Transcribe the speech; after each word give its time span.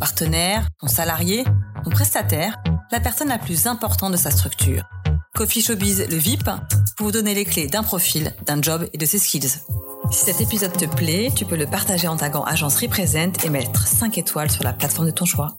partenaire, 0.00 0.66
son 0.80 0.88
salarié, 0.88 1.44
son 1.84 1.90
prestataire, 1.90 2.56
la 2.90 3.00
personne 3.00 3.28
la 3.28 3.38
plus 3.38 3.66
importante 3.66 4.12
de 4.12 4.16
sa 4.16 4.30
structure. 4.30 4.88
Coffee 5.34 5.60
Showbiz, 5.60 6.08
le 6.08 6.16
VIP, 6.16 6.48
pour 6.96 7.06
vous 7.06 7.12
donner 7.12 7.34
les 7.34 7.44
clés 7.44 7.68
d'un 7.68 7.82
profil, 7.82 8.34
d'un 8.46 8.60
job 8.60 8.88
et 8.92 8.98
de 8.98 9.06
ses 9.06 9.18
skills. 9.18 9.60
Si 10.10 10.24
cet 10.24 10.40
épisode 10.40 10.72
te 10.72 10.86
plaît, 10.86 11.28
tu 11.36 11.44
peux 11.44 11.56
le 11.56 11.66
partager 11.66 12.08
en 12.08 12.16
tagant 12.16 12.42
Agence 12.44 12.76
Represent 12.76 13.32
et 13.44 13.50
mettre 13.50 13.86
5 13.86 14.16
étoiles 14.18 14.50
sur 14.50 14.64
la 14.64 14.72
plateforme 14.72 15.06
de 15.06 15.12
ton 15.12 15.26
choix. 15.26 15.58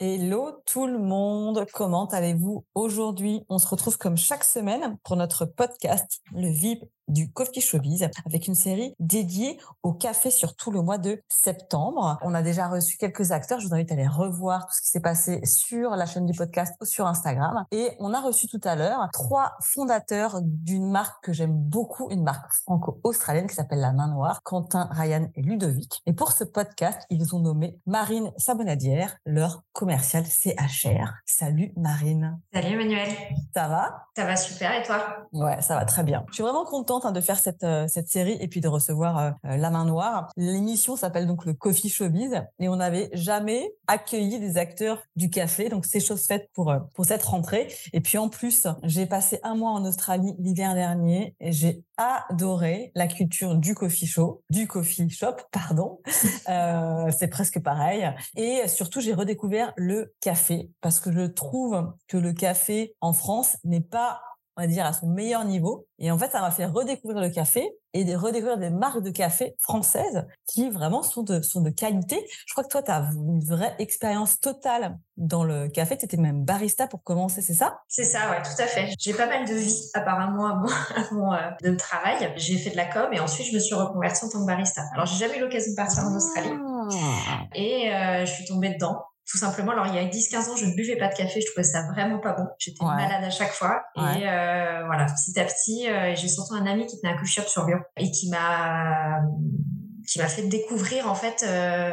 Hello 0.00 0.50
tout 0.66 0.86
le 0.86 0.98
monde, 0.98 1.64
comment 1.72 2.06
allez-vous 2.06 2.66
aujourd'hui? 2.74 3.42
On 3.48 3.58
se 3.58 3.68
retrouve 3.68 3.98
comme 3.98 4.16
chaque 4.16 4.42
semaine 4.42 4.96
pour 5.04 5.16
notre 5.16 5.44
podcast, 5.44 6.22
le 6.34 6.48
VIP 6.48 6.82
du 7.12 7.30
Coffee 7.30 7.60
Showbiz 7.60 8.08
avec 8.26 8.46
une 8.48 8.54
série 8.54 8.94
dédiée 8.98 9.58
au 9.82 9.92
café 9.92 10.30
sur 10.30 10.56
tout 10.56 10.70
le 10.70 10.82
mois 10.82 10.98
de 10.98 11.22
septembre. 11.28 12.18
On 12.22 12.34
a 12.34 12.42
déjà 12.42 12.68
reçu 12.68 12.96
quelques 12.96 13.32
acteurs. 13.32 13.60
Je 13.60 13.68
vous 13.68 13.74
invite 13.74 13.90
à 13.90 13.94
aller 13.94 14.06
revoir 14.06 14.66
tout 14.66 14.74
ce 14.74 14.82
qui 14.82 14.88
s'est 14.88 15.00
passé 15.00 15.44
sur 15.44 15.90
la 15.90 16.06
chaîne 16.06 16.26
du 16.26 16.32
podcast 16.32 16.74
ou 16.80 16.84
sur 16.84 17.06
Instagram. 17.06 17.64
Et 17.70 17.96
on 18.00 18.14
a 18.14 18.20
reçu 18.20 18.48
tout 18.48 18.60
à 18.64 18.76
l'heure 18.76 19.08
trois 19.12 19.52
fondateurs 19.60 20.40
d'une 20.42 20.90
marque 20.90 21.24
que 21.24 21.32
j'aime 21.32 21.52
beaucoup, 21.54 22.10
une 22.10 22.22
marque 22.22 22.50
franco-australienne 22.52 23.46
qui 23.46 23.54
s'appelle 23.54 23.80
La 23.80 23.92
Main 23.92 24.08
Noire, 24.08 24.40
Quentin, 24.42 24.88
Ryan 24.90 25.28
et 25.34 25.42
Ludovic. 25.42 26.00
Et 26.06 26.12
pour 26.12 26.32
ce 26.32 26.44
podcast, 26.44 27.00
ils 27.10 27.34
ont 27.34 27.40
nommé 27.40 27.78
Marine 27.86 28.32
Sabonadière, 28.36 29.16
leur 29.26 29.62
commercial 29.72 30.24
CHR. 30.24 31.12
Salut 31.26 31.72
Marine. 31.76 32.40
Salut 32.52 32.74
Emmanuel. 32.74 33.08
Ça 33.54 33.68
va? 33.68 34.06
Ça 34.16 34.24
va 34.24 34.36
super 34.36 34.72
et 34.72 34.82
toi? 34.82 35.26
Ouais, 35.32 35.60
ça 35.60 35.74
va 35.76 35.84
très 35.84 36.02
bien. 36.02 36.24
Je 36.28 36.34
suis 36.34 36.42
vraiment 36.42 36.64
contente 36.64 37.01
de 37.10 37.20
faire 37.20 37.38
cette, 37.38 37.64
euh, 37.64 37.88
cette 37.88 38.08
série 38.08 38.36
et 38.40 38.46
puis 38.46 38.60
de 38.60 38.68
recevoir 38.68 39.18
euh, 39.18 39.30
euh, 39.46 39.56
La 39.56 39.70
Main 39.70 39.84
Noire. 39.84 40.30
L'émission 40.36 40.94
s'appelle 40.94 41.26
donc 41.26 41.44
le 41.44 41.54
Coffee 41.54 41.88
Showbiz 41.88 42.42
et 42.60 42.68
on 42.68 42.76
n'avait 42.76 43.10
jamais 43.12 43.74
accueilli 43.88 44.38
des 44.38 44.58
acteurs 44.58 45.02
du 45.16 45.30
café. 45.30 45.68
Donc 45.68 45.84
c'est 45.86 46.00
chose 46.00 46.24
faite 46.24 46.48
pour, 46.54 46.72
pour 46.94 47.04
cette 47.04 47.22
rentrée. 47.24 47.68
Et 47.92 48.00
puis 48.00 48.18
en 48.18 48.28
plus, 48.28 48.66
j'ai 48.84 49.06
passé 49.06 49.40
un 49.42 49.56
mois 49.56 49.72
en 49.72 49.84
Australie 49.84 50.34
l'hiver 50.38 50.74
dernier 50.74 51.34
et 51.40 51.52
j'ai 51.52 51.82
adoré 51.96 52.92
la 52.94 53.06
culture 53.06 53.56
du 53.56 53.74
coffee 53.74 54.06
show, 54.06 54.42
du 54.50 54.66
coffee 54.66 55.08
shop, 55.10 55.36
pardon. 55.52 56.00
c'est 56.46 57.28
presque 57.28 57.60
pareil. 57.60 58.08
Et 58.36 58.68
surtout, 58.68 59.00
j'ai 59.00 59.14
redécouvert 59.14 59.72
le 59.76 60.14
café 60.20 60.70
parce 60.80 61.00
que 61.00 61.10
je 61.12 61.26
trouve 61.26 61.92
que 62.06 62.16
le 62.16 62.32
café 62.32 62.94
en 63.00 63.12
France 63.12 63.56
n'est 63.64 63.80
pas 63.80 64.20
on 64.56 64.62
va 64.62 64.66
dire, 64.66 64.84
à 64.84 64.92
son 64.92 65.06
meilleur 65.06 65.44
niveau. 65.44 65.86
Et 65.98 66.10
en 66.10 66.18
fait, 66.18 66.30
ça 66.30 66.40
m'a 66.40 66.50
fait 66.50 66.66
redécouvrir 66.66 67.20
le 67.20 67.30
café 67.30 67.70
et 67.94 68.04
de 68.04 68.14
redécouvrir 68.14 68.58
des 68.58 68.70
marques 68.70 69.02
de 69.02 69.10
café 69.10 69.54
françaises 69.60 70.26
qui 70.46 70.68
vraiment 70.70 71.02
sont 71.02 71.22
de, 71.22 71.40
sont 71.42 71.60
de 71.60 71.70
qualité. 71.70 72.26
Je 72.46 72.52
crois 72.52 72.64
que 72.64 72.68
toi, 72.68 72.82
tu 72.82 72.90
as 72.90 73.08
une 73.14 73.44
vraie 73.44 73.74
expérience 73.78 74.40
totale 74.40 74.98
dans 75.16 75.44
le 75.44 75.68
café. 75.68 75.96
Tu 75.96 76.04
étais 76.04 76.16
même 76.16 76.44
barista 76.44 76.86
pour 76.86 77.02
commencer, 77.02 77.40
c'est 77.42 77.54
ça? 77.54 77.78
C'est 77.88 78.04
ça, 78.04 78.30
ouais, 78.30 78.42
tout 78.42 78.60
à 78.60 78.66
fait. 78.66 78.92
J'ai 78.98 79.14
pas 79.14 79.26
mal 79.26 79.46
de 79.46 79.54
vie 79.54 79.90
apparemment 79.94 80.46
avant, 80.46 81.32
euh, 81.34 81.38
de 81.62 81.74
travail. 81.76 82.32
J'ai 82.36 82.58
fait 82.58 82.70
de 82.70 82.76
la 82.76 82.86
com 82.86 83.08
et 83.12 83.20
ensuite 83.20 83.46
je 83.48 83.54
me 83.54 83.60
suis 83.60 83.74
reconvertie 83.74 84.24
en 84.24 84.28
tant 84.28 84.40
que 84.40 84.46
barista. 84.46 84.82
Alors, 84.94 85.06
j'ai 85.06 85.16
jamais 85.16 85.38
eu 85.38 85.40
l'occasion 85.40 85.70
de 85.72 85.76
partir 85.76 86.04
en 86.04 86.16
Australie. 86.16 86.52
Ah. 86.52 87.44
Et 87.54 87.92
euh, 87.92 88.26
je 88.26 88.32
suis 88.32 88.44
tombée 88.44 88.70
dedans 88.70 89.02
tout 89.30 89.38
simplement. 89.38 89.72
Alors, 89.72 89.86
il 89.86 89.94
y 89.94 89.98
a 89.98 90.04
10-15 90.04 90.50
ans, 90.50 90.56
je 90.56 90.66
ne 90.66 90.74
buvais 90.74 90.96
pas 90.96 91.08
de 91.08 91.14
café. 91.14 91.40
Je 91.40 91.46
trouvais 91.46 91.64
ça 91.64 91.86
vraiment 91.92 92.18
pas 92.18 92.32
bon. 92.32 92.46
J'étais 92.58 92.84
malade 92.84 93.24
à 93.24 93.30
chaque 93.30 93.52
fois. 93.52 93.82
Et 93.96 94.28
euh, 94.28 94.84
voilà, 94.86 95.06
petit 95.06 95.38
à 95.38 95.44
petit, 95.44 95.88
euh, 95.88 96.14
j'ai 96.14 96.28
surtout 96.28 96.54
un 96.54 96.66
ami 96.66 96.86
qui 96.86 97.00
tenait 97.00 97.14
un 97.14 97.16
coffee 97.16 97.32
shop 97.32 97.48
sur 97.48 97.66
Lyon 97.66 97.78
et 97.96 98.10
qui 98.10 98.28
m'a 98.30 99.20
qui 100.08 100.18
m'a 100.18 100.28
fait 100.28 100.42
découvrir 100.42 101.10
en 101.10 101.14
fait 101.14 101.44
euh, 101.46 101.92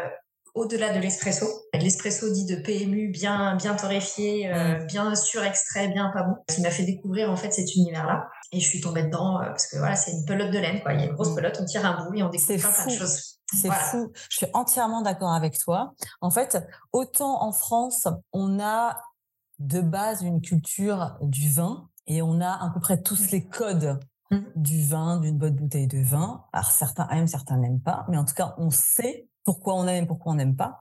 au-delà 0.55 0.93
de 0.93 0.99
l'espresso. 0.99 1.45
L'espresso 1.73 2.29
dit 2.31 2.45
de 2.45 2.55
PMU 2.55 3.09
bien 3.09 3.55
bien 3.55 3.75
torréfié, 3.75 4.51
euh, 4.51 4.79
mm. 4.79 4.87
bien 4.87 5.15
surextrait, 5.15 5.89
bien 5.89 6.11
pas 6.13 6.23
bon. 6.23 6.35
Qui 6.47 6.61
m'a 6.61 6.71
fait 6.71 6.83
découvrir 6.83 7.29
en 7.31 7.35
fait 7.35 7.51
cet 7.51 7.75
univers-là. 7.75 8.27
Et 8.51 8.59
je 8.59 8.67
suis 8.67 8.81
tombée 8.81 9.03
dedans 9.03 9.39
euh, 9.39 9.45
parce 9.45 9.67
que 9.67 9.77
voilà, 9.77 9.95
c'est 9.95 10.11
une 10.11 10.25
pelote 10.25 10.51
de 10.51 10.59
laine 10.59 10.81
quoi. 10.81 10.93
Il 10.93 10.99
y 10.99 11.03
a 11.03 11.05
une 11.05 11.13
grosse 11.13 11.31
mm. 11.31 11.35
pelote, 11.35 11.57
on 11.61 11.65
tire 11.65 11.85
un 11.85 12.03
bout 12.03 12.15
et 12.15 12.23
on 12.23 12.29
découvre 12.29 12.57
plein 12.57 12.85
de 12.85 12.91
choses. 12.91 13.38
C'est 13.53 13.71
fou. 13.71 14.11
Je 14.29 14.37
suis 14.37 14.47
entièrement 14.53 15.01
d'accord 15.01 15.33
avec 15.33 15.57
toi. 15.57 15.93
En 16.21 16.29
fait, 16.29 16.57
autant 16.93 17.43
en 17.43 17.51
France, 17.51 18.07
on 18.31 18.59
a 18.59 19.01
de 19.59 19.81
base 19.81 20.21
une 20.21 20.41
culture 20.41 21.17
du 21.21 21.49
vin 21.49 21.89
et 22.07 22.21
on 22.21 22.41
a 22.41 22.51
à 22.51 22.69
peu 22.73 22.79
près 22.79 23.01
tous 23.01 23.31
les 23.31 23.45
codes 23.45 23.99
mmh. 24.31 24.37
du 24.55 24.85
vin, 24.85 25.17
d'une 25.17 25.37
bonne 25.37 25.55
bouteille 25.55 25.87
de 25.87 26.01
vin. 26.01 26.45
Alors 26.53 26.71
certains 26.71 27.07
aiment, 27.09 27.27
certains 27.27 27.57
n'aiment 27.57 27.81
pas, 27.81 28.05
mais 28.09 28.17
en 28.17 28.25
tout 28.25 28.35
cas, 28.35 28.55
on 28.57 28.69
sait 28.69 29.27
pourquoi 29.45 29.75
on 29.75 29.87
aime 29.87 30.03
et 30.03 30.07
pourquoi 30.07 30.33
on 30.33 30.35
n'aime 30.35 30.55
pas. 30.55 30.79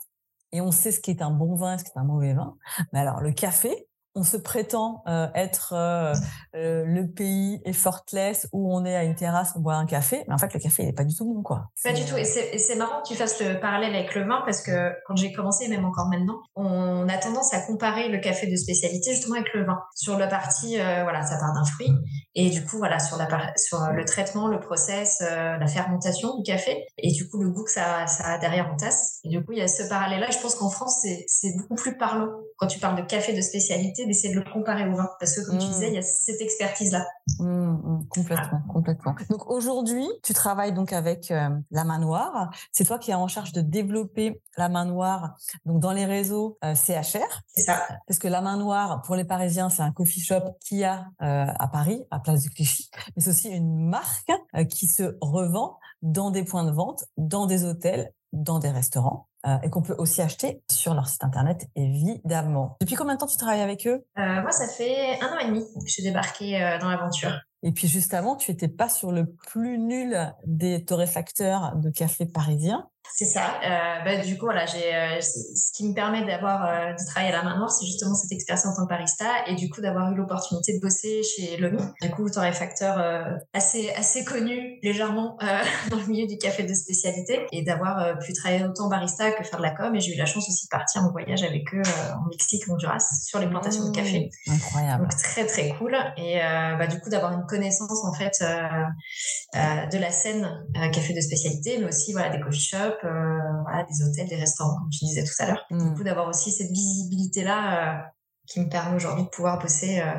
Et 0.53 0.61
on 0.61 0.73
sait 0.73 0.93
ce 0.93 1.01
qui 1.01 1.11
est 1.11 1.23
un 1.23 1.31
bon 1.31 1.57
vin 1.57 1.75
et 1.75 1.79
ce 1.79 1.85
qui 1.85 1.91
est 1.91 1.99
un 1.99 2.05
mauvais 2.05 2.35
vin. 2.35 2.57
Mais 2.93 3.01
alors, 3.01 3.21
le 3.21 3.33
café, 3.33 3.88
on 4.15 4.25
se 4.25 4.37
prétend 4.37 5.03
euh, 5.07 5.29
être 5.35 5.75
euh, 5.75 6.13
euh, 6.57 6.85
le 6.85 7.09
pays 7.09 7.61
effortless 7.65 8.49
où 8.53 8.75
on 8.75 8.85
est 8.85 8.97
à 8.97 9.05
une 9.05 9.15
terrasse, 9.15 9.53
on 9.57 9.61
boit 9.61 9.75
un 9.75 9.87
café, 9.87 10.25
mais 10.27 10.35
en 10.35 10.39
fait 10.39 10.53
le 10.53 10.61
café 10.61 10.83
il 10.83 10.87
n'est 10.87 10.93
pas 10.93 11.05
du 11.05 11.15
tout 11.15 11.25
bon 11.25 11.43
quoi. 11.43 11.69
Pas 11.85 11.93
du 11.93 12.05
tout. 12.05 12.17
Et 12.17 12.25
c'est 12.25 12.77
marrant 12.77 13.03
que 13.03 13.09
tu 13.09 13.15
fasses 13.15 13.41
le 13.41 13.61
parallèle 13.61 13.95
avec 13.95 14.15
le 14.15 14.27
vin 14.27 14.43
parce 14.45 14.63
que 14.63 14.93
quand 15.07 15.17
j'ai 15.17 15.33
commencé, 15.33 15.69
même 15.69 15.85
encore 15.85 16.09
maintenant, 16.09 16.41
on 16.57 17.09
a 17.09 17.17
tendance 17.19 17.55
à 17.55 17.61
comparer 17.61 18.09
le 18.09 18.19
café 18.19 18.47
de 18.47 18.57
spécialité 18.57 19.13
justement 19.13 19.37
avec 19.37 19.53
le 19.55 19.65
vin. 19.65 19.79
Sur 19.95 20.19
la 20.19 20.27
partie, 20.27 20.77
voilà, 20.77 21.23
ça 21.23 21.39
part 21.39 21.53
d'un 21.55 21.65
fruit 21.65 21.93
et 22.35 22.51
du 22.51 22.65
coup 22.65 22.79
voilà 22.79 22.99
sur 22.99 23.17
la 23.17 23.29
sur 23.57 23.79
le 23.93 24.05
traitement, 24.05 24.49
le 24.49 24.61
process, 24.61 25.21
la 25.21 25.67
fermentation 25.67 26.37
du 26.37 26.43
café 26.43 26.87
et 26.99 27.13
du 27.13 27.29
coup 27.29 27.43
le 27.43 27.51
goût 27.51 27.65
que 27.65 27.71
ça, 27.71 28.07
ça 28.07 28.25
a 28.25 28.39
derrière 28.39 28.71
en 28.73 28.77
tasse. 28.77 29.21
Et 29.25 29.29
du 29.29 29.45
coup 29.45 29.53
il 29.53 29.59
y 29.59 29.63
a 29.63 29.69
ce 29.69 29.89
parallèle 29.89 30.21
là. 30.21 30.31
Je 30.31 30.39
pense 30.39 30.55
qu'en 30.55 30.71
France 30.71 31.05
c'est 31.27 31.57
beaucoup 31.57 31.77
plus 31.77 31.97
parlant 31.97 32.31
quand 32.57 32.67
tu 32.67 32.79
parles 32.79 32.97
de 32.97 33.07
café 33.07 33.33
de 33.33 33.41
spécialité 33.41 33.98
d'essayer 34.07 34.35
de 34.35 34.41
le 34.41 34.51
comparer 34.51 34.89
au 34.89 34.95
vin. 34.95 35.09
Parce 35.19 35.35
que, 35.35 35.47
comme 35.47 35.59
tu 35.59 35.67
disais, 35.67 35.89
il 35.89 35.95
y 35.95 35.99
a 35.99 36.03
cette 36.03 36.41
expertise-là. 36.41 37.07
Mmh, 37.39 37.45
mmh, 37.45 38.09
complètement, 38.09 38.63
complètement. 38.73 39.15
Donc, 39.31 39.51
aujourd'hui, 39.51 40.07
tu 40.23 40.33
travailles 40.33 40.73
donc 40.73 40.93
avec 40.93 41.31
euh, 41.31 41.49
la 41.71 41.85
main 41.85 41.99
noire. 41.99 42.51
C'est 42.73 42.85
toi 42.85 42.99
qui 42.99 43.11
es 43.11 43.15
en 43.15 43.29
charge 43.29 43.53
de 43.53 43.61
développer 43.61 44.43
la 44.57 44.69
main 44.69 44.85
noire 44.85 45.37
donc 45.65 45.81
dans 45.81 45.93
les 45.93 46.05
réseaux 46.05 46.59
euh, 46.65 46.75
CHR. 46.75 47.43
C'est 47.47 47.63
ça. 47.63 47.83
Parce 48.07 48.19
que 48.19 48.29
la 48.29 48.41
main 48.41 48.57
noire, 48.57 49.03
pour 49.03 49.17
les 49.17 49.25
Parisiens, 49.25 49.69
c'est 49.69 49.83
un 49.83 49.93
coffee 49.93 50.21
shop 50.21 50.57
qui 50.61 50.85
a 50.85 51.07
euh, 51.23 51.47
à 51.59 51.69
Paris, 51.69 52.05
à 52.11 52.21
Place 52.21 52.43
du 52.43 52.51
Clichy. 52.51 52.91
Mais 53.17 53.23
c'est 53.23 53.31
aussi 53.31 53.49
une 53.49 53.89
marque 53.89 54.31
qui 54.71 54.87
se 54.87 55.17
revend 55.21 55.79
dans 56.03 56.31
des 56.31 56.45
points 56.45 56.65
de 56.65 56.73
vente, 56.73 57.05
dans 57.17 57.47
des 57.47 57.65
hôtels, 57.65 58.13
dans 58.33 58.59
des 58.59 58.71
restaurants. 58.71 59.28
Euh, 59.47 59.57
et 59.63 59.71
qu'on 59.71 59.83
peut 59.83 59.95
aussi 59.99 60.21
acheter 60.21 60.63
sur 60.69 60.95
leur 60.95 61.07
site 61.07 61.23
internet, 61.23 61.69
évidemment. 61.77 62.77
Depuis 62.81 62.97
combien 62.97 63.15
de 63.15 63.21
temps 63.21 63.29
tu 63.29 63.37
travailles 63.37 63.61
avec 63.61 63.87
eux? 63.87 64.05
Euh, 64.19 64.43
Moi, 64.43 64.51
ça 64.51 64.67
fait 64.67 65.21
un 65.23 65.29
an 65.29 65.39
et 65.39 65.47
demi 65.47 65.61
que 65.61 65.87
je 65.87 65.93
suis 65.93 66.03
débarquée 66.03 66.61
euh, 66.61 66.79
dans 66.79 66.91
l'aventure. 66.91 67.31
Et 67.63 67.71
puis 67.71 67.87
juste 67.87 68.15
avant, 68.15 68.35
tu 68.35 68.51
étais 68.51 68.69
pas 68.69 68.89
sur 68.89 69.13
le 69.13 69.27
plus 69.27 69.79
nul 69.79 70.17
des 70.45 70.85
torréfacteurs 70.85 71.77
de 71.77 71.91
café 71.91 72.27
parisiens. 72.27 72.89
C'est 73.15 73.25
ça. 73.25 73.61
Euh, 73.65 74.05
bah, 74.05 74.25
du 74.25 74.39
coup, 74.39 74.47
voilà, 74.47 74.67
j'ai 74.67 74.95
euh, 74.95 75.21
ce 75.21 75.73
qui 75.73 75.89
me 75.89 75.95
permet 75.95 76.25
d'avoir 76.25 76.65
euh, 76.67 76.93
de 76.93 77.07
travailler 77.07 77.33
à 77.35 77.39
la 77.39 77.43
main 77.43 77.57
noire, 77.57 77.71
c'est 77.71 77.87
justement 77.87 78.15
cette 78.15 78.33
expérience 78.33 78.67
en 78.67 78.75
tant 78.75 78.85
que 78.85 78.89
barista 78.89 79.47
et 79.47 79.55
du 79.55 79.69
coup 79.69 79.81
d'avoir 79.81 80.13
eu 80.13 80.17
l'opportunité 80.17 80.75
de 80.75 80.81
bosser 80.81 81.23
chez 81.23 81.57
Lomi. 81.57 81.83
Du 82.03 82.11
coup, 82.11 82.29
torréfacteur 82.29 82.99
euh, 82.99 83.25
assez 83.53 83.91
assez 83.91 84.25
connu 84.25 84.79
légèrement 84.83 85.37
euh, 85.43 85.63
dans 85.91 85.97
le 85.97 86.07
milieu 86.07 86.27
du 86.27 86.39
café 86.39 86.63
de 86.63 86.75
spécialité 86.75 87.47
et 87.53 87.63
d'avoir 87.63 88.19
pu 88.19 88.33
travailler 88.33 88.65
autant 88.65 88.89
barista 88.89 89.31
que 89.33 89.45
faire 89.45 89.59
de 89.59 89.65
la 89.65 89.71
com. 89.71 89.95
Et 89.95 90.01
j'ai 90.01 90.15
eu 90.15 90.19
la 90.19 90.27
chance 90.27 90.49
aussi 90.49 90.67
de 90.67 90.71
partir 90.71 91.03
en 91.03 91.11
voyage 91.11 91.43
avec 91.43 91.75
eux 91.75 91.83
en 92.15 92.29
Mexique, 92.29 92.63
Honduras, 92.69 93.05
sur 93.27 93.39
les 93.39 93.49
plantations 93.49 93.89
de 93.89 93.95
café. 93.95 94.31
Mmh, 94.47 94.53
incroyable. 94.53 95.03
Donc 95.03 95.17
très 95.17 95.47
très 95.47 95.71
cool. 95.79 95.97
Et 96.17 96.39
bah, 96.79 96.87
du 96.87 97.01
coup 97.01 97.11
d'avoir 97.11 97.33
une 97.33 97.47
connaissance 97.47 98.05
en 98.05 98.13
fait 98.13 98.39
de 98.43 99.99
la 99.99 100.11
scène 100.11 100.67
café 100.93 101.15
de 101.15 101.21
spécialité, 101.21 101.79
mais 101.79 101.87
aussi 101.87 102.13
voilà 102.13 102.31
des 102.31 102.41
coffee 102.41 102.61
shops 102.61 102.98
euh, 103.05 103.85
des 103.89 104.03
hôtels, 104.03 104.29
des 104.29 104.37
restaurants, 104.37 104.79
comme 104.79 104.91
tu 104.91 105.05
disais 105.05 105.25
tout 105.25 105.35
à 105.39 105.47
l'heure. 105.47 105.65
Du 105.71 105.77
mm. 105.77 105.95
coup, 105.95 106.05
d'avoir 106.05 106.29
aussi 106.29 106.51
cette 106.51 106.71
visibilité-là 106.71 107.97
euh, 107.97 108.03
qui 108.47 108.61
me 108.61 108.69
permet 108.69 108.97
aujourd'hui 108.97 109.25
de 109.25 109.29
pouvoir 109.29 109.59
bosser 109.59 110.01
euh, 110.01 110.13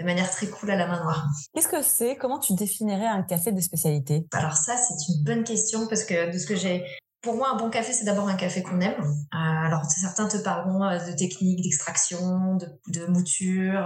de 0.00 0.04
manière 0.04 0.30
très 0.30 0.46
cool 0.46 0.70
à 0.70 0.76
la 0.76 0.86
main 0.86 1.02
noire. 1.02 1.26
Qu'est-ce 1.54 1.68
que 1.68 1.82
c'est? 1.82 2.16
Comment 2.16 2.38
tu 2.38 2.54
définirais 2.54 3.06
un 3.06 3.22
café 3.22 3.52
de 3.52 3.60
spécialité? 3.60 4.26
Alors 4.32 4.54
ça, 4.54 4.76
c'est 4.76 5.12
une 5.12 5.24
bonne 5.24 5.44
question 5.44 5.86
parce 5.88 6.04
que 6.04 6.32
de 6.32 6.38
ce 6.38 6.46
que 6.46 6.56
j'ai 6.56 6.84
pour 7.22 7.36
moi, 7.36 7.48
un 7.48 7.56
bon 7.56 7.70
café, 7.70 7.94
c'est 7.94 8.04
d'abord 8.04 8.28
un 8.28 8.34
café 8.34 8.62
qu'on 8.62 8.82
aime. 8.82 9.00
Euh, 9.00 9.66
alors, 9.66 9.86
certains 9.86 10.28
te 10.28 10.36
parleront 10.36 10.80
de 10.90 11.16
techniques 11.16 11.62
d'extraction, 11.62 12.56
de, 12.56 12.68
de, 12.88 13.06
mouture, 13.06 13.82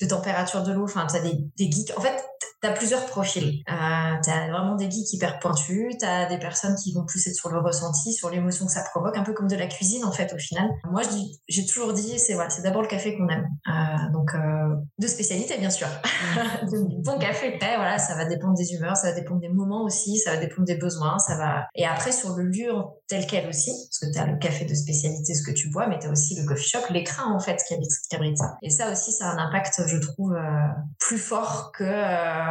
de 0.00 0.06
température 0.06 0.64
de 0.64 0.72
l'eau. 0.72 0.82
Enfin, 0.82 1.06
tu 1.06 1.14
as 1.14 1.20
des, 1.20 1.38
des 1.56 1.70
geeks. 1.70 1.96
En 1.96 2.00
fait, 2.00 2.20
tu 2.64 2.70
as 2.70 2.72
plusieurs 2.72 3.04
profils. 3.06 3.62
Euh, 3.68 4.20
tu 4.22 4.30
as 4.30 4.50
vraiment 4.50 4.74
des 4.74 4.90
geeks 4.90 5.12
hyper 5.12 5.38
pointus. 5.38 5.96
Tu 5.98 6.06
as 6.06 6.26
des 6.26 6.38
personnes 6.38 6.74
qui 6.76 6.94
vont 6.94 7.04
plus 7.04 7.26
être 7.26 7.34
sur 7.34 7.50
le 7.50 7.58
ressenti, 7.58 8.12
sur 8.12 8.30
l'émotion 8.30 8.64
que 8.66 8.72
ça 8.72 8.82
provoque, 8.90 9.16
un 9.18 9.22
peu 9.22 9.34
comme 9.34 9.48
de 9.48 9.56
la 9.56 9.66
cuisine, 9.66 10.04
en 10.04 10.12
fait, 10.12 10.32
au 10.32 10.38
final. 10.38 10.70
Moi, 10.90 11.02
j'ai 11.48 11.66
toujours 11.66 11.92
dit, 11.92 12.18
c'est 12.18 12.34
voilà, 12.34 12.48
c'est 12.48 12.62
d'abord 12.62 12.82
le 12.82 12.88
café 12.88 13.16
qu'on 13.16 13.28
aime. 13.28 13.48
Euh, 13.68 14.12
donc, 14.12 14.34
euh, 14.34 14.74
de 14.98 15.06
spécialité, 15.06 15.58
bien 15.58 15.70
sûr. 15.70 15.88
du 16.70 17.02
bon 17.02 17.18
café, 17.18 17.58
voilà, 17.60 17.98
ça 17.98 18.14
va 18.14 18.24
dépendre 18.24 18.54
des 18.54 18.72
humeurs, 18.72 18.96
ça 18.96 19.10
va 19.10 19.20
dépendre 19.20 19.40
des 19.40 19.50
moments 19.50 19.82
aussi, 19.82 20.16
ça 20.18 20.32
va 20.32 20.38
dépendre 20.38 20.66
des 20.66 20.76
besoins. 20.76 21.18
ça 21.18 21.36
va 21.36 21.66
Et 21.74 21.84
après, 21.84 22.12
sur 22.12 22.34
le 22.34 22.44
lieu 22.44 22.72
tel 23.08 23.26
quel 23.26 23.46
aussi, 23.48 23.70
parce 23.70 23.98
que 23.98 24.16
tu 24.16 24.18
as 24.18 24.26
le 24.26 24.38
café 24.38 24.64
de 24.64 24.74
spécialité, 24.74 25.34
ce 25.34 25.42
que 25.42 25.54
tu 25.54 25.68
bois, 25.68 25.86
mais 25.86 25.98
tu 25.98 26.06
as 26.06 26.10
aussi 26.10 26.40
le 26.40 26.46
coffee 26.46 26.68
shop, 26.68 26.80
l'écran 26.90 27.34
en 27.34 27.40
fait 27.40 27.62
qui 27.68 27.74
abrite, 28.14 28.38
ça. 28.38 28.56
Et 28.62 28.70
ça 28.70 28.90
aussi, 28.90 29.12
ça 29.12 29.28
a 29.28 29.32
un 29.34 29.38
impact, 29.38 29.82
je 29.86 29.98
trouve, 29.98 30.32
euh, 30.32 30.68
plus 30.98 31.18
fort 31.18 31.72
que, 31.76 31.84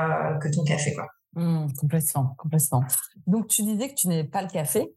euh, 0.10 0.38
que 0.38 0.48
ton 0.50 0.64
café. 0.64 0.94
Quoi. 0.94 1.08
Mmh, 1.36 1.74
complètement, 1.80 2.36
complètement. 2.38 2.84
Donc 3.28 3.48
tu 3.48 3.64
disais 3.64 3.90
que 3.90 3.96
tu 3.96 4.08
n'aimais 4.08 4.24
pas 4.24 4.42
le 4.42 4.50
café. 4.50 4.94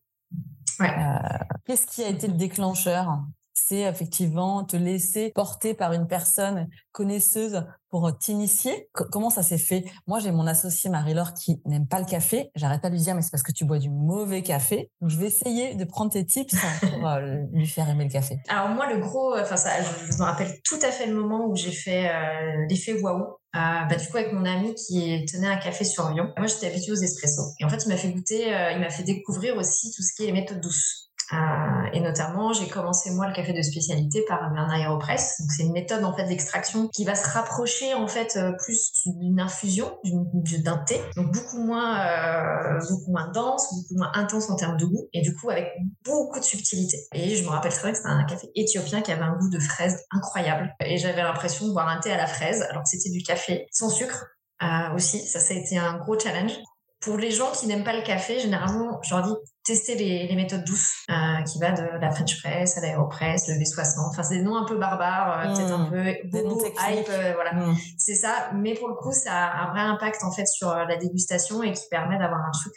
Ouais. 0.81 0.91
Euh, 0.91 1.45
qu'est-ce 1.65 1.87
qui 1.87 2.03
a 2.03 2.09
été 2.09 2.27
le 2.27 2.35
déclencheur? 2.35 3.25
C'est 3.69 3.81
effectivement 3.81 4.65
te 4.65 4.77
laisser 4.77 5.33
porter 5.35 5.75
par 5.75 5.93
une 5.93 6.07
personne 6.07 6.69
connaisseuse 6.93 7.65
pour 7.91 8.17
t'initier? 8.17 8.89
comment 8.93 9.31
ça 9.31 9.43
s'est 9.43 9.59
fait? 9.59 9.85
Moi, 10.07 10.21
j'ai 10.21 10.31
mon 10.31 10.47
associé 10.47 10.89
Marie-Laure 10.89 11.35
qui 11.35 11.61
n'aime 11.65 11.89
pas 11.89 11.99
le 11.99 12.05
café. 12.05 12.51
J'arrête 12.55 12.81
pas 12.81 12.91
de 12.91 12.95
lui 12.95 13.01
dire, 13.01 13.15
mais 13.17 13.23
c'est 13.23 13.31
parce 13.31 13.43
que 13.43 13.53
tu 13.53 13.65
bois 13.65 13.79
du 13.79 13.91
mauvais 13.91 14.43
café. 14.43 14.91
Je 15.05 15.17
vais 15.17 15.27
essayer 15.27 15.75
de 15.75 15.85
prendre 15.85 16.13
tes 16.13 16.25
tips 16.25 16.55
pour 16.81 17.09
euh, 17.09 17.39
lui 17.53 17.67
faire 17.67 17.89
aimer 17.89 18.05
le 18.05 18.11
café. 18.11 18.39
Alors 18.49 18.69
moi, 18.69 18.93
le 18.93 19.01
gros, 19.01 19.35
euh, 19.35 19.43
enfin 19.43 19.57
ça, 19.57 19.71
je, 19.83 20.17
me 20.17 20.23
rappelle 20.23 20.61
tout 20.63 20.79
à 20.83 20.93
fait 20.93 21.07
le 21.07 21.15
moment 21.15 21.47
où 21.47 21.57
j'ai 21.57 21.73
fait 21.73 22.09
euh, 22.09 22.67
l'effet 22.69 23.01
waouh. 23.01 23.27
bah, 23.53 23.97
du 23.97 24.07
coup, 24.09 24.17
avec 24.17 24.33
mon 24.33 24.45
ami 24.45 24.75
qui 24.75 25.25
tenait 25.25 25.49
un 25.49 25.57
café 25.57 25.85
sur 25.85 26.09
Lyon. 26.11 26.33
Moi, 26.37 26.47
j'étais 26.47 26.69
habituée 26.69 26.93
aux 26.93 27.03
espressos. 27.03 27.55
Et 27.59 27.65
en 27.65 27.69
fait, 27.69 27.85
il 27.85 27.89
m'a 27.89 27.97
fait 27.97 28.11
goûter, 28.11 28.47
il 28.75 28.79
m'a 28.79 28.91
fait 28.91 29.03
découvrir 29.03 29.57
aussi 29.57 29.91
tout 29.91 30.03
ce 30.03 30.15
qui 30.15 30.29
est 30.29 30.33
méthode 30.33 30.61
douce. 30.61 31.06
Euh, 31.33 31.37
et 31.93 32.01
notamment, 32.01 32.53
j'ai 32.53 32.69
commencé 32.69 33.11
moi 33.11 33.27
le 33.27 33.35
café 33.35 33.53
de 33.53 33.63
spécialité 33.63 34.25
par 34.29 34.43
un 34.43 34.71
aéropress. 34.71 35.41
Donc 35.41 35.51
c'est 35.51 35.65
une 35.65 35.73
méthode 35.73 36.05
en 36.05 36.15
fait 36.15 36.25
d'extraction 36.25 36.89
qui 36.89 37.05
va 37.05 37.15
se 37.15 37.29
rapprocher 37.29 37.95
en 37.95 38.07
fait 38.07 38.37
euh, 38.37 38.53
plus 38.65 38.93
d'une 39.07 39.41
infusion, 39.41 39.99
d'un 40.05 40.79
thé. 40.79 41.01
Donc 41.17 41.33
beaucoup 41.33 41.59
moins, 41.59 42.01
euh, 42.01 42.79
beaucoup 42.91 43.11
moins 43.11 43.31
dense, 43.33 43.75
beaucoup 43.75 43.99
moins 43.99 44.13
intense 44.15 44.51
en 44.51 44.57
termes 44.57 44.77
de 44.77 44.85
goût, 44.85 45.09
et 45.13 45.23
du 45.23 45.35
coup 45.35 45.51
avec 45.51 45.73
beaucoup 46.05 46.39
de 46.39 46.45
subtilité. 46.45 46.99
Et 47.13 47.35
je 47.35 47.45
me 47.45 47.49
rappelle 47.49 47.73
très 47.73 47.83
bien 47.83 47.93
que 47.93 47.99
c'était 47.99 48.09
un 48.09 48.25
café 48.25 48.49
éthiopien 48.55 49.03
qui 49.03 49.11
avait 49.11 49.23
un 49.23 49.37
goût 49.37 49.51
de 49.51 49.59
fraise 49.59 50.05
incroyable. 50.13 50.75
Et 50.85 50.97
j'avais 50.99 51.23
l'impression 51.23 51.67
de 51.67 51.73
boire 51.73 51.89
un 51.89 51.99
thé 51.99 52.13
à 52.13 52.17
la 52.17 52.27
fraise, 52.27 52.63
alors 52.71 52.87
c'était 52.87 53.11
du 53.11 53.23
café 53.23 53.67
sans 53.73 53.89
sucre. 53.89 54.27
Euh, 54.63 54.95
aussi, 54.95 55.27
ça, 55.27 55.41
ça 55.41 55.55
a 55.55 55.57
été 55.57 55.77
un 55.77 55.99
gros 55.99 56.19
challenge. 56.19 56.53
Pour 57.01 57.19
les 57.19 57.31
gens 57.31 57.51
qui 57.53 57.67
n'aiment 57.67 57.85
pas 57.85 57.95
le 57.95 58.03
café, 58.03 58.39
généralement, 58.41 59.01
je 59.03 59.15
leur 59.15 59.23
dis 59.23 59.35
tester 59.67 59.97
les, 59.97 60.29
les 60.29 60.37
méthodes 60.37 60.65
douces, 60.65 61.05
euh, 61.11 61.43
qui 61.43 61.59
va 61.59 61.73
de 61.73 61.83
la 62.01 62.11
French 62.11 62.41
Press 62.41 62.79
à 62.79 62.81
l'Aéropress, 62.81 63.49
le 63.49 63.55
V60. 63.55 64.11
Enfin, 64.11 64.23
c'est 64.23 64.37
des 64.37 64.43
noms 64.43 64.57
un 64.57 64.65
peu 64.65 64.79
barbares, 64.79 65.41
euh, 65.41 65.55
peut-être 65.55 65.73
un 65.73 65.87
mmh. 65.87 65.91
peu 65.91 66.29
bobo, 66.31 66.65
hype, 66.65 67.09
euh, 67.11 67.33
voilà. 67.35 67.53
Mmh. 67.53 67.77
C'est 67.99 68.15
ça. 68.15 68.51
Mais 68.55 68.75
pour 68.75 68.89
le 68.89 68.95
coup, 68.95 69.13
ça 69.13 69.33
a 69.33 69.67
un 69.67 69.71
vrai 69.73 69.81
impact 69.81 70.23
en 70.23 70.31
fait 70.31 70.47
sur 70.47 70.73
la 70.73 70.97
dégustation 70.97 71.63
et 71.65 71.73
qui 71.73 71.83
permet 71.91 72.17
d'avoir 72.19 72.41
un 72.41 72.53
truc 72.53 72.75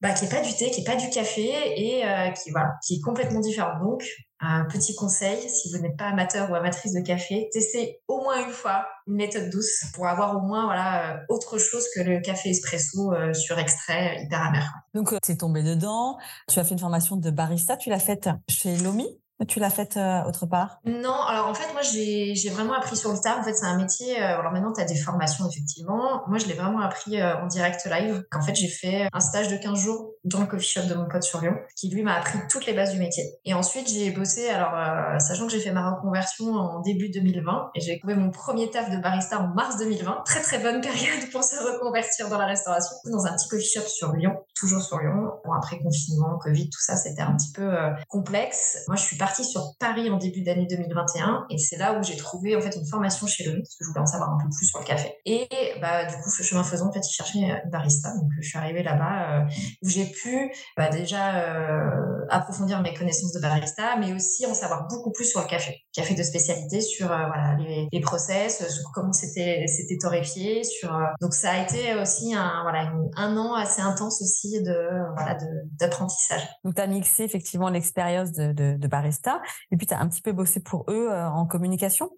bah, 0.00 0.12
qui 0.12 0.24
est 0.24 0.28
pas 0.28 0.40
du 0.40 0.52
thé, 0.52 0.70
qui 0.70 0.80
est 0.80 0.84
pas 0.84 0.96
du 0.96 1.08
café 1.08 1.52
et 1.76 2.02
qui 2.34 2.50
voilà, 2.50 2.74
qui 2.84 2.96
est 2.96 3.00
complètement 3.00 3.40
différent. 3.40 3.78
Donc, 3.80 4.02
un 4.40 4.64
petit 4.64 4.94
conseil, 4.94 5.48
si 5.48 5.72
vous 5.72 5.78
n'êtes 5.80 5.96
pas 5.96 6.06
amateur 6.06 6.50
ou 6.50 6.54
amatrice 6.54 6.92
de 6.92 7.00
café, 7.00 7.48
testez 7.52 8.00
au 8.08 8.22
moins 8.22 8.46
une 8.46 8.52
fois 8.52 8.86
une 9.06 9.14
méthode 9.14 9.50
douce 9.50 9.84
pour 9.94 10.06
avoir 10.06 10.36
au 10.36 10.40
moins 10.40 10.64
voilà 10.64 11.20
autre 11.28 11.58
chose 11.58 11.84
que 11.94 12.00
le 12.00 12.20
café 12.20 12.50
espresso 12.50 13.12
sur 13.32 13.58
extrait 13.58 14.22
hyper 14.22 14.42
amer. 14.42 14.72
Donc 14.92 15.14
c'est 15.24 15.38
tombé 15.38 15.62
dedans. 15.62 16.18
Tu 16.48 16.58
as 16.58 16.64
fait 16.64 16.72
une 16.72 16.78
formation 16.78 17.16
de 17.16 17.30
barista, 17.30 17.76
tu 17.76 17.90
l'as 17.90 17.98
faite 17.98 18.28
chez 18.48 18.76
Lomi? 18.76 19.06
Tu 19.48 19.58
l'as 19.58 19.70
faite 19.70 19.96
euh, 19.96 20.22
autre 20.24 20.46
part? 20.46 20.78
Non, 20.84 21.20
alors 21.28 21.48
en 21.48 21.54
fait, 21.54 21.70
moi, 21.72 21.82
j'ai 21.82 22.50
vraiment 22.50 22.74
appris 22.74 22.96
sur 22.96 23.12
le 23.12 23.18
tard. 23.18 23.40
En 23.40 23.42
fait, 23.42 23.52
c'est 23.52 23.66
un 23.66 23.76
métier. 23.76 24.22
Euh, 24.22 24.38
alors 24.38 24.52
maintenant, 24.52 24.72
tu 24.72 24.80
as 24.80 24.84
des 24.84 24.96
formations, 24.96 25.48
effectivement. 25.48 26.22
Moi, 26.28 26.38
je 26.38 26.46
l'ai 26.46 26.54
vraiment 26.54 26.80
appris 26.80 27.20
euh, 27.20 27.36
en 27.38 27.46
direct 27.46 27.84
live. 27.84 28.24
En 28.32 28.42
fait, 28.42 28.54
j'ai 28.54 28.68
fait 28.68 29.08
un 29.12 29.20
stage 29.20 29.48
de 29.48 29.56
15 29.56 29.78
jours 29.78 30.13
dans 30.24 30.40
le 30.40 30.46
coffee 30.46 30.66
shop 30.66 30.86
de 30.88 30.94
mon 30.94 31.06
pote 31.06 31.22
sur 31.22 31.40
Lyon, 31.40 31.56
qui 31.76 31.88
lui 31.90 32.02
m'a 32.02 32.14
appris 32.14 32.38
toutes 32.48 32.66
les 32.66 32.72
bases 32.72 32.92
du 32.92 32.98
métier. 32.98 33.24
Et 33.44 33.54
ensuite, 33.54 33.88
j'ai 33.88 34.10
bossé, 34.10 34.48
alors, 34.48 35.20
sachant 35.20 35.46
que 35.46 35.52
j'ai 35.52 35.60
fait 35.60 35.72
ma 35.72 35.90
reconversion 35.90 36.52
en 36.54 36.80
début 36.80 37.10
2020, 37.10 37.70
et 37.74 37.80
j'ai 37.80 37.98
trouvé 37.98 38.14
mon 38.14 38.30
premier 38.30 38.70
taf 38.70 38.90
de 38.90 38.96
barista 38.96 39.40
en 39.40 39.48
mars 39.48 39.78
2020. 39.78 40.22
Très, 40.24 40.40
très 40.40 40.58
bonne 40.58 40.80
période 40.80 41.30
pour 41.32 41.44
se 41.44 41.56
reconvertir 41.56 42.28
dans 42.28 42.38
la 42.38 42.46
restauration. 42.46 42.96
Dans 43.04 43.26
un 43.26 43.34
petit 43.34 43.48
coffee 43.48 43.68
shop 43.74 43.86
sur 43.86 44.12
Lyon, 44.12 44.36
toujours 44.54 44.82
sur 44.82 44.98
Lyon. 44.98 45.30
Bon, 45.44 45.52
après 45.52 45.78
confinement, 45.78 46.38
Covid, 46.38 46.70
tout 46.70 46.80
ça, 46.80 46.96
c'était 46.96 47.22
un 47.22 47.36
petit 47.36 47.52
peu 47.52 47.74
complexe. 48.08 48.78
Moi, 48.88 48.96
je 48.96 49.02
suis 49.02 49.16
partie 49.16 49.44
sur 49.44 49.74
Paris 49.78 50.10
en 50.10 50.18
début 50.18 50.42
d'année 50.42 50.66
2021 50.68 51.46
et 51.50 51.58
c'est 51.58 51.76
là 51.76 51.98
où 51.98 52.02
j'ai 52.02 52.16
trouvé 52.16 52.56
en 52.56 52.60
fait 52.60 52.74
une 52.76 52.86
formation 52.86 53.26
chez 53.26 53.44
lui 53.44 53.60
parce 53.60 53.76
que 53.76 53.84
je 53.84 53.88
voulais 53.88 54.00
en 54.00 54.06
savoir 54.06 54.30
un 54.30 54.38
peu 54.42 54.48
plus 54.48 54.66
sur 54.66 54.78
le 54.78 54.84
café. 54.84 55.14
Et 55.24 55.48
bah 55.80 56.04
du 56.04 56.14
coup, 56.16 56.30
chemin 56.30 56.62
faisant, 56.62 56.88
en 56.88 56.92
fait, 56.92 57.00
je 57.08 57.14
cherchais 57.14 57.38
une 57.38 57.70
barista. 57.70 58.14
Donc 58.14 58.30
je 58.40 58.48
suis 58.48 58.58
arrivée 58.58 58.82
là-bas 58.82 59.40
euh, 59.40 59.44
où 59.82 59.88
j'ai 59.88 60.06
pu 60.14 60.52
bah, 60.76 60.88
déjà 60.88 61.36
euh, 61.36 62.26
approfondir 62.30 62.80
mes 62.82 62.94
connaissances 62.94 63.32
de 63.32 63.40
barista, 63.40 63.96
mais 63.98 64.12
aussi 64.14 64.46
en 64.46 64.54
savoir 64.54 64.86
beaucoup 64.88 65.12
plus 65.12 65.24
sur 65.24 65.40
le 65.40 65.46
café, 65.46 65.82
café 65.92 66.14
de 66.14 66.22
spécialité, 66.22 66.80
sur 66.80 67.10
euh, 67.10 67.26
voilà 67.26 67.56
les, 67.58 68.00
process, 68.00 68.68
sur 68.68 68.90
comment 68.92 69.12
c'était 69.12 69.64
c'était 69.66 69.96
torréfié, 69.96 70.62
sur 70.62 70.94
donc 71.22 71.32
ça 71.32 71.52
a 71.52 71.62
été 71.62 71.94
aussi 71.94 72.34
un 72.34 72.62
voilà 72.62 72.92
un 73.16 73.36
an 73.38 73.54
assez 73.54 73.80
intense 73.80 74.20
aussi 74.20 74.60
de 74.62 74.88
voilà 75.16 75.38
d'apprentissage. 75.80 76.46
Donc 76.64 76.74
tu 76.74 76.82
as 76.82 76.86
mixé 76.86 77.22
effectivement 77.22 77.70
l'expérience 77.70 78.32
de, 78.32 78.52
de, 78.52 78.76
de 78.76 78.88
barista 78.88 79.40
et 79.70 79.76
puis, 79.76 79.86
tu 79.86 79.94
as 79.94 80.00
un 80.00 80.08
petit 80.08 80.22
peu 80.22 80.32
bossé 80.32 80.60
pour 80.60 80.84
eux 80.88 81.08
euh, 81.10 81.28
en 81.28 81.46
communication? 81.46 82.10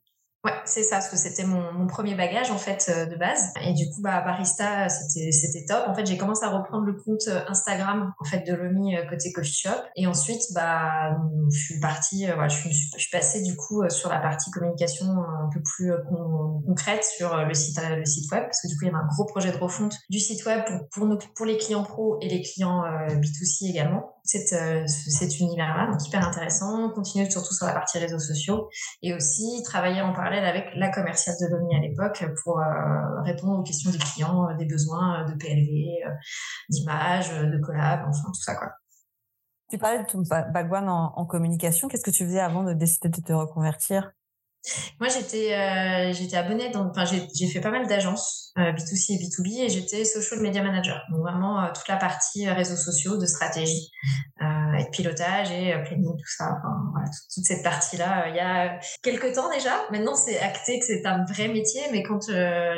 Ouais, 0.45 0.53
c'est 0.65 0.85
ça, 0.85 0.97
parce 0.97 1.09
que 1.09 1.17
c'était 1.17 1.45
mon, 1.45 1.87
premier 1.89 2.15
bagage 2.15 2.51
en 2.51 2.59
fait 2.59 2.89
euh, 2.89 3.07
de 3.07 3.17
base. 3.17 3.53
Et 3.63 3.73
du 3.73 3.87
coup, 3.87 4.01
bah 4.01 4.21
barista, 4.21 4.89
c'était 4.89 5.65
top. 5.67 5.85
En 5.89 5.95
fait, 5.95 6.07
j'ai 6.07 6.17
commencé 6.17 6.45
à 6.45 6.51
reprendre 6.51 6.85
le 6.85 6.93
compte 6.93 7.27
euh, 7.29 7.41
Instagram 7.49 8.13
en 8.21 8.25
fait 8.25 8.47
de 8.47 8.53
Lomi 8.53 8.95
côté 9.09 9.33
coffee 9.33 9.53
shop. 9.53 9.83
Et 9.97 10.07
ensuite, 10.07 10.43
bah 10.55 11.17
je 11.53 11.59
suis 11.59 11.81
partie, 11.81 12.27
voilà, 12.27 12.49
je 12.49 12.69
suis, 12.69 13.11
passée 13.11 13.43
du 13.43 13.57
coup 13.57 13.83
sur 13.89 14.09
la 14.09 14.19
partie 14.19 14.51
communication 14.51 15.07
un 15.07 15.49
peu 15.53 15.61
plus 15.63 15.93
concrète 16.67 17.05
sur 17.05 17.37
le 17.37 17.55
site 17.55 17.81
le 17.97 18.05
site 18.05 18.31
web, 18.31 18.45
parce 18.45 18.61
que 18.61 18.69
du 18.69 18.75
coup, 18.75 18.85
il 18.85 18.87
y 18.87 18.89
avait 18.91 18.99
un 18.99 19.07
gros 19.07 19.25
projet 19.25 19.51
de 19.51 19.57
refonte 19.57 19.97
du 20.11 20.19
site 20.19 20.45
web 20.45 20.63
pour 20.93 21.09
pour 21.35 21.47
les 21.47 21.57
clients 21.57 21.85
pro 21.85 22.19
et 22.21 22.29
les 22.29 22.43
clients 22.43 22.83
B2C 23.09 23.71
également 23.71 24.16
cette, 24.27 24.53
euh, 24.53 24.87
cet 24.87 25.39
univers-là, 25.41 25.91
donc 25.91 26.07
hyper 26.07 26.27
intéressant. 26.27 26.91
Continuer 26.91 27.31
surtout 27.31 27.55
sur 27.55 27.67
la 27.67 27.73
partie 27.73 27.99
réseaux 27.99 28.19
sociaux 28.19 28.69
et 29.03 29.15
aussi 29.15 29.63
travailler 29.65 30.03
en 30.03 30.13
parallèle 30.13 30.45
avec 30.45 30.67
la 30.75 30.91
commerciale 30.91 31.37
de 31.41 31.47
l'ONI 31.47 31.77
à 31.77 31.81
l'époque 31.81 32.25
pour 32.43 32.59
euh, 32.59 33.23
répondre 33.23 33.59
aux 33.59 33.63
questions 33.63 33.91
des 33.91 33.99
clients, 33.99 34.49
euh, 34.49 34.57
des 34.57 34.67
besoins 34.67 35.25
de 35.25 35.35
PLV, 35.35 36.05
d'images, 36.69 37.31
de 37.31 37.59
collab, 37.59 38.01
enfin 38.09 38.29
tout 38.29 38.43
ça 38.43 38.55
quoi. 38.55 38.73
Tu 39.69 39.79
parlais 39.79 40.03
de 40.03 40.07
ton 40.07 40.23
background 40.23 40.89
en, 40.89 41.13
en 41.17 41.27
communication. 41.27 41.89
Qu'est-ce 41.89 42.05
que 42.05 42.13
tu 42.13 42.25
faisais 42.25 42.39
avant 42.39 42.63
de 42.63 42.73
décider 42.73 43.09
de 43.09 43.21
te 43.21 43.33
reconvertir? 43.33 44.13
Moi, 45.01 45.09
j'étais 45.09 45.55
euh, 45.55 46.39
abonnée, 46.39 46.71
enfin 46.75 47.05
j'ai 47.05 47.47
fait 47.47 47.61
pas 47.61 47.71
mal 47.71 47.87
d'agences 47.87 48.53
euh, 48.59 48.73
B2C 48.73 49.13
et 49.13 49.19
B2B 49.19 49.65
et 49.65 49.69
j'étais 49.69 50.05
social 50.05 50.41
media 50.41 50.63
manager. 50.63 51.03
Donc 51.11 51.21
vraiment 51.21 51.63
euh, 51.63 51.69
toute 51.75 51.89
la 51.89 51.97
partie 51.97 52.49
réseaux 52.49 52.77
sociaux, 52.77 53.17
de 53.17 53.27
stratégie, 53.27 53.91
et 54.79 54.85
de 54.85 54.91
pilotage 54.91 55.51
et 55.51 55.75
planning, 55.85 56.17
tout 56.17 56.35
ça. 56.37 56.57
Toute, 57.35 57.45
cette 57.45 57.63
partie-là. 57.63 58.29
Il 58.29 58.37
y 58.37 58.41
a 58.41 58.79
quelques 59.03 59.35
temps 59.35 59.51
déjà. 59.51 59.85
Maintenant, 59.91 60.15
c'est 60.15 60.39
acté 60.39 60.79
que 60.79 60.85
c'est 60.85 61.07
un 61.07 61.25
vrai 61.25 61.49
métier, 61.49 61.83
mais 61.93 62.03
quand 62.03 62.31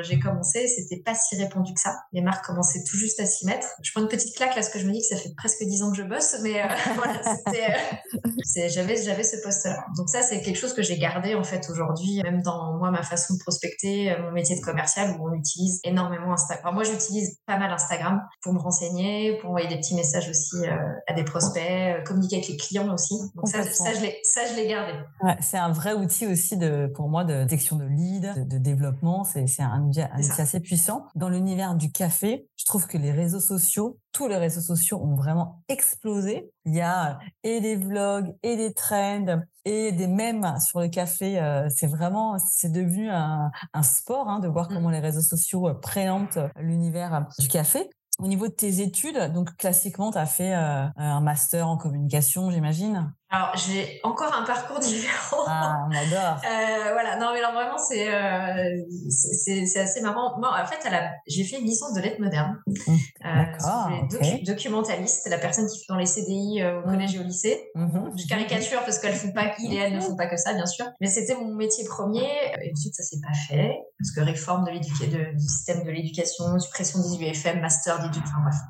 j'ai 0.03 0.19
commencé, 0.19 0.69
c'était 0.69 1.03
pas 1.03 1.15
si 1.15 1.37
répandu 1.37 1.73
que 1.75 1.81
ça. 1.81 1.97
Les 2.13 2.21
marques 2.21 2.45
commençaient 2.45 2.83
tout 2.89 2.97
juste 2.97 3.21
à 3.21 3.27
s'y 3.27 3.47
mettre. 3.47 3.69
Je 3.83 3.91
prends 3.93 4.03
une 4.03 4.09
petite 4.09 4.37
claque 4.37 4.51
là, 4.51 4.57
parce 4.57 4.71
que 4.71 4.79
je 4.79 4.87
me 4.87 4.93
dis 4.93 5.01
que 5.01 5.17
ça 5.17 5.17
fait 5.17 5.33
presque 5.37 5.63
dix 5.63 5.83
ans 5.83 5.91
que 5.91 5.97
je 5.97 6.03
bosse, 6.03 6.37
mais 6.43 6.63
voilà, 6.97 7.21
c'était, 7.23 8.69
j'avais 8.69 8.97
j'avais 8.97 9.23
ce 9.23 9.37
poste-là. 9.43 9.85
Donc 9.97 10.09
ça, 10.09 10.23
c'est 10.23 10.41
quelque 10.41 10.57
chose 10.57 10.75
que 10.75 10.83
j'ai 10.83 10.99
gardé 10.99 11.35
en 11.35 11.45
fait 11.45 11.69
aujourd'hui, 11.71 12.21
même 12.23 12.43
dans 12.43 12.77
moi, 12.79 12.91
ma 12.91 13.03
façon 13.03 13.35
de 13.35 13.39
prospecter, 13.39 14.13
euh, 14.13 14.23
mon 14.23 14.33
métier 14.33 14.57
de 14.57 14.65
commercial, 14.65 15.17
où 15.19 15.29
on 15.29 15.35
utilise 15.35 15.81
énormément 15.85 16.33
Instagram. 16.33 16.75
Moi, 16.75 16.85
j'utilise 16.85 17.39
pas 17.47 17.59
mal 17.59 17.71
Instagram 17.71 18.21
pour 18.43 18.53
me 18.53 18.59
renseigner, 18.59 19.39
pour 19.39 19.51
envoyer 19.51 19.69
des 19.69 19.77
petits 19.77 19.95
messages 19.95 20.29
aussi 20.29 20.67
euh, 20.67 20.77
à 21.07 21.13
des 21.13 21.25
prospects, 21.25 21.63
parlais, 21.89 22.05
communiquer 22.05 22.37
avec 22.37 22.49
les 22.49 22.57
clients 22.57 22.93
aussi. 22.93 23.15
Donc 23.35 23.49
ça, 23.49 23.63
ça, 23.63 23.95
je 23.95 24.01
l'ai, 24.01 24.19
ça, 24.23 24.43
je 24.47 24.57
l'ai 24.57 24.69
gardé. 24.69 24.93
Ouais, 25.23 25.37
c'est 25.41 25.59
un 25.59 25.73
vrai 25.73 25.95
outil 25.95 26.27
aussi 26.27 26.57
de, 26.57 26.91
pour 26.95 27.09
moi, 27.09 27.25
de 27.25 27.43
détection 27.43 27.77
de 27.77 27.85
lead, 27.85 28.49
de, 28.49 28.59
développement. 28.59 29.25
C'est, 29.25 29.47
c'est 29.47 29.63
un 29.63 29.83
outil, 29.83 30.03
assez 30.03 30.61
puissant. 30.61 31.07
Dans 31.15 31.29
l'univers 31.29 31.75
du 31.75 31.91
café, 31.93 32.47
je 32.57 32.65
trouve 32.65 32.87
que 32.87 32.99
les 32.99 33.13
réseaux 33.13 33.41
sociaux, 33.41 33.99
tous 34.13 34.29
les 34.29 34.37
réseaux 34.37 34.61
sociaux 34.61 35.01
ont 35.03 35.15
vraiment 35.15 35.63
explosé. 35.69 36.51
Il 36.65 36.75
y 36.75 36.81
a 36.81 37.19
et 37.45 37.61
des 37.61 37.77
vlogs, 37.77 38.35
et 38.43 38.57
des 38.57 38.75
trends, 38.75 39.43
et 39.65 39.93
des 39.93 40.07
mèmes 40.07 40.55
sur 40.61 40.81
le 40.81 40.89
café. 40.89 41.41
C'est 41.75 41.87
vraiment, 41.87 42.37
c'est 42.39 42.73
devenu 42.73 43.09
un, 43.11 43.51
un 43.73 43.83
sport 43.83 44.29
hein, 44.29 44.41
de 44.41 44.49
voir 44.49 44.71
mmh. 44.71 44.75
comment 44.75 44.91
les 44.91 45.01
réseaux 45.01 45.21
sociaux 45.21 45.73
présentent 45.81 46.39
l'univers 46.57 47.27
du 47.39 47.49
café. 47.49 47.89
Au 48.19 48.27
niveau 48.27 48.49
de 48.49 48.53
tes 48.53 48.81
études, 48.81 49.33
donc 49.33 49.57
classiquement, 49.57 50.11
tu 50.13 50.19
as 50.19 50.27
fait 50.27 50.55
euh, 50.55 50.87
un 50.97 51.21
master 51.21 51.69
en 51.69 51.77
communication, 51.77 52.51
j'imagine? 52.51 53.13
Alors, 53.31 53.55
j'ai 53.57 54.01
encore 54.05 54.35
un 54.35 54.43
parcours 54.43 54.79
différent. 54.81 55.45
Ah, 55.47 55.87
on 55.87 55.95
adore. 55.95 56.41
euh, 56.45 56.93
voilà, 56.93 57.17
non, 57.17 57.33
mais 57.33 57.41
alors 57.41 57.53
vraiment, 57.53 57.77
c'est 57.77 58.09
euh, 58.09 58.83
c'est 59.11 59.79
assez 59.79 60.01
marrant. 60.01 60.39
Moi, 60.39 60.51
en 60.51 60.67
fait, 60.67 60.89
j'ai 61.27 61.45
fait 61.45 61.59
une 61.59 61.67
licence 61.67 61.93
de 61.93 62.01
lettres 62.01 62.21
modernes. 62.21 62.59
Mmh. 62.67 62.93
Euh, 63.27 63.35
D'accord. 63.35 63.91
Okay. 64.15 64.43
documentaliste, 64.47 65.29
la 65.29 65.37
personne 65.37 65.67
qui 65.67 65.79
fait 65.79 65.87
dans 65.91 65.97
les 65.97 66.07
CDI 66.07 66.63
euh, 66.63 66.79
au 66.79 66.87
mmh. 66.87 66.91
collège 66.91 67.15
et 67.17 67.19
au 67.19 67.23
lycée. 67.23 67.71
Mmh. 67.75 68.11
Je 68.17 68.27
caricature 68.27 68.81
parce 68.81 68.99
qu'elles 68.99 69.15
font 69.15 69.33
pas, 69.33 69.53
il 69.59 69.75
et 69.75 69.77
elles 69.77 69.95
ne 69.95 70.01
font 70.01 70.17
pas 70.17 70.27
que 70.27 70.39
ça, 70.39 70.55
bien 70.55 70.67
sûr. 70.67 70.87
Mais 71.03 71.09
c'était 71.09 71.35
mon 71.35 71.55
métier 71.55 71.85
premier. 71.85 72.27
Et 72.63 72.73
ensuite, 72.73 72.95
ça 72.95 73.03
s'est 73.03 73.21
pas 73.21 73.35
fait 73.49 73.77
parce 73.99 74.13
que 74.13 74.21
réforme 74.21 74.65
de 74.65 75.33
du 75.33 75.49
système 75.49 75.83
de 75.83 75.91
l'éducation, 75.91 76.59
suppression 76.59 77.01
des 77.01 77.25
UFM, 77.25 77.61
master 77.61 77.99
d'éducation, 77.99 78.23
enfin 78.29 78.49
bref. 78.49 78.61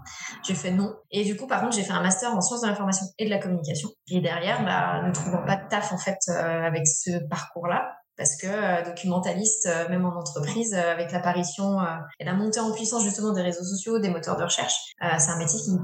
J'ai 0.46 0.54
fait 0.54 0.70
non. 0.70 0.94
Et 1.10 1.24
du 1.24 1.36
coup, 1.36 1.46
par 1.46 1.60
contre, 1.60 1.76
j'ai 1.76 1.82
fait 1.82 1.92
un 1.92 2.02
master 2.02 2.34
en 2.34 2.40
sciences 2.40 2.62
de 2.62 2.66
l'information 2.66 3.06
et 3.18 3.26
de 3.26 3.30
la 3.30 3.38
communication. 3.38 3.90
Et 4.10 4.20
derrière, 4.20 4.47
bah, 4.64 5.02
ne 5.06 5.12
trouvant 5.12 5.44
pas 5.44 5.56
de 5.56 5.68
taf 5.68 5.92
en 5.92 5.98
fait 5.98 6.18
euh, 6.28 6.62
avec 6.62 6.86
ce 6.86 7.18
parcours-là 7.28 7.92
parce 8.16 8.36
que 8.36 8.46
euh, 8.48 8.84
documentaliste, 8.84 9.66
euh, 9.66 9.88
même 9.88 10.04
en 10.04 10.18
entreprise, 10.18 10.74
avec 10.74 11.12
l'apparition 11.12 11.78
et 12.18 12.24
la 12.24 12.34
montée 12.34 12.60
en 12.60 12.72
puissance 12.72 13.04
justement 13.04 13.32
des 13.32 13.42
réseaux 13.42 13.64
sociaux, 13.64 13.98
des 13.98 14.10
moteurs 14.10 14.36
de 14.36 14.42
recherche, 14.42 14.74
c'est 15.00 15.30
un 15.30 15.38
métier 15.38 15.60
qui 15.60 15.78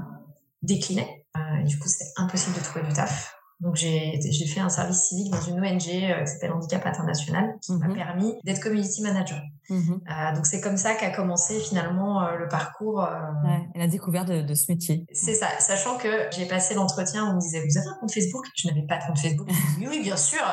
déclinait. 0.61 1.25
du 1.63 1.79
coup, 1.79 1.87
c'est 1.87 2.11
impossible 2.17 2.55
de 2.55 2.63
trouver 2.63 2.85
du 2.85 2.93
taf. 2.93 3.35
Donc 3.61 3.75
j'ai 3.75 4.19
fait 4.47 4.59
un 4.59 4.69
service 4.69 5.03
civique 5.03 5.31
dans 5.31 5.41
une 5.41 5.59
ONG 5.59 5.79
qui 5.79 6.27
s'appelle 6.27 6.51
Handicap 6.51 6.85
International, 6.85 7.55
qui 7.61 7.73
m'a 7.73 7.87
mmh 7.87 7.95
permis 7.95 8.33
d'être 8.43 8.61
community 8.61 9.01
manager. 9.01 9.39
Mmh 9.69 9.75
euh, 9.75 10.35
donc 10.35 10.45
c'est 10.45 10.61
comme 10.61 10.77
ça 10.77 10.93
qu'a 10.93 11.09
commencé 11.09 11.59
finalement 11.59 12.21
euh, 12.21 12.37
le 12.37 12.47
parcours. 12.47 13.01
Euh... 13.03 13.07
Ouais, 13.45 13.67
et 13.73 13.79
la 13.79 13.87
découverte 13.87 14.27
de, 14.27 14.41
de 14.41 14.53
ce 14.53 14.65
métier. 14.69 15.05
C'est 15.13 15.33
ça, 15.33 15.47
sachant 15.59 15.97
que 15.97 16.27
j'ai 16.31 16.45
passé 16.45 16.73
l'entretien, 16.73 17.25
on 17.31 17.35
me 17.35 17.39
disait 17.39 17.63
vous 17.65 17.77
avez 17.77 17.87
un 17.87 17.97
compte 17.99 18.11
Facebook? 18.11 18.45
Je 18.55 18.67
n'avais 18.67 18.85
pas 18.85 18.97
de 18.97 19.05
compte 19.07 19.19
Facebook. 19.19 19.47
oui, 19.79 19.87
oui, 19.89 20.03
bien 20.03 20.17
sûr, 20.17 20.43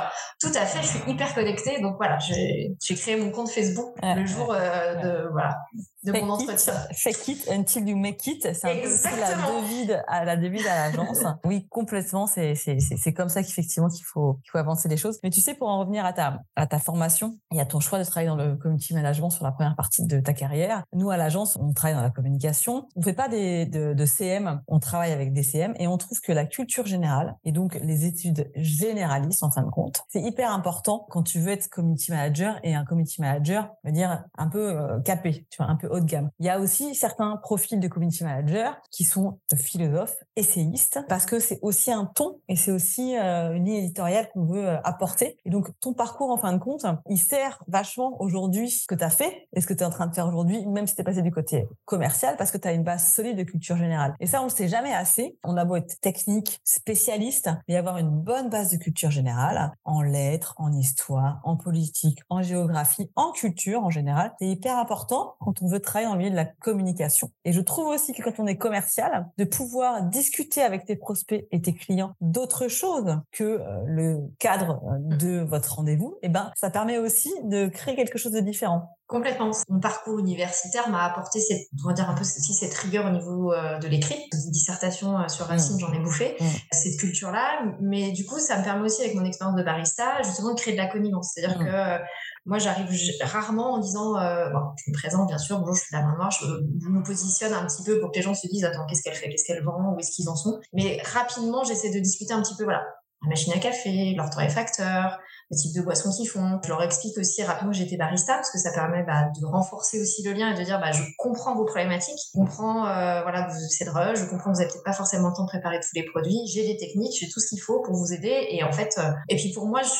tout 0.40 0.52
à 0.54 0.64
fait, 0.64 0.80
je 0.82 0.86
suis 0.86 1.10
hyper 1.10 1.34
connectée. 1.34 1.80
Donc 1.80 1.96
voilà, 1.96 2.18
j'ai 2.20 2.94
créé 2.94 3.16
mon 3.16 3.30
compte 3.30 3.50
Facebook 3.50 3.94
le 4.02 4.26
jour 4.26 4.52
euh, 4.52 4.94
de 4.94 5.28
voilà 5.30 5.56
de 6.04 6.12
mon 6.12 6.30
entretien. 6.30 6.74
fake 6.94 7.28
it 7.28 7.48
until 7.48 7.88
you 7.88 7.96
make 7.96 8.26
it, 8.26 8.42
c'est 8.54 8.64
un 8.64 8.74
peu 8.74 9.20
la 9.20 9.34
devise 9.34 10.02
à 10.08 10.24
la 10.24 10.36
devise 10.36 10.66
à 10.66 10.88
l'agence. 10.88 11.22
oui, 11.44 11.66
complètement, 11.68 12.26
c'est 12.26 12.54
c'est 12.96 13.12
comme 13.12 13.28
ça 13.28 13.42
qu'effectivement 13.42 13.88
qu'il 13.88 14.04
faut 14.04 14.38
avancer 14.54 14.88
les 14.88 14.96
choses. 14.96 15.18
Mais 15.22 15.30
tu 15.30 15.40
sais, 15.40 15.54
pour 15.54 15.68
en 15.68 15.80
revenir 15.80 16.04
à 16.04 16.12
ta 16.12 16.40
à 16.56 16.66
ta 16.66 16.78
formation 16.78 17.38
et 17.52 17.60
à 17.60 17.66
ton 17.66 17.80
choix 17.80 17.98
de 17.98 18.04
travailler 18.04 18.28
dans 18.28 18.36
le 18.36 18.56
community 18.56 18.94
management 18.94 19.30
sur 19.30 19.44
la 19.44 19.52
première 19.52 19.76
partie 19.76 20.06
de 20.06 20.20
ta 20.20 20.32
carrière. 20.32 20.84
Nous, 20.92 21.10
à 21.10 21.16
l'agence, 21.16 21.56
on 21.60 21.72
travaille 21.72 21.96
dans 21.96 22.02
la 22.02 22.10
communication. 22.10 22.88
On 22.96 23.02
fait 23.02 23.12
pas 23.12 23.28
de 23.28 24.04
CM, 24.04 24.62
on 24.66 24.78
travaille 24.78 25.12
avec 25.12 25.32
des 25.32 25.42
CM 25.42 25.74
et 25.78 25.86
on 25.86 25.96
trouve 25.96 26.20
que 26.20 26.32
la 26.32 26.46
culture 26.46 26.86
générale 26.86 27.36
et 27.44 27.52
donc 27.52 27.78
les 27.82 28.06
études 28.06 28.50
généralistes, 28.56 29.42
en 29.42 29.50
fin 29.50 29.62
de 29.62 29.70
compte, 29.70 30.02
c'est 30.08 30.20
hyper 30.20 30.52
important 30.52 31.06
quand 31.10 31.22
tu 31.22 31.40
veux 31.40 31.52
être 31.52 31.68
community 31.68 32.10
manager 32.10 32.58
et 32.62 32.74
un 32.74 32.84
community 32.84 33.20
manager, 33.20 33.70
veut 33.84 33.92
dire 33.92 34.24
un 34.36 34.48
peu 34.48 34.70
euh, 34.70 35.00
capé, 35.00 35.46
tu 35.50 35.58
vois, 35.58 35.66
un 35.66 35.76
peu 35.76 35.88
haut 35.88 36.00
de 36.00 36.04
gamme. 36.04 36.30
Il 36.38 36.46
y 36.46 36.50
a 36.50 36.60
aussi 36.60 36.94
certains 36.94 37.36
profils 37.36 37.80
de 37.80 37.88
community 37.88 38.24
manager 38.24 38.80
qui 38.90 39.04
sont 39.04 39.38
philosophes, 39.56 40.16
essayistes, 40.36 41.00
parce 41.08 41.26
que 41.26 41.38
c'est 41.38 41.58
aussi 41.62 41.92
un 41.92 42.06
ton 42.06 42.40
et 42.48 42.56
c'est 42.56 42.70
aussi 42.70 43.16
euh, 43.16 43.52
une 43.52 43.64
ligne 43.64 43.84
éditoriale 43.84 44.28
qu'on 44.32 44.44
veut 44.44 44.66
euh, 44.66 44.80
apporter. 44.82 45.38
Et 45.44 45.50
donc, 45.50 45.68
ton 45.80 45.92
parcours, 45.92 46.30
en 46.30 46.36
fin 46.36 46.52
de 46.52 46.58
compte, 46.58 46.86
il 47.08 47.18
sert 47.18 47.62
vachement 47.68 48.20
aujourd'hui 48.20 48.84
que 48.88 48.94
tu 48.94 49.04
as 49.04 49.10
fait 49.10 49.48
et 49.54 49.60
ce 49.60 49.66
que 49.66 49.74
tu 49.74 49.80
es 49.80 49.86
en 49.86 49.90
train 49.90 50.06
de 50.06 50.14
faire 50.14 50.26
aujourd'hui, 50.26 50.66
même 50.66 50.86
si 50.86 50.94
tu 50.94 51.00
es 51.02 51.04
passé 51.04 51.22
du 51.22 51.30
côté 51.30 51.66
commercial, 51.84 52.36
parce 52.36 52.50
que 52.50 52.58
tu 52.58 52.66
as 52.66 52.72
une 52.72 52.82
base 52.82 53.12
solide 53.12 53.36
de 53.36 53.42
culture 53.42 53.76
générale. 53.76 54.14
Et 54.20 54.26
ça, 54.26 54.40
on 54.40 54.46
ne 54.46 54.50
sait 54.50 54.68
jamais 54.68 54.94
assez. 54.94 55.36
On 55.44 55.56
a 55.56 55.64
beau 55.64 55.76
être 55.76 56.00
technique, 56.00 56.60
spécialiste, 56.64 57.50
mais 57.68 57.76
avoir 57.76 57.98
une 57.98 58.10
bonne 58.10 58.48
base 58.48 58.70
de 58.72 58.78
culture 58.78 59.10
générale 59.10 59.72
en 59.84 60.02
lettres, 60.02 60.54
en 60.56 60.72
histoire, 60.72 61.40
en 61.44 61.56
politique, 61.56 62.20
en 62.30 62.42
géographie, 62.42 63.10
en 63.16 63.32
culture 63.32 63.84
en 63.84 63.90
général. 63.90 64.32
C'est 64.38 64.48
hyper 64.48 64.78
important 64.78 65.34
quand 65.40 65.60
on 65.62 65.68
veut 65.68 65.80
travailler 65.80 66.10
le 66.10 66.18
milieu 66.18 66.30
de 66.30 66.36
la 66.36 66.44
communication. 66.44 67.30
Et 67.44 67.52
je 67.52 67.60
trouve 67.60 67.88
aussi 67.88 68.12
que 68.12 68.22
quand 68.22 68.38
on 68.38 68.46
est 68.46 68.56
commercial, 68.56 69.28
de 69.36 69.44
pouvoir 69.44 70.02
discuter 70.02 70.21
avec 70.64 70.84
tes 70.84 70.96
prospects 70.96 71.46
et 71.50 71.60
tes 71.60 71.74
clients 71.74 72.14
d'autre 72.20 72.68
chose 72.68 73.18
que 73.32 73.44
euh, 73.44 73.82
le 73.86 74.18
cadre 74.38 74.82
euh, 74.84 75.16
de 75.16 75.40
votre 75.40 75.74
rendez-vous, 75.76 76.18
eh 76.22 76.28
ben, 76.28 76.52
ça 76.56 76.70
permet 76.70 76.98
aussi 76.98 77.32
de 77.44 77.68
créer 77.68 77.94
quelque 77.96 78.18
chose 78.18 78.32
de 78.32 78.40
différent. 78.40 78.96
Complètement. 79.12 79.50
Mon 79.68 79.78
parcours 79.78 80.18
universitaire 80.20 80.88
m'a 80.88 81.04
apporté 81.04 81.38
cette, 81.38 81.68
on 81.84 81.88
va 81.88 81.92
dire 81.92 82.08
un 82.08 82.14
peu 82.14 82.22
aussi 82.22 82.54
cette 82.54 82.72
rigueur 82.72 83.04
au 83.04 83.10
niveau 83.10 83.52
euh, 83.52 83.78
de 83.78 83.86
l'écrit. 83.86 84.16
Dissertation 84.48 85.18
euh, 85.18 85.28
sur 85.28 85.44
Racine, 85.44 85.76
mmh. 85.76 85.80
j'en 85.80 85.92
ai 85.92 85.98
bouffé. 85.98 86.34
Mmh. 86.40 86.44
Cette 86.72 86.96
culture-là. 86.98 87.62
Mais 87.82 88.12
du 88.12 88.24
coup, 88.24 88.38
ça 88.38 88.58
me 88.58 88.64
permet 88.64 88.86
aussi, 88.86 89.02
avec 89.02 89.14
mon 89.14 89.26
expérience 89.26 89.56
de 89.56 89.62
barista, 89.62 90.22
justement 90.22 90.54
de 90.54 90.58
créer 90.58 90.72
de 90.72 90.78
la 90.78 90.86
connivence. 90.86 91.32
C'est-à-dire 91.34 91.60
mmh. 91.60 91.66
que 91.66 92.02
moi, 92.44 92.58
j'arrive 92.58 92.88
rarement 93.22 93.74
en 93.74 93.78
disant, 93.78 94.12
bon, 94.14 94.72
je 94.84 94.90
me 94.90 94.94
présente 94.94 95.28
bien 95.28 95.38
sûr, 95.38 95.58
bonjour, 95.58 95.74
je 95.74 95.82
suis 95.82 95.94
la 95.94 96.02
main 96.02 96.14
noire, 96.16 96.30
je, 96.30 96.46
me 96.46 97.02
positionne 97.02 97.52
un 97.52 97.66
petit 97.66 97.82
peu 97.84 98.00
pour 98.00 98.10
que 98.10 98.16
les 98.16 98.22
gens 98.22 98.34
se 98.34 98.48
disent, 98.48 98.64
attends, 98.64 98.84
qu'est-ce 98.86 99.02
qu'elle 99.02 99.14
fait, 99.14 99.28
qu'est-ce 99.28 99.44
qu'elle 99.44 99.62
vend, 99.62 99.94
où 99.94 99.98
est-ce 100.00 100.10
qu'ils 100.10 100.28
en 100.28 100.36
sont? 100.36 100.60
Mais 100.72 101.00
rapidement, 101.04 101.62
j'essaie 101.64 101.90
de 101.90 102.00
discuter 102.00 102.32
un 102.32 102.42
petit 102.42 102.56
peu, 102.56 102.64
voilà, 102.64 102.82
la 103.22 103.28
machine 103.28 103.52
à 103.52 103.58
café, 103.58 104.14
leur 104.16 104.30
torréfacteur, 104.30 105.18
le 105.50 105.56
type 105.56 105.74
de 105.76 105.82
boissons 105.82 106.10
qu'ils 106.10 106.28
font. 106.28 106.58
Je 106.64 106.68
leur 106.68 106.82
explique 106.82 107.16
aussi 107.18 107.42
rapidement 107.42 107.70
que 107.70 107.78
j'étais 107.78 107.96
barista 107.96 108.34
parce 108.34 108.50
que 108.50 108.58
ça 108.58 108.72
permet 108.72 109.04
bah, 109.04 109.28
de 109.38 109.46
renforcer 109.46 110.00
aussi 110.00 110.22
le 110.24 110.32
lien 110.32 110.52
et 110.52 110.58
de 110.58 110.64
dire 110.64 110.80
bah, 110.80 110.90
je 110.92 111.02
comprends 111.18 111.54
vos 111.54 111.64
problématiques, 111.64 112.18
je 112.18 112.38
comprends 112.38 112.86
euh, 112.86 113.22
voilà 113.22 113.46
vous 113.48 113.58
c'est 113.68 113.84
drôle, 113.84 114.16
je 114.16 114.24
comprends 114.24 114.50
que 114.50 114.56
vous 114.56 114.60
n'avez 114.60 114.72
peut-être 114.72 114.84
pas 114.84 114.92
forcément 114.92 115.28
le 115.28 115.34
temps 115.34 115.44
de 115.44 115.48
préparer 115.48 115.78
tous 115.78 115.94
les 115.94 116.04
produits, 116.04 116.40
j'ai 116.52 116.66
des 116.66 116.76
techniques, 116.76 117.16
j'ai 117.18 117.28
tout 117.28 117.38
ce 117.38 117.48
qu'il 117.48 117.60
faut 117.60 117.80
pour 117.80 117.94
vous 117.94 118.12
aider 118.12 118.46
et 118.50 118.64
en 118.64 118.72
fait 118.72 118.94
euh, 118.98 119.12
et 119.28 119.36
puis 119.36 119.52
pour 119.52 119.66
moi 119.66 119.82
je, 119.82 119.90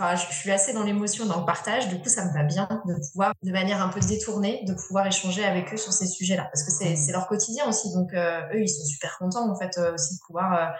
Enfin, 0.00 0.16
je 0.16 0.34
suis 0.34 0.50
assez 0.50 0.72
dans 0.72 0.82
l'émotion, 0.82 1.26
dans 1.26 1.40
le 1.40 1.44
partage. 1.44 1.88
Du 1.88 2.00
coup, 2.00 2.08
ça 2.08 2.24
me 2.24 2.32
va 2.32 2.42
bien 2.42 2.66
de 2.86 2.94
pouvoir, 3.12 3.34
de 3.42 3.52
manière 3.52 3.82
un 3.82 3.88
peu 3.88 4.00
détournée, 4.00 4.64
de 4.66 4.72
pouvoir 4.72 5.06
échanger 5.06 5.44
avec 5.44 5.74
eux 5.74 5.76
sur 5.76 5.92
ces 5.92 6.06
sujets-là, 6.06 6.48
parce 6.50 6.64
que 6.64 6.70
c'est, 6.70 6.94
mmh. 6.94 7.12
leur 7.12 7.26
quotidien 7.26 7.68
aussi. 7.68 7.92
Donc, 7.92 8.14
euh, 8.14 8.40
eux, 8.54 8.62
ils 8.62 8.68
sont 8.68 8.84
super 8.84 9.18
contents 9.18 9.50
en 9.50 9.56
fait 9.58 9.78
aussi 9.94 10.14
de 10.14 10.20
pouvoir 10.26 10.72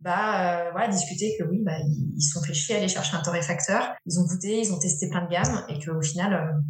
bah 0.00 0.66
euh, 0.66 0.70
voilà 0.70 0.88
discuter 0.88 1.34
que 1.38 1.44
oui 1.44 1.60
bah 1.64 1.72
ils, 1.80 2.22
se 2.22 2.32
sont 2.32 2.42
fait 2.42 2.54
chier 2.54 2.76
à 2.76 2.78
aller 2.78 2.88
chercher 2.88 3.16
un 3.16 3.22
torréfacteur 3.22 3.94
ils 4.06 4.18
ont 4.20 4.24
goûté 4.24 4.60
ils 4.60 4.72
ont 4.72 4.78
testé 4.78 5.08
plein 5.08 5.24
de 5.24 5.30
gammes 5.30 5.64
et 5.68 5.84
qu'au 5.84 6.00
final 6.00 6.34
euh, 6.34 6.60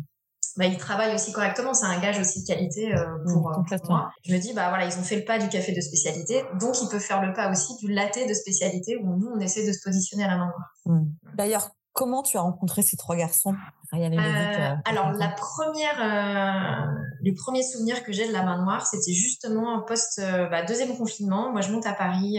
bah, 0.57 0.65
ils 0.65 0.79
travaillent 0.79 1.15
aussi 1.15 1.33
correctement 1.33 1.75
c'est 1.75 1.87
un 1.87 2.00
gage 2.00 2.19
aussi 2.19 2.43
de 2.43 2.47
qualité 2.47 2.95
euh, 2.95 3.05
pour, 3.27 3.53
moi 3.91 4.11
je 4.25 4.33
me 4.33 4.38
dis 4.38 4.55
bah 4.55 4.71
voilà 4.71 4.87
ils 4.87 4.99
ont 4.99 5.03
fait 5.03 5.17
le 5.17 5.25
pas 5.25 5.38
du 5.38 5.49
café 5.49 5.73
de 5.73 5.81
spécialité 5.81 6.43
donc 6.59 6.75
ils 6.81 6.88
peuvent 6.88 7.00
faire 7.00 7.25
le 7.25 7.35
pas 7.35 7.50
aussi 7.50 7.77
du 7.77 7.93
latte 7.93 8.19
de 8.27 8.35
spécialité 8.35 8.97
où 8.97 9.17
nous 9.19 9.29
on 9.29 9.41
essaie 9.41 9.67
de 9.67 9.73
se 9.73 9.81
positionner 9.85 10.25
à 10.25 10.29
la 10.29 10.37
main 10.38 10.53
mmh. 10.87 11.05
d'ailleurs 11.35 11.69
comment 11.99 12.23
tu 12.23 12.37
as 12.37 12.40
rencontré 12.40 12.83
ces 12.83 12.97
trois 12.97 13.17
garçons? 13.17 13.55
Euh, 13.93 14.76
alors 14.85 15.12
la 15.12 15.28
première, 15.31 15.99
euh, 16.00 16.87
le 17.23 17.35
premier 17.35 17.64
souvenir 17.64 18.05
que 18.05 18.12
j'ai 18.12 18.28
de 18.28 18.33
la 18.33 18.45
main 18.45 18.62
noire, 18.62 18.87
c'était 18.87 19.12
justement 19.12 19.83
post 19.83 20.21
bah, 20.50 20.62
deuxième 20.62 20.97
confinement. 20.97 21.50
Moi, 21.50 21.61
je 21.61 21.73
monte 21.73 21.87
à 21.87 21.95
Paris 21.95 22.38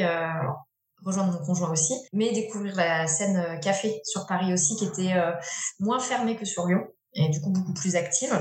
rejoindre 1.03 1.33
mon 1.33 1.45
conjoint 1.45 1.71
aussi, 1.71 1.93
mais 2.13 2.31
découvrir 2.31 2.75
la 2.75 3.07
scène 3.07 3.37
euh, 3.37 3.57
café 3.57 4.01
sur 4.03 4.25
Paris 4.25 4.53
aussi, 4.53 4.75
qui 4.75 4.85
était 4.85 5.13
euh, 5.13 5.31
moins 5.79 5.99
fermée 5.99 6.35
que 6.35 6.45
sur 6.45 6.67
Lyon 6.67 6.87
et 7.13 7.29
du 7.29 7.41
coup 7.41 7.51
beaucoup 7.51 7.73
plus 7.73 7.95
active. 7.95 8.33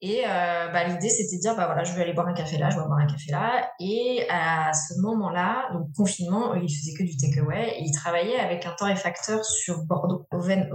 Et 0.00 0.22
euh, 0.24 0.68
bah, 0.72 0.84
l'idée, 0.84 1.08
c'était 1.08 1.36
de 1.36 1.40
dire, 1.40 1.56
bah 1.56 1.66
voilà, 1.66 1.82
je 1.82 1.92
vais 1.92 2.02
aller 2.02 2.12
boire 2.12 2.28
un 2.28 2.32
café 2.32 2.56
là, 2.56 2.70
je 2.70 2.78
vais 2.78 2.86
boire 2.86 3.00
un 3.00 3.06
café 3.06 3.32
là. 3.32 3.68
Et 3.80 4.24
à 4.30 4.72
ce 4.72 5.00
moment-là, 5.00 5.70
donc 5.72 5.88
confinement, 5.96 6.54
il 6.54 6.68
faisait 6.68 6.92
que 6.96 7.02
du 7.02 7.16
takeaway 7.16 7.78
et 7.78 7.82
il 7.82 7.90
travaillait 7.92 8.38
avec 8.38 8.64
un 8.64 8.74
torréfacteur 8.78 9.44
sur 9.44 9.82
Bordeaux, 9.86 10.24
Oven 10.30 10.70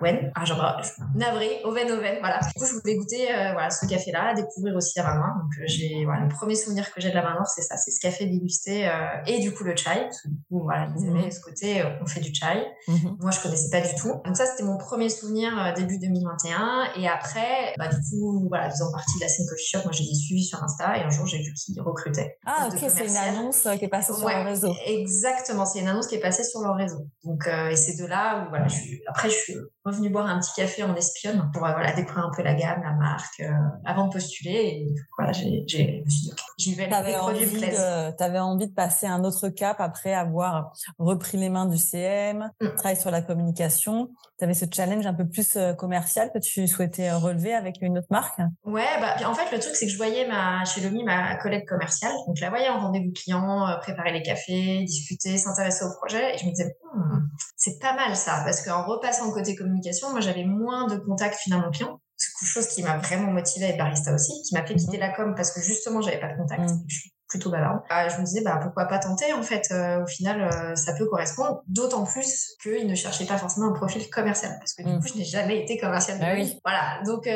Owen. 0.00 0.32
Ah, 0.34 0.44
genre, 0.44 0.82
navré, 1.14 1.62
Oven 1.64 1.90
Oven, 1.90 2.16
voilà. 2.20 2.40
Du 2.40 2.60
coup, 2.60 2.66
je 2.66 2.74
voulais 2.74 2.96
goûter 2.96 3.30
euh, 3.30 3.52
voilà, 3.52 3.70
ce 3.70 3.86
café-là, 3.86 4.34
découvrir 4.34 4.76
aussi 4.76 4.98
la 4.98 5.14
main. 5.14 5.34
Donc, 5.40 5.50
euh, 5.60 5.64
j'ai, 5.64 6.04
voilà, 6.04 6.24
le 6.24 6.28
premier 6.28 6.54
souvenir 6.54 6.92
que 6.92 7.00
j'ai 7.00 7.08
de 7.08 7.14
la 7.14 7.22
main 7.22 7.32
noire, 7.32 7.48
c'est 7.48 7.62
ça, 7.62 7.78
c'est 7.78 7.90
ce 7.90 8.00
café 8.00 8.26
dégusté 8.26 8.90
et 9.26 9.40
du 9.40 9.54
coup 9.54 9.64
le 9.64 9.76
chai. 9.76 10.02
Parce 10.02 10.20
que 10.20 10.28
du 10.28 10.36
coup, 10.48 10.62
voilà, 10.62 10.88
ils 10.94 11.06
aimaient 11.06 11.30
ce 11.30 11.40
côté, 11.40 11.82
on 12.02 12.06
fait 12.06 12.20
du 12.20 12.34
chai. 12.34 12.66
Mhm. 12.86 13.16
Moi, 13.18 13.30
je 13.30 13.40
connaissais 13.40 13.70
pas 13.70 13.86
du 13.86 13.94
tout. 13.94 14.12
Donc 14.26 14.36
ça, 14.36 14.44
c'était 14.44 14.64
mon 14.64 14.76
premier 14.76 15.08
souvenir 15.08 15.72
début 15.74 15.98
2021. 15.98 16.77
Et 16.96 17.08
après, 17.08 17.74
bah, 17.78 17.88
du 17.88 17.96
coup, 17.96 18.46
voilà, 18.48 18.70
faisant 18.70 18.90
partie 18.92 19.18
de 19.18 19.22
la 19.22 19.28
scène 19.28 19.46
shop, 19.56 19.78
moi 19.84 19.92
j'ai 19.92 20.04
suivi 20.04 20.44
sur 20.44 20.62
Insta 20.62 20.98
et 20.98 21.02
un 21.02 21.10
jour 21.10 21.26
j'ai 21.26 21.38
vu 21.38 21.52
qu'ils 21.52 21.80
recrutaient. 21.80 22.38
Ah 22.46 22.68
ok, 22.70 22.78
c'est 22.78 23.06
une 23.06 23.16
annonce 23.16 23.66
qui 23.78 23.84
est 23.84 23.88
passée 23.88 24.12
sur 24.12 24.28
leur 24.28 24.44
réseau. 24.44 24.74
Exactement, 24.86 25.66
c'est 25.66 25.80
une 25.80 25.88
annonce 25.88 26.06
qui 26.06 26.16
est 26.16 26.20
passée 26.20 26.44
sur 26.44 26.60
leur 26.60 26.74
réseau. 26.76 27.06
Donc 27.24 27.46
et 27.46 27.76
c'est 27.76 27.96
de 28.00 28.06
là 28.06 28.44
où 28.44 28.48
voilà, 28.50 28.68
je 28.68 28.74
suis, 28.74 29.02
après 29.06 29.30
je 29.30 29.36
suis 29.36 29.56
revenue 29.88 30.10
boire 30.10 30.26
un 30.26 30.38
petit 30.38 30.52
café 30.56 30.82
en 30.82 30.94
espionne 30.94 31.50
pour 31.52 31.62
voilà 31.62 31.92
découvrir 31.92 32.26
un 32.26 32.30
peu 32.34 32.42
la 32.42 32.54
gamme, 32.54 32.82
la 32.82 32.92
marque, 32.92 33.42
avant 33.84 34.06
de 34.06 34.12
postuler. 34.12 34.50
Et 34.50 34.94
voilà, 35.16 35.32
j'ai, 35.32 35.64
j'y 35.66 36.74
vais. 36.74 36.88
T'avais 36.88 37.16
envie 37.16 37.46
de, 37.46 38.10
t'avais 38.12 38.38
envie 38.38 38.68
de 38.68 38.74
passer 38.74 39.06
un 39.06 39.24
autre 39.24 39.48
cap 39.48 39.80
après 39.80 40.14
avoir 40.14 40.72
repris 40.98 41.38
les 41.38 41.48
mains 41.48 41.66
du 41.66 41.78
CM, 41.78 42.50
mmh. 42.60 42.68
travailler 42.76 43.00
sur 43.00 43.10
la 43.10 43.22
communication. 43.22 44.10
Tu 44.38 44.44
avais 44.44 44.54
ce 44.54 44.66
challenge 44.72 45.06
un 45.06 45.14
peu 45.14 45.26
plus 45.26 45.58
commercial 45.76 46.30
que 46.32 46.38
tu 46.38 46.68
souhaitais 46.68 47.10
relever 47.12 47.54
avec 47.54 47.78
une 47.80 47.98
autre 47.98 48.06
marque? 48.10 48.38
Ouais, 48.64 48.86
bah, 49.00 49.16
en 49.28 49.34
fait, 49.34 49.50
le 49.54 49.60
truc, 49.60 49.74
c'est 49.74 49.86
que 49.86 49.92
je 49.92 49.96
voyais 49.96 50.28
ma, 50.28 50.64
chez 50.64 50.80
Lomi 50.80 51.02
ma 51.02 51.36
collègue 51.36 51.66
commerciale. 51.66 52.12
Donc, 52.26 52.36
je 52.36 52.42
la 52.42 52.50
voyais 52.50 52.68
en 52.68 52.78
rendez-vous 52.78 53.12
client, 53.12 53.66
préparer 53.80 54.12
les 54.12 54.22
cafés, 54.22 54.84
discuter, 54.84 55.36
s'intéresser 55.38 55.84
au 55.84 55.92
projet. 55.96 56.34
Et 56.34 56.38
je 56.38 56.44
me 56.44 56.50
disais, 56.50 56.76
«Hmm, 56.94 57.07
c'est 57.56 57.78
pas 57.78 57.94
mal 57.94 58.16
ça. 58.16 58.42
Parce 58.44 58.62
qu'en 58.62 58.84
repassant 58.84 59.30
côté 59.32 59.54
communication, 59.56 60.10
moi, 60.10 60.20
j'avais 60.20 60.44
moins 60.44 60.86
de 60.86 60.96
contacts 60.96 61.36
finalement 61.36 61.70
clients 61.70 62.00
chose 62.44 62.68
qui 62.68 62.82
m'a 62.82 62.98
vraiment 62.98 63.30
motivée 63.32 63.66
être 63.66 63.78
barista 63.78 64.12
aussi, 64.12 64.32
qui 64.42 64.54
m'a 64.54 64.66
fait 64.66 64.74
quitter 64.74 64.96
mmh. 64.96 65.00
la 65.00 65.10
com 65.10 65.34
parce 65.36 65.52
que 65.52 65.60
justement 65.60 66.00
j'avais 66.00 66.20
pas 66.20 66.32
de 66.32 66.36
contact. 66.36 66.62
Mmh 66.62 66.84
plutôt 67.28 67.50
bavarde. 67.50 67.80
Euh, 67.92 68.08
je 68.08 68.20
me 68.20 68.24
disais 68.24 68.42
bah 68.42 68.58
pourquoi 68.62 68.86
pas 68.86 68.98
tenter 68.98 69.32
en 69.32 69.42
fait. 69.42 69.68
Euh, 69.70 70.02
au 70.02 70.06
final, 70.06 70.42
euh, 70.42 70.74
ça 70.74 70.94
peut 70.94 71.06
correspondre. 71.06 71.62
D'autant 71.66 72.04
plus 72.04 72.56
qu'ils 72.62 72.86
ne 72.86 72.94
cherchaient 72.94 73.26
pas 73.26 73.36
forcément 73.36 73.68
un 73.68 73.72
profil 73.72 74.08
commercial 74.10 74.56
parce 74.58 74.72
que 74.72 74.82
du 74.82 74.90
mmh. 74.90 75.00
coup, 75.00 75.08
je 75.08 75.18
n'ai 75.18 75.24
jamais 75.24 75.62
été 75.62 75.78
commercial. 75.78 76.18
Ah 76.20 76.32
oui. 76.34 76.58
Voilà. 76.64 77.02
Donc 77.04 77.28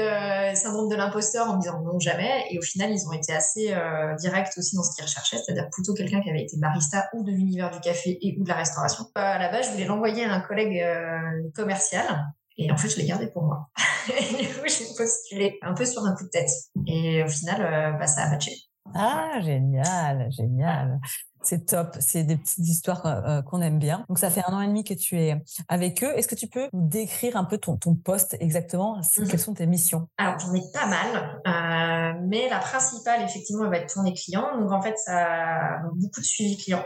syndrome 0.56 0.88
de 0.88 0.96
l'imposteur 0.96 1.49
en 1.49 1.56
me 1.56 1.61
disant 1.61 1.80
non 1.82 1.99
jamais. 1.99 2.44
Et 2.50 2.58
au 2.58 2.62
final, 2.62 2.90
ils 2.90 3.06
ont 3.06 3.12
été 3.12 3.32
assez 3.32 3.75
directs 4.18 4.52
aussi 4.56 4.76
dans 4.76 4.82
ce 4.82 4.94
qu'ils 4.94 5.04
recherchaient, 5.04 5.37
c'est-à-dire 5.37 5.68
plutôt 5.70 5.94
quelqu'un 5.94 6.20
qui 6.20 6.30
avait 6.30 6.42
été 6.42 6.56
barista 6.56 7.08
ou 7.12 7.22
de 7.22 7.30
l'univers 7.30 7.70
du 7.70 7.80
café 7.80 8.18
et 8.20 8.37
ou 8.38 8.44
de 8.44 8.49
la 8.49 8.56
restauration. 8.56 9.04
à 9.14 9.38
la 9.38 9.50
base, 9.50 9.66
je 9.66 9.72
voulais 9.72 9.84
l'envoyer 9.84 10.25
à 10.25 10.32
un 10.32 10.40
collègue 10.40 10.82
commercial. 11.54 12.04
Et 12.58 12.70
en 12.70 12.76
fait, 12.76 12.88
je 12.88 12.96
l'ai 12.99 13.06
gardé 13.06 13.28
pour 13.28 13.44
moi. 13.44 13.68
et 14.08 14.42
du 14.42 14.49
coup, 14.49 14.66
j'ai 14.66 14.84
postulé 14.96 15.58
un 15.62 15.75
peu 15.75 15.84
sur 15.84 16.04
un 16.04 16.14
coup 16.14 16.25
de 16.25 16.30
tête. 16.30 16.50
Et 16.87 17.22
au 17.22 17.28
final, 17.28 17.96
bah, 17.99 18.06
ça 18.06 18.22
a 18.22 18.30
matché. 18.30 18.52
Ah, 18.94 19.40
génial, 19.40 20.30
génial. 20.30 21.00
C'est 21.42 21.66
top. 21.66 21.96
C'est 22.00 22.22
des 22.25 22.37
petites 22.37 22.66
histoires 22.66 23.04
euh, 23.06 23.42
qu'on 23.42 23.61
aime 23.61 23.78
bien. 23.78 24.04
Donc, 24.08 24.18
ça 24.18 24.30
fait 24.30 24.42
un 24.46 24.54
an 24.54 24.61
et 24.61 24.68
demi 24.68 24.84
que 24.84 24.94
tu 24.94 25.18
es 25.18 25.42
avec 25.68 26.02
eux. 26.04 26.12
Est-ce 26.16 26.28
que 26.28 26.34
tu 26.34 26.46
peux 26.46 26.68
nous 26.72 26.88
décrire 26.88 27.37
un 27.37 27.44
peu 27.44 27.58
ton, 27.58 27.76
ton 27.76 27.94
poste 27.94 28.37
exactement? 28.40 28.99
Mmh 28.99 29.26
Quelles 29.28 29.40
sont 29.40 29.54
tes 29.54 29.66
missions? 29.66 30.08
Alors, 30.18 30.38
j'en 30.38 30.54
ai 30.54 30.62
pas 30.72 30.87
mal. 30.87 31.40
Euh, 31.46 32.20
mais 32.28 32.49
la 32.49 32.58
principale, 32.58 33.22
effectivement, 33.22 33.64
elle 33.64 33.70
va 33.70 33.78
être 33.78 33.92
tourner 33.92 34.14
client. 34.14 34.58
Donc, 34.58 34.70
en 34.70 34.80
fait, 34.80 34.96
ça 34.99 35.18
a 35.18 35.82
beaucoup 35.94 36.20
de 36.20 36.26
suivi 36.26 36.56
client. 36.56 36.84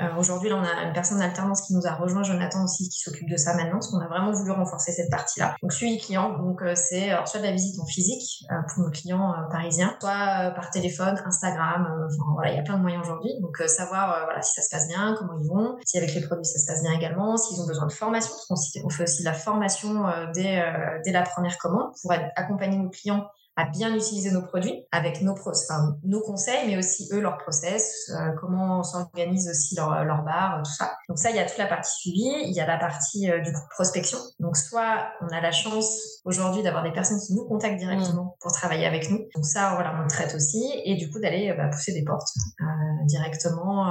Euh, 0.00 0.16
aujourd'hui, 0.18 0.52
on 0.52 0.62
a 0.62 0.82
une 0.86 0.92
personne 0.92 1.18
d'alternance 1.18 1.62
qui 1.62 1.74
nous 1.74 1.86
a 1.86 1.92
rejoint, 1.92 2.22
Jonathan 2.22 2.64
aussi, 2.64 2.88
qui 2.88 2.98
s'occupe 2.98 3.28
de 3.28 3.36
ça 3.36 3.54
maintenant, 3.54 3.74
parce 3.74 3.88
qu'on 3.88 4.00
a 4.00 4.08
vraiment 4.08 4.32
voulu 4.32 4.50
renforcer 4.50 4.92
cette 4.92 5.10
partie-là. 5.10 5.54
Donc, 5.62 5.72
suivi 5.72 5.98
client, 5.98 6.36
donc 6.38 6.62
euh, 6.62 6.74
c'est 6.74 7.10
soit 7.26 7.40
de 7.40 7.44
la 7.44 7.52
visite 7.52 7.78
en 7.80 7.86
physique 7.86 8.44
euh, 8.50 8.54
pour 8.68 8.84
nos 8.84 8.90
clients 8.90 9.34
parisiens, 9.50 9.96
soit 10.00 10.50
par 10.54 10.70
téléphone, 10.70 11.20
Instagram. 11.24 12.06
Enfin, 12.06 12.32
voilà, 12.34 12.52
il 12.52 12.56
y 12.56 12.58
a 12.58 12.62
plein 12.62 12.76
de 12.76 12.82
moyens 12.82 13.04
aujourd'hui. 13.04 13.30
Donc, 13.40 13.56
savoir 13.68 14.24
voilà 14.24 14.42
si 14.42 14.54
ça 14.54 14.62
se 14.62 14.70
passe 14.70 14.88
bien, 14.88 15.14
comment 15.18 15.38
ils 15.40 15.48
vont, 15.48 15.76
si 15.84 15.98
avec 15.98 16.14
les 16.14 16.20
produits 16.20 16.44
ça 16.44 16.58
se 16.58 16.66
passe 16.66 16.82
bien 16.82 16.92
également, 16.92 17.36
s'ils 17.36 17.60
ont 17.60 17.66
besoin 17.66 17.86
de 17.86 17.92
formation, 17.92 18.30
parce 18.48 18.70
qu'on 18.80 18.90
fait 18.90 19.04
aussi 19.04 19.20
de 19.20 19.24
la 19.24 19.32
formation 19.32 20.04
dès 20.34 20.62
dès 21.04 21.12
la 21.12 21.22
première 21.22 21.56
commande 21.58 21.92
pour 22.00 22.12
accompagner 22.36 22.78
nos 22.78 22.90
clients 22.90 23.26
à 23.56 23.66
bien 23.66 23.94
utiliser 23.94 24.32
nos 24.32 24.42
produits 24.42 24.84
avec 24.90 25.22
nos, 25.22 25.32
enfin, 25.32 25.96
nos 26.02 26.20
conseils, 26.20 26.66
mais 26.66 26.76
aussi 26.76 27.08
eux, 27.12 27.20
leur 27.20 27.38
process, 27.38 28.10
euh, 28.10 28.32
comment 28.40 28.80
on 28.80 28.82
s'organise 28.82 29.48
aussi 29.48 29.76
leur, 29.76 30.04
leur 30.04 30.22
bar, 30.22 30.60
tout 30.64 30.72
ça. 30.72 30.96
Donc 31.08 31.18
ça, 31.18 31.30
il 31.30 31.36
y 31.36 31.38
a 31.38 31.46
toute 31.46 31.58
la 31.58 31.66
partie 31.66 31.92
suivi, 31.92 32.28
il 32.46 32.52
y 32.52 32.60
a 32.60 32.66
la 32.66 32.78
partie 32.78 33.30
euh, 33.30 33.40
du 33.40 33.52
coup 33.52 33.60
prospection. 33.70 34.18
Donc 34.40 34.56
soit 34.56 35.08
on 35.20 35.28
a 35.28 35.40
la 35.40 35.52
chance 35.52 36.20
aujourd'hui 36.24 36.62
d'avoir 36.62 36.82
des 36.82 36.90
personnes 36.90 37.20
qui 37.20 37.34
nous 37.34 37.44
contactent 37.44 37.78
directement 37.78 38.24
mmh. 38.24 38.40
pour 38.40 38.52
travailler 38.52 38.86
avec 38.86 39.08
nous. 39.10 39.18
Donc 39.34 39.44
ça, 39.44 39.74
voilà, 39.74 39.94
on 39.98 40.02
le 40.02 40.08
traite 40.08 40.34
aussi. 40.34 40.72
Et 40.84 40.96
du 40.96 41.08
coup, 41.10 41.20
d'aller 41.20 41.54
bah, 41.56 41.68
pousser 41.68 41.92
des 41.92 42.02
portes 42.02 42.28
euh, 42.60 42.64
directement 43.04 43.84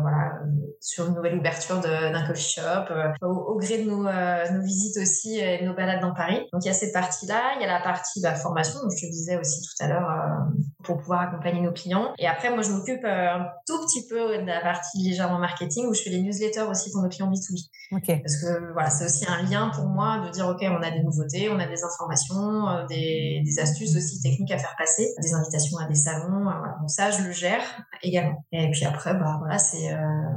voilà, 0.00 0.40
sur 0.80 1.08
une 1.08 1.14
nouvelle 1.14 1.38
ouverture 1.38 1.80
d'un 1.80 2.26
coffee 2.26 2.60
shop, 2.60 2.94
au, 3.22 3.56
gré 3.58 3.78
de 3.78 3.90
nos, 3.90 4.04
nos 4.04 4.64
visites 4.64 4.96
aussi 4.98 5.38
et 5.38 5.64
nos 5.64 5.74
balades 5.74 6.00
dans 6.00 6.14
Paris. 6.14 6.38
Donc 6.52 6.64
il 6.64 6.68
y 6.68 6.70
a 6.70 6.74
cette 6.74 6.92
partie-là, 6.92 7.54
il 7.56 7.62
y 7.62 7.64
a 7.64 7.72
la 7.72 7.82
partie 7.82 8.20
bah, 8.20 8.34
formation, 8.34 8.80
donc 8.80 8.92
je 8.96 9.07
disais 9.10 9.36
aussi 9.36 9.60
tout 9.62 9.84
à 9.84 9.88
l'heure, 9.88 10.10
euh, 10.10 10.60
pour 10.84 10.98
pouvoir 10.98 11.20
accompagner 11.22 11.60
nos 11.60 11.72
clients. 11.72 12.12
Et 12.18 12.26
après, 12.26 12.50
moi, 12.50 12.62
je 12.62 12.70
m'occupe 12.70 13.04
euh, 13.04 13.34
un 13.34 13.46
tout 13.66 13.78
petit 13.86 14.06
peu 14.08 14.38
de 14.38 14.46
la 14.46 14.60
partie 14.60 14.98
légèrement 14.98 15.38
marketing 15.38 15.86
où 15.86 15.94
je 15.94 16.02
fais 16.02 16.10
les 16.10 16.20
newsletters 16.20 16.62
aussi 16.62 16.90
pour 16.92 17.02
nos 17.02 17.08
clients 17.08 17.30
B2B. 17.30 17.68
Parce 17.90 18.36
que 18.36 18.72
voilà, 18.72 18.90
c'est 18.90 19.04
aussi 19.04 19.26
un 19.26 19.42
lien 19.42 19.70
pour 19.74 19.86
moi 19.86 20.24
de 20.24 20.30
dire, 20.30 20.46
OK, 20.48 20.62
on 20.62 20.82
a 20.82 20.90
des 20.90 21.02
nouveautés, 21.02 21.48
on 21.50 21.58
a 21.58 21.66
des 21.66 21.82
informations, 21.82 22.68
euh, 22.68 22.86
des, 22.86 23.42
astuces 23.58 23.96
aussi 23.96 24.20
techniques 24.22 24.52
à 24.52 24.58
faire 24.58 24.76
passer, 24.78 25.08
des 25.20 25.34
invitations 25.34 25.78
à 25.78 25.86
des 25.86 25.96
salons. 25.96 26.42
voilà. 26.42 26.76
Donc 26.80 26.90
ça, 26.90 27.10
je 27.10 27.24
le 27.24 27.32
gère 27.32 27.62
également. 28.02 28.44
Et 28.52 28.70
puis 28.70 28.84
après, 28.84 29.14
bah 29.14 29.36
voilà, 29.40 29.58
c'est, 29.58 29.92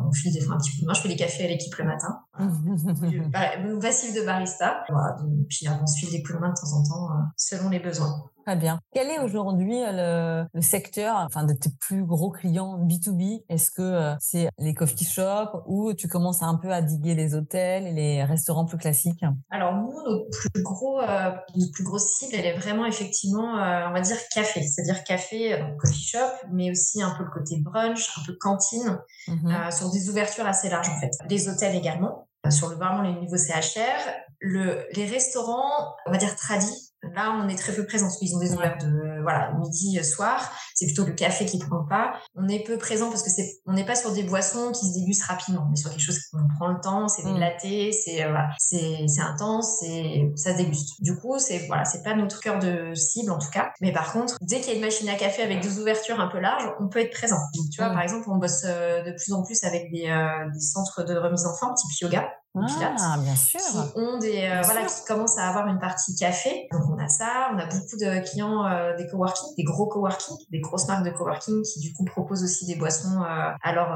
on 0.07 0.11
file 0.11 0.33
des 0.33 0.41
fois 0.41 0.55
un 0.55 0.57
petit 0.57 0.71
coup 0.71 0.81
de 0.81 0.87
main. 0.87 0.93
Je 0.93 1.01
fais 1.01 1.07
les 1.07 1.15
cafés 1.15 1.45
à 1.45 1.47
l'équipe 1.47 1.75
le 1.75 1.85
matin. 1.85 2.19
passif 3.79 4.15
de 4.15 4.21
barista. 4.25 4.83
Voilà, 4.89 5.15
donc, 5.19 5.47
puis 5.47 5.67
on 5.69 5.85
se 5.85 5.99
file 5.99 6.11
des 6.11 6.23
coups 6.23 6.35
de 6.35 6.39
main 6.39 6.49
de 6.49 6.55
temps 6.55 6.73
en 6.73 6.83
temps 6.83 7.09
selon 7.37 7.69
les 7.69 7.79
besoins. 7.79 8.31
Très 8.45 8.55
bien. 8.55 8.79
Quel 8.93 9.07
est 9.09 9.19
aujourd'hui 9.19 9.79
le, 9.79 10.45
le, 10.53 10.61
secteur, 10.61 11.15
enfin, 11.17 11.43
de 11.43 11.53
tes 11.53 11.69
plus 11.79 12.03
gros 12.03 12.31
clients 12.31 12.79
B2B 12.79 13.43
Est-ce 13.49 13.69
que 13.71 13.81
euh, 13.81 14.13
c'est 14.19 14.49
les 14.57 14.73
coffee 14.73 15.05
shops 15.05 15.51
ou 15.67 15.93
tu 15.93 16.07
commences 16.07 16.41
un 16.41 16.55
peu 16.55 16.71
à 16.71 16.81
diguer 16.81 17.13
les 17.13 17.35
hôtels 17.35 17.85
et 17.85 17.91
les 17.91 18.23
restaurants 18.23 18.65
plus 18.65 18.77
classiques? 18.77 19.23
Alors 19.49 19.75
nous, 19.75 19.91
notre 19.91 20.29
plus 20.29 20.63
gros, 20.63 20.99
euh, 21.01 21.31
notre 21.55 21.71
plus 21.71 21.83
grosse 21.83 22.05
cible, 22.17 22.35
elle 22.35 22.45
est 22.45 22.57
vraiment 22.57 22.85
effectivement, 22.85 23.57
euh, 23.57 23.87
on 23.87 23.93
va 23.93 24.01
dire 24.01 24.17
café, 24.33 24.63
c'est-à-dire 24.63 25.03
café, 25.03 25.59
donc 25.59 25.77
coffee 25.77 26.03
shop, 26.03 26.47
mais 26.51 26.71
aussi 26.71 27.01
un 27.01 27.11
peu 27.11 27.23
le 27.23 27.29
côté 27.31 27.57
brunch, 27.59 28.09
un 28.17 28.25
peu 28.25 28.35
cantine, 28.39 28.99
mmh 29.27 29.71
sur 29.71 29.91
des 29.91 30.09
ouvertures 30.09 30.45
assez 30.45 30.69
larges 30.69 30.89
en 30.89 30.99
fait. 30.99 31.11
Les 31.29 31.47
hôtels 31.47 31.75
également, 31.75 32.27
sur 32.49 32.69
le 32.69 32.75
vraiment 32.75 33.01
les 33.01 33.13
niveaux 33.13 33.37
CHR, 33.37 34.11
le, 34.39 34.85
les 34.93 35.05
restaurants, 35.05 35.95
on 36.07 36.11
va 36.11 36.17
dire 36.17 36.35
tradis, 36.35 36.90
Là, 37.03 37.35
on 37.41 37.49
est 37.49 37.55
très 37.55 37.73
peu 37.73 37.85
présent. 37.85 38.07
Ils 38.21 38.35
ont 38.35 38.39
des 38.39 38.53
horaires 38.53 38.77
de 38.77 39.21
voilà 39.23 39.51
midi, 39.53 39.97
euh, 39.97 40.03
soir. 40.03 40.51
C'est 40.75 40.85
plutôt 40.85 41.05
le 41.05 41.13
café 41.13 41.45
qui 41.45 41.57
prend 41.57 41.83
pas. 41.89 42.13
On 42.35 42.47
est 42.47 42.63
peu 42.63 42.77
présent 42.77 43.09
parce 43.09 43.23
que 43.23 43.29
c'est 43.31 43.59
on 43.65 43.73
n'est 43.73 43.85
pas 43.85 43.95
sur 43.95 44.11
des 44.13 44.23
boissons 44.23 44.71
qui 44.71 44.87
se 44.87 44.93
dégustent 44.93 45.23
rapidement. 45.23 45.67
On 45.67 45.73
est 45.73 45.77
sur 45.77 45.89
quelque 45.89 46.01
chose 46.01 46.19
qu'on 46.31 46.47
prend 46.57 46.67
le 46.67 46.79
temps. 46.79 47.07
C'est 47.07 47.23
des 47.23 47.31
mmh. 47.31 47.39
lattés, 47.39 47.91
c'est 47.91 48.23
euh, 48.23 48.37
c'est 48.59 49.05
c'est 49.07 49.21
intense, 49.21 49.79
c'est 49.79 50.31
ça 50.35 50.53
se 50.53 50.57
déguste. 50.57 51.01
Du 51.01 51.17
coup, 51.17 51.39
c'est 51.39 51.65
voilà, 51.67 51.85
c'est 51.85 52.03
pas 52.03 52.15
notre 52.15 52.39
cœur 52.39 52.59
de 52.59 52.93
cible 52.93 53.31
en 53.31 53.39
tout 53.39 53.49
cas. 53.51 53.71
Mais 53.81 53.91
par 53.91 54.13
contre, 54.13 54.37
dès 54.41 54.59
qu'il 54.59 54.69
y 54.69 54.73
a 54.73 54.75
une 54.75 54.85
machine 54.85 55.09
à 55.09 55.15
café 55.15 55.41
avec 55.41 55.61
des 55.61 55.79
ouvertures 55.79 56.19
un 56.19 56.27
peu 56.27 56.39
larges, 56.39 56.71
on 56.79 56.87
peut 56.87 56.99
être 56.99 57.13
présent. 57.13 57.39
tu 57.53 57.81
vois, 57.81 57.89
mmh. 57.89 57.93
par 57.93 58.01
exemple, 58.03 58.29
on 58.29 58.37
bosse 58.37 58.63
euh, 58.65 59.01
de 59.03 59.11
plus 59.11 59.33
en 59.33 59.43
plus 59.43 59.63
avec 59.63 59.91
des, 59.91 60.07
des 60.53 60.59
centres 60.59 61.03
de 61.03 61.15
remise 61.17 61.45
en 61.45 61.55
forme 61.55 61.73
type 61.73 62.01
yoga 62.01 62.29
ah, 62.55 63.17
bien 63.23 63.35
sûr. 63.35 63.59
qui 63.59 63.77
ont 63.95 64.17
des 64.17 64.43
euh, 64.43 64.61
voilà 64.63 64.85
qui 64.85 65.05
commencent 65.07 65.37
à 65.37 65.47
avoir 65.47 65.67
une 65.67 65.79
partie 65.79 66.15
café. 66.15 66.67
Donc 66.71 66.81
on 66.89 66.97
a 66.97 67.07
ça, 67.07 67.51
on 67.53 67.57
a 67.57 67.65
beaucoup 67.65 67.97
de 67.97 68.29
clients 68.29 68.65
euh, 68.65 68.95
des 68.97 69.07
coworking, 69.07 69.55
des 69.55 69.63
gros 69.63 69.87
coworking, 69.87 70.35
des 70.51 70.59
grosses 70.59 70.87
marques 70.87 71.05
de 71.05 71.11
coworking 71.11 71.61
qui 71.63 71.79
du 71.79 71.93
coup 71.93 72.03
proposent 72.03 72.43
aussi 72.43 72.65
des 72.65 72.75
boissons 72.75 73.21
euh, 73.21 73.51
à 73.61 73.73
leurs 73.73 73.91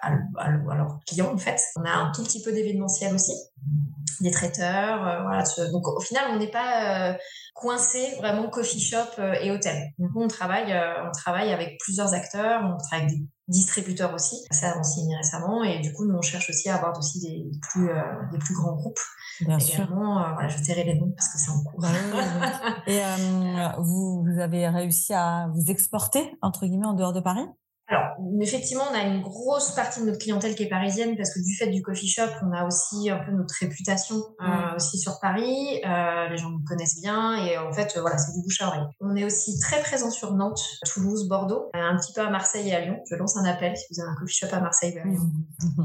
à, 0.00 0.74
leurs 0.76 0.98
clients 1.06 1.32
en 1.32 1.38
fait. 1.38 1.60
On 1.76 1.84
a 1.84 1.92
un 1.92 2.12
tout 2.12 2.22
petit 2.22 2.42
peu 2.42 2.52
d'événementiel 2.52 3.14
aussi, 3.14 3.32
des 4.22 4.30
traiteurs, 4.30 5.22
voilà. 5.22 5.44
Donc 5.72 5.86
au 5.88 6.00
final 6.00 6.24
on 6.30 6.38
n'est 6.38 6.50
pas 6.50 7.16
coincé 7.54 8.14
vraiment 8.18 8.48
coffee 8.48 8.80
shop 8.80 9.20
et 9.40 9.50
hôtel. 9.50 9.92
Donc 9.98 10.10
on 10.16 10.28
travaille 10.28 10.74
on 11.06 11.10
travaille 11.12 11.52
avec 11.52 11.78
plusieurs 11.80 12.14
acteurs, 12.14 12.62
on 12.62 12.76
travaille 12.76 13.06
avec 13.06 13.18
des 13.18 13.26
distributeurs 13.48 14.14
aussi. 14.14 14.36
Ça 14.50 14.78
a 14.78 14.82
signé 14.82 15.16
récemment 15.16 15.64
et 15.64 15.80
du 15.80 15.92
coup, 15.92 16.04
nous, 16.06 16.14
on 16.14 16.22
cherche 16.22 16.50
aussi 16.50 16.68
à 16.68 16.76
avoir 16.76 16.96
aussi 16.96 17.20
des 17.20 17.50
plus, 17.62 17.90
euh, 17.90 18.02
des 18.30 18.38
plus 18.38 18.54
grands 18.54 18.74
groupes. 18.74 19.00
Bien 19.40 19.58
sûr. 19.58 19.80
Euh, 19.80 19.86
voilà, 19.94 20.48
je 20.48 20.62
tairai 20.62 20.84
les 20.84 20.94
noms 20.94 21.12
parce 21.16 21.32
que 21.32 21.38
c'est 21.38 21.50
en 21.50 21.62
cours. 21.64 21.84
Et 22.86 23.00
euh, 23.02 23.68
vous, 23.78 24.24
vous 24.24 24.38
avez 24.38 24.68
réussi 24.68 25.14
à 25.14 25.48
vous 25.52 25.70
exporter, 25.70 26.36
entre 26.42 26.66
guillemets, 26.66 26.86
en 26.86 26.92
dehors 26.92 27.12
de 27.12 27.20
Paris? 27.20 27.46
Alors, 27.90 28.16
effectivement, 28.42 28.84
on 28.90 28.94
a 28.94 29.02
une 29.02 29.22
grosse 29.22 29.70
partie 29.70 30.00
de 30.00 30.06
notre 30.06 30.18
clientèle 30.18 30.54
qui 30.54 30.64
est 30.64 30.68
parisienne 30.68 31.16
parce 31.16 31.32
que 31.32 31.40
du 31.42 31.56
fait 31.56 31.68
du 31.68 31.80
coffee 31.80 32.06
shop, 32.06 32.28
on 32.42 32.52
a 32.52 32.66
aussi 32.66 33.08
un 33.08 33.16
peu 33.16 33.32
notre 33.32 33.54
réputation 33.60 34.16
euh, 34.42 34.76
aussi 34.76 34.98
sur 34.98 35.18
Paris. 35.20 35.80
Euh, 35.86 36.28
les 36.28 36.36
gens 36.36 36.50
nous 36.50 36.62
connaissent 36.68 37.00
bien 37.00 37.42
et 37.42 37.56
en 37.56 37.72
fait, 37.72 37.96
euh, 37.96 38.02
voilà, 38.02 38.18
c'est 38.18 38.32
du 38.32 38.42
bouche 38.42 38.60
à 38.60 38.68
oreille. 38.68 38.86
On 39.00 39.16
est 39.16 39.24
aussi 39.24 39.58
très 39.58 39.80
présent 39.80 40.10
sur 40.10 40.34
Nantes, 40.34 40.60
Toulouse, 40.84 41.28
Bordeaux, 41.28 41.70
un 41.72 41.96
petit 41.96 42.12
peu 42.12 42.20
à 42.20 42.28
Marseille 42.28 42.68
et 42.68 42.74
à 42.74 42.80
Lyon. 42.80 43.00
Je 43.10 43.16
lance 43.16 43.38
un 43.38 43.44
appel 43.46 43.74
si 43.74 43.86
vous 43.90 44.02
avez 44.02 44.10
un 44.10 44.16
coffee 44.16 44.34
shop 44.34 44.54
à 44.54 44.60
Marseille, 44.60 44.94
ben, 44.94 45.16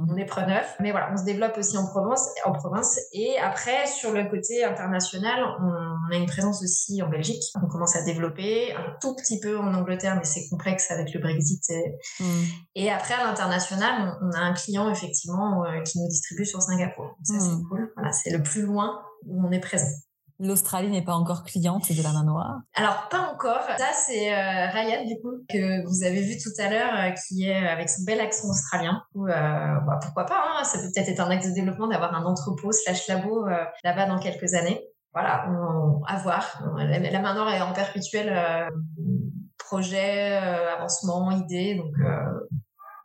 on 0.10 0.18
est 0.18 0.26
preneur. 0.26 0.64
Mais 0.82 0.92
voilà, 0.92 1.10
on 1.14 1.18
se 1.18 1.24
développe 1.24 1.58
aussi 1.58 1.78
en 1.78 1.88
province, 1.88 2.28
en 2.44 2.52
province. 2.52 3.00
Et 3.14 3.38
après, 3.40 3.88
sur 3.88 4.12
le 4.12 4.30
côté 4.30 4.66
international, 4.66 5.42
on 5.62 5.94
on 6.08 6.12
a 6.12 6.18
une 6.18 6.26
présence 6.26 6.62
aussi 6.64 7.02
en 7.02 7.10
Belgique. 7.10 7.44
On 7.62 7.68
commence 7.68 7.96
à 7.96 8.04
développer 8.04 8.74
un 8.74 8.96
tout 9.02 9.16
petit 9.16 9.40
peu 9.40 9.58
en 9.58 9.74
Angleterre, 9.74 10.16
mais 10.18 10.26
c'est 10.26 10.48
complexe 10.50 10.92
avec 10.92 11.14
le 11.14 11.20
Brexit. 11.20 11.70
Et, 11.70 11.93
mm. 12.20 12.90
après, 12.90 13.14
à 13.14 13.24
l'international, 13.24 14.18
on, 14.22 14.32
a 14.32 14.40
un 14.40 14.54
client 14.54 14.90
effectivement 14.90 15.64
qui 15.86 16.00
nous 16.00 16.08
distribue 16.08 16.46
sur 16.46 16.62
Singapour. 16.62 17.18
Ça, 17.24 17.40
c'est 17.40 17.56
mm. 17.56 17.68
cool. 17.70 17.92
Voilà, 17.96 18.12
c'est 18.12 18.32
le 18.32 18.42
plus 18.42 18.64
loin 18.64 19.02
où 19.26 19.46
on 19.46 19.52
est 19.52 19.60
présent. 19.60 19.92
L'Australie 20.40 20.90
n'est 20.90 21.04
pas 21.04 21.14
encore 21.14 21.44
cliente 21.44 21.92
de 21.92 22.04
la 22.04 22.12
main 22.12 22.24
noire 22.24 22.62
Alors, 22.76 23.08
pas 23.10 23.20
encore. 23.34 23.62
Ça, 23.78 23.92
c'est 23.94 24.34
euh, 24.34 24.68
Ryan, 24.68 25.06
du 25.06 25.16
coup, 25.22 25.32
que 25.48 25.86
vous 25.88 26.04
avez 26.04 26.22
vu 26.22 26.38
tout 26.38 26.50
à 26.60 26.70
l'heure, 26.70 26.94
euh, 26.96 27.12
qui 27.12 27.48
est 27.48 27.68
avec 27.68 27.90
son 27.90 28.04
bel 28.04 28.20
accent 28.20 28.50
australien. 28.50 29.04
Euh, 29.16 29.28
bah, 29.28 30.00
pourquoi 30.02 30.26
pas, 30.26 30.44
hein, 30.60 30.64
ça 30.64 30.80
peut 30.80 30.90
peut-être 30.94 31.10
être 31.10 31.20
un 31.20 31.30
axe 31.30 31.48
de 31.48 31.54
développement 31.54 31.88
d'avoir 31.88 32.14
un 32.16 32.26
entrepôt 32.26 32.72
slash 32.72 33.08
labo 33.08 33.46
là-bas 33.84 34.08
dans 34.08 34.20
quelques 34.20 34.54
années. 34.56 34.82
Voilà, 35.14 35.48
on, 35.50 36.04
à 36.06 36.18
voir. 36.18 36.64
La, 36.78 37.20
main 37.20 37.36
noire 37.36 37.54
est 37.54 37.62
en 37.62 37.72
perpétuel 37.72 38.34
projet, 39.74 40.38
avancement, 40.78 41.32
idée, 41.32 41.76
donc 41.76 41.94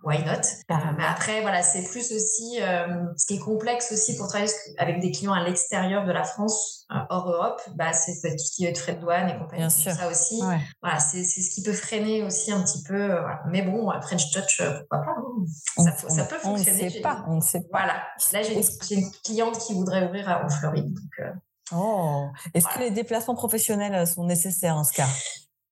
why 0.02 0.24
not? 0.24 0.42
Euh, 0.70 0.74
Mais 0.96 1.04
après, 1.04 1.40
voilà, 1.42 1.62
c'est 1.62 1.84
plus 1.84 2.12
aussi 2.12 2.60
euh, 2.60 3.04
ce 3.16 3.26
qui 3.26 3.34
est 3.34 3.38
complexe 3.40 3.92
aussi 3.92 4.16
pour 4.16 4.28
travailler 4.28 4.50
avec 4.78 5.00
des 5.00 5.10
clients 5.10 5.32
à 5.32 5.42
l'extérieur 5.42 6.04
de 6.04 6.12
la 6.12 6.24
France, 6.24 6.86
euh, 6.90 6.96
hors 7.10 7.28
Europe, 7.28 7.60
bah, 7.74 7.92
c'est 7.92 8.14
tout 8.20 8.38
ce 8.38 8.52
qui 8.52 8.64
est 8.64 8.76
frais 8.76 8.94
de 8.94 9.00
douane 9.00 9.28
et 9.28 9.38
compagnie. 9.38 9.62
Bien 9.62 9.70
sûr. 9.70 9.92
Ça 9.92 10.08
aussi, 10.08 10.40
voilà, 10.82 10.98
c'est 10.98 11.24
ce 11.24 11.50
qui 11.50 11.62
peut 11.62 11.72
freiner 11.72 12.22
aussi 12.22 12.52
un 12.52 12.62
petit 12.62 12.82
peu. 12.82 13.06
Voilà. 13.06 13.40
Mais 13.48 13.62
bon, 13.62 13.90
French 14.02 14.30
Touch, 14.30 14.62
pourquoi 14.90 15.14
pas 15.14 15.82
ça, 15.84 16.08
ça, 16.08 16.24
peut 16.24 16.38
fonctionner. 16.38 16.82
On 16.82 16.86
ne 16.86 16.90
sait 16.90 17.00
pas. 17.00 17.24
On 17.28 17.34
ne 17.36 17.40
sait 17.40 17.60
pas. 17.60 17.78
Voilà. 17.78 18.02
Là, 18.32 18.42
j'ai 18.42 18.94
une 18.94 19.10
cliente 19.24 19.58
qui 19.58 19.74
voudrait 19.74 20.06
ouvrir 20.06 20.40
en 20.44 20.48
Floride. 20.48 20.92
Donc, 20.92 21.28
oh. 21.72 22.28
Est-ce 22.54 22.66
que 22.68 22.80
les 22.80 22.90
déplacements 22.90 23.34
professionnels 23.34 24.06
sont 24.06 24.24
nécessaires 24.24 24.76
en 24.76 24.84
ce 24.84 24.92
cas? 24.92 25.08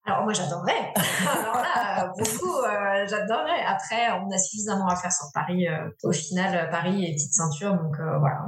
Alors 0.07 0.23
moi 0.23 0.33
j'adorerais. 0.33 0.93
Alors 1.41 1.57
là, 1.57 2.13
beaucoup, 2.17 2.59
euh, 2.63 3.07
j'adorerais. 3.09 3.65
Après, 3.67 4.11
on 4.13 4.31
a 4.31 4.39
suffisamment 4.39 4.87
à 4.87 4.97
faire 4.97 5.13
sur 5.13 5.27
Paris. 5.35 5.67
Euh, 5.69 5.89
au 6.05 6.13
final, 6.13 6.71
Paris 6.71 7.05
est 7.05 7.15
petite 7.15 7.35
ceinture, 7.35 7.75
donc 7.75 7.99
euh, 7.99 8.19
voilà, 8.19 8.47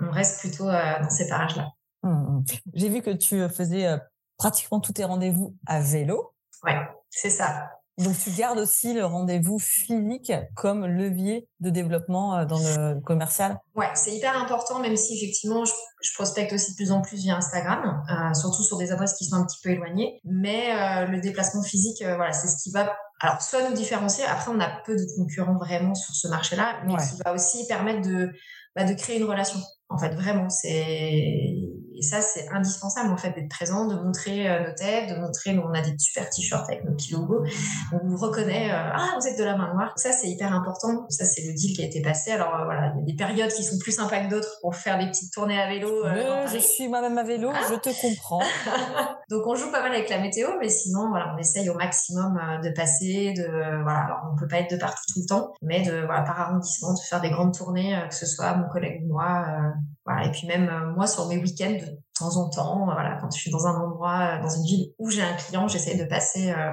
on, 0.00 0.10
reste 0.10 0.40
plutôt 0.40 0.66
dans 0.66 1.10
ces 1.10 1.28
parages-là. 1.28 1.70
Mmh, 2.02 2.10
mmh. 2.10 2.44
J'ai 2.74 2.88
vu 2.88 3.02
que 3.02 3.10
tu 3.10 3.48
faisais 3.48 3.86
pratiquement 4.38 4.80
tous 4.80 4.92
tes 4.92 5.04
rendez-vous 5.04 5.56
à 5.66 5.80
vélo. 5.80 6.34
Ouais, 6.64 6.78
c'est 7.10 7.30
ça. 7.30 7.70
Donc, 7.98 8.16
tu 8.16 8.30
gardes 8.30 8.58
aussi 8.58 8.94
le 8.94 9.04
rendez-vous 9.04 9.58
physique 9.58 10.32
comme 10.54 10.86
levier 10.86 11.48
de 11.60 11.70
développement 11.70 12.36
euh, 12.36 12.44
dans 12.44 12.58
le 12.58 13.00
commercial 13.00 13.58
Ouais, 13.74 13.90
c'est 13.94 14.14
hyper 14.14 14.40
important, 14.40 14.78
même 14.78 14.96
si 14.96 15.16
effectivement, 15.16 15.64
je, 15.64 15.72
prospecte 16.14 16.52
aussi 16.52 16.72
de 16.72 16.76
plus 16.76 16.92
en 16.92 17.02
plus 17.02 17.18
via 17.18 17.36
Instagram, 17.36 18.02
euh, 18.10 18.34
surtout 18.34 18.62
sur 18.62 18.78
des 18.78 18.92
adresses 18.92 19.14
qui 19.14 19.24
sont 19.24 19.36
un 19.36 19.44
petit 19.44 19.58
peu 19.62 19.70
éloignées. 19.70 20.20
Mais 20.24 20.70
euh, 20.70 21.06
le 21.06 21.20
déplacement 21.20 21.62
physique, 21.62 22.02
voilà, 22.02 22.32
c'est 22.32 22.48
ce 22.48 22.62
qui 22.62 22.70
va 22.70 22.94
alors 23.20 23.42
soit 23.42 23.68
nous 23.68 23.74
différencier. 23.74 24.24
Après, 24.24 24.50
on 24.54 24.60
a 24.60 24.68
peu 24.86 24.94
de 24.94 25.04
concurrents 25.16 25.58
vraiment 25.58 25.94
sur 25.94 26.14
ce 26.14 26.28
marché-là, 26.28 26.80
mais 26.86 26.94
qui 26.94 27.20
va 27.24 27.34
aussi 27.34 27.66
permettre 27.66 28.08
de, 28.08 28.30
bah, 28.76 28.84
de 28.84 28.94
créer 28.94 29.18
une 29.18 29.24
relation. 29.24 29.58
En 29.88 29.98
fait, 29.98 30.14
vraiment, 30.14 30.48
c'est 30.48 31.56
et 31.98 32.02
ça, 32.02 32.20
c'est 32.20 32.48
indispensable 32.50 33.10
en 33.10 33.16
fait 33.16 33.32
d'être 33.32 33.48
présent, 33.48 33.86
de 33.86 33.96
montrer 33.96 34.48
euh, 34.48 34.68
nos 34.68 34.74
têtes, 34.74 35.10
de 35.10 35.20
montrer 35.20 35.52
nous 35.52 35.62
on 35.62 35.74
a 35.74 35.80
des 35.80 35.98
super 35.98 36.30
t-shirts 36.30 36.68
avec 36.68 36.84
nos 36.84 36.92
petits 36.92 37.12
logos. 37.12 37.44
On 37.92 38.06
nous 38.06 38.16
reconnaît, 38.16 38.70
euh, 38.70 38.90
ah 38.94 39.16
vous 39.18 39.26
êtes 39.26 39.36
de 39.36 39.42
la 39.42 39.56
main 39.56 39.74
noire. 39.74 39.92
Ça 39.96 40.12
c'est 40.12 40.28
hyper 40.28 40.54
important. 40.54 41.06
Ça 41.08 41.24
c'est 41.24 41.42
le 41.42 41.52
deal 41.52 41.74
qui 41.74 41.82
a 41.82 41.86
été 41.86 42.00
passé. 42.00 42.30
Alors 42.30 42.54
euh, 42.54 42.64
voilà, 42.64 42.92
il 42.94 43.00
y 43.00 43.02
a 43.02 43.04
des 43.06 43.14
périodes 43.14 43.50
qui 43.50 43.64
sont 43.64 43.78
plus 43.78 43.90
sympas 43.90 44.24
que 44.24 44.30
d'autres 44.30 44.60
pour 44.60 44.76
faire 44.76 44.96
des 44.96 45.06
petites 45.06 45.32
tournées 45.32 45.60
à 45.60 45.68
vélo. 45.68 46.04
je 46.46 46.58
suis 46.58 46.86
moi-même 46.86 47.18
à 47.18 47.24
vélo, 47.24 47.50
je 47.68 47.74
te 47.74 47.90
comprends. 48.00 48.42
Donc 49.28 49.44
on 49.46 49.56
joue 49.56 49.72
pas 49.72 49.82
mal 49.82 49.92
avec 49.92 50.08
la 50.08 50.20
météo, 50.20 50.50
mais 50.60 50.68
sinon 50.68 51.08
voilà, 51.08 51.34
on 51.34 51.38
essaye 51.38 51.68
au 51.68 51.74
maximum 51.74 52.38
de 52.62 52.70
passer, 52.70 53.34
de 53.36 53.82
voilà, 53.82 54.04
alors 54.04 54.20
on 54.32 54.38
peut 54.38 54.46
pas 54.46 54.58
être 54.58 54.70
de 54.70 54.76
partout 54.76 55.02
tout 55.12 55.20
le 55.20 55.26
temps, 55.26 55.52
mais 55.62 55.82
de 55.82 56.06
voilà 56.06 56.22
par 56.22 56.40
arrondissement 56.40 56.94
de 56.94 57.00
faire 57.00 57.20
des 57.20 57.30
grandes 57.30 57.54
tournées, 57.54 58.00
que 58.08 58.14
ce 58.14 58.24
soit 58.24 58.54
mon 58.54 58.68
collègue 58.68 59.02
ou 59.04 59.14
moi. 59.14 59.44
Voilà, 60.08 60.26
et 60.26 60.30
puis 60.30 60.46
même 60.46 60.94
moi 60.96 61.06
sur 61.06 61.28
mes 61.28 61.36
week-ends 61.36 61.76
de 61.78 61.98
temps 62.18 62.36
en 62.36 62.48
temps. 62.48 62.84
Voilà, 62.86 63.18
quand 63.20 63.30
je 63.30 63.38
suis 63.38 63.50
dans 63.50 63.66
un 63.66 63.74
endroit, 63.78 64.38
dans 64.38 64.48
une 64.48 64.64
ville 64.64 64.92
où 64.98 65.10
j'ai 65.10 65.20
un 65.20 65.34
client, 65.34 65.68
j'essaie 65.68 65.98
de 65.98 66.04
passer 66.04 66.50
euh, 66.50 66.72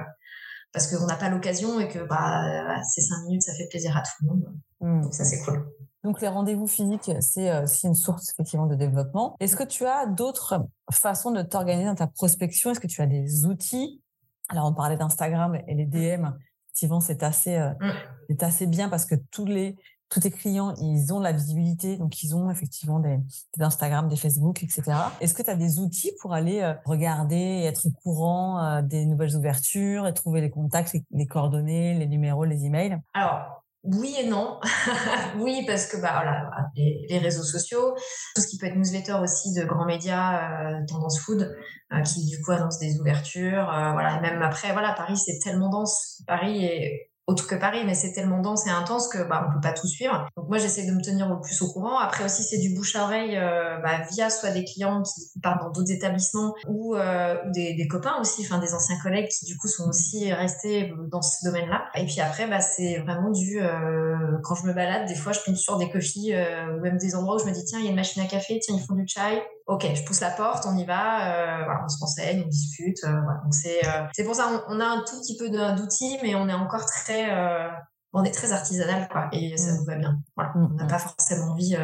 parce 0.72 0.86
qu'on 0.86 1.04
n'a 1.04 1.16
pas 1.16 1.28
l'occasion 1.28 1.78
et 1.78 1.88
que 1.88 1.98
bah, 1.98 2.82
ces 2.82 3.02
cinq 3.02 3.24
minutes, 3.26 3.42
ça 3.42 3.52
fait 3.52 3.68
plaisir 3.68 3.94
à 3.94 4.00
tout 4.00 4.10
le 4.22 4.28
monde. 4.28 4.54
Mmh. 4.80 5.02
Donc 5.02 5.14
ça, 5.14 5.24
c'est 5.24 5.44
cool. 5.44 5.66
Donc 6.02 6.22
les 6.22 6.28
rendez-vous 6.28 6.66
physiques, 6.66 7.10
c'est 7.20 7.62
aussi 7.62 7.86
une 7.86 7.94
source 7.94 8.30
effectivement 8.30 8.66
de 8.66 8.74
développement. 8.74 9.36
Est-ce 9.40 9.54
que 9.54 9.64
tu 9.64 9.84
as 9.84 10.06
d'autres 10.06 10.66
façons 10.90 11.30
de 11.30 11.42
t'organiser 11.42 11.88
dans 11.88 11.94
ta 11.94 12.06
prospection? 12.06 12.70
Est-ce 12.70 12.80
que 12.80 12.86
tu 12.86 13.02
as 13.02 13.06
des 13.06 13.44
outils? 13.44 14.00
Alors 14.48 14.64
on 14.64 14.72
parlait 14.72 14.96
d'Instagram 14.96 15.58
et 15.68 15.74
les 15.74 15.84
DM. 15.84 16.30
Effectivement, 16.68 17.00
c'est 17.00 17.22
assez, 17.22 17.56
euh, 17.56 17.70
mmh. 17.80 17.90
c'est 18.30 18.42
assez 18.44 18.66
bien 18.66 18.88
parce 18.88 19.04
que 19.04 19.16
tous 19.30 19.44
les 19.44 19.76
tous 20.08 20.20
tes 20.20 20.30
clients, 20.30 20.74
ils 20.80 21.12
ont 21.12 21.20
la 21.20 21.32
visibilité, 21.32 21.96
donc 21.96 22.22
ils 22.22 22.34
ont 22.34 22.50
effectivement 22.50 23.00
des, 23.00 23.18
Instagram, 23.58 24.08
des 24.08 24.16
Facebook, 24.16 24.62
etc. 24.62 24.82
Est-ce 25.20 25.34
que 25.34 25.42
tu 25.42 25.50
as 25.50 25.56
des 25.56 25.78
outils 25.78 26.12
pour 26.20 26.32
aller 26.32 26.60
euh, 26.60 26.74
regarder 26.84 27.62
être 27.64 27.86
au 27.86 27.90
courant 27.90 28.62
euh, 28.62 28.82
des 28.82 29.04
nouvelles 29.04 29.34
ouvertures 29.36 30.06
et 30.06 30.14
trouver 30.14 30.40
les 30.40 30.50
contacts, 30.50 30.96
les, 31.10 31.26
coordonnées, 31.26 31.94
les 31.94 32.06
numéros, 32.06 32.44
les 32.44 32.64
emails? 32.64 32.98
Alors, 33.14 33.64
oui 33.82 34.14
et 34.18 34.28
non. 34.28 34.60
oui, 35.38 35.64
parce 35.66 35.86
que 35.86 35.96
bah, 35.96 36.12
voilà, 36.14 36.50
les, 36.76 37.18
réseaux 37.18 37.42
sociaux, 37.42 37.94
tout 38.34 38.42
ce 38.42 38.46
qui 38.46 38.58
peut 38.58 38.66
être 38.66 38.76
newsletter 38.76 39.14
aussi 39.22 39.54
de 39.54 39.64
grands 39.64 39.86
médias, 39.86 40.78
euh, 40.78 40.86
tendance 40.86 41.18
food, 41.20 41.56
qui 42.04 42.26
du 42.26 42.42
coup 42.42 42.52
annoncent 42.52 42.80
des 42.80 42.98
ouvertures. 42.98 43.64
voilà, 43.64 44.20
même 44.20 44.42
après, 44.42 44.72
voilà, 44.72 44.92
Paris, 44.92 45.16
c'est 45.16 45.38
tellement 45.42 45.68
dense. 45.68 46.22
Paris 46.26 46.64
est 46.64 47.10
autre 47.26 47.48
que 47.48 47.56
Paris, 47.56 47.80
mais 47.84 47.94
c'est 47.94 48.12
tellement 48.12 48.40
dense 48.40 48.66
et 48.66 48.70
intense 48.70 49.08
que 49.08 49.22
bah, 49.28 49.48
on 49.48 49.54
peut 49.54 49.60
pas 49.60 49.72
tout 49.72 49.88
suivre. 49.88 50.28
Donc 50.36 50.48
moi 50.48 50.58
j'essaie 50.58 50.86
de 50.86 50.92
me 50.92 51.02
tenir 51.02 51.28
le 51.28 51.40
plus 51.40 51.60
au 51.62 51.72
courant. 51.72 51.98
Après 51.98 52.24
aussi 52.24 52.44
c'est 52.44 52.58
du 52.58 52.74
bouche 52.74 52.94
à 52.94 53.04
oreille 53.04 53.36
euh, 53.36 53.78
bah, 53.78 54.02
via 54.12 54.30
soit 54.30 54.50
des 54.50 54.64
clients 54.64 55.02
qui 55.02 55.40
partent 55.40 55.60
dans 55.60 55.70
d'autres 55.70 55.90
établissements 55.90 56.54
ou, 56.68 56.94
euh, 56.94 57.36
des, 57.52 57.74
des, 57.74 57.88
copains 57.88 58.16
aussi, 58.20 58.42
enfin 58.44 58.58
des 58.58 58.74
anciens 58.74 58.96
collègues 59.02 59.28
qui 59.28 59.44
du 59.44 59.56
coup 59.56 59.66
sont 59.66 59.88
aussi 59.88 60.32
restés 60.32 60.92
dans 61.10 61.22
ce 61.22 61.44
domaine-là. 61.44 61.86
Et 61.96 62.06
puis 62.06 62.20
après 62.20 62.46
bah, 62.46 62.60
c'est 62.60 62.98
vraiment 62.98 63.30
du 63.30 63.60
euh, 63.60 64.38
quand 64.44 64.54
je 64.54 64.66
me 64.66 64.72
balade, 64.72 65.08
des 65.08 65.16
fois 65.16 65.32
je 65.32 65.40
tombe 65.40 65.56
sur 65.56 65.78
des 65.78 65.90
coffees 65.90 66.32
ou 66.76 66.80
même 66.80 66.98
des 66.98 67.16
endroits 67.16 67.36
où 67.36 67.38
je 67.40 67.46
me 67.46 67.52
dis 67.52 67.64
tiens 67.64 67.80
il 67.80 67.84
y 67.86 67.88
a 67.88 67.90
une 67.90 67.96
machine 67.96 68.22
à 68.22 68.26
café, 68.26 68.60
tiens 68.62 68.76
ils 68.78 68.86
font 68.86 68.94
du 68.94 69.04
chai, 69.08 69.42
ok, 69.66 69.94
je 69.94 70.04
pousse 70.04 70.20
la 70.20 70.30
porte, 70.30 70.64
on 70.66 70.76
y 70.76 70.84
va, 70.84 71.60
euh, 71.60 71.64
voilà, 71.64 71.82
on 71.84 71.88
se 71.88 71.98
renseigne, 71.98 72.42
on 72.44 72.48
discute. 72.48 73.02
Euh, 73.04 73.20
voilà. 73.22 73.40
Donc 73.42 73.54
c'est 73.54 73.86
euh, 73.86 74.06
c'est 74.12 74.24
pour 74.24 74.34
ça 74.34 74.48
on, 74.68 74.76
on, 74.76 74.80
a 74.80 74.84
un 74.84 75.04
tout 75.04 75.20
petit 75.20 75.36
peu 75.36 75.50
d'outils, 75.50 76.18
mais 76.22 76.34
on 76.34 76.48
est 76.48 76.54
encore 76.54 76.86
très 76.86 77.30
euh, 77.36 77.68
on 78.12 78.22
est 78.22 78.30
très 78.30 78.52
artisanal 78.52 79.08
quoi, 79.08 79.28
et 79.32 79.56
ça 79.56 79.72
mm. 79.72 79.76
nous 79.76 79.84
va 79.84 79.96
bien. 79.96 80.18
Voilà. 80.36 80.52
Mm, 80.54 80.68
on 80.72 80.74
n'a 80.76 80.86
pas 80.86 81.00
forcément 81.00 81.52
envie, 81.52 81.76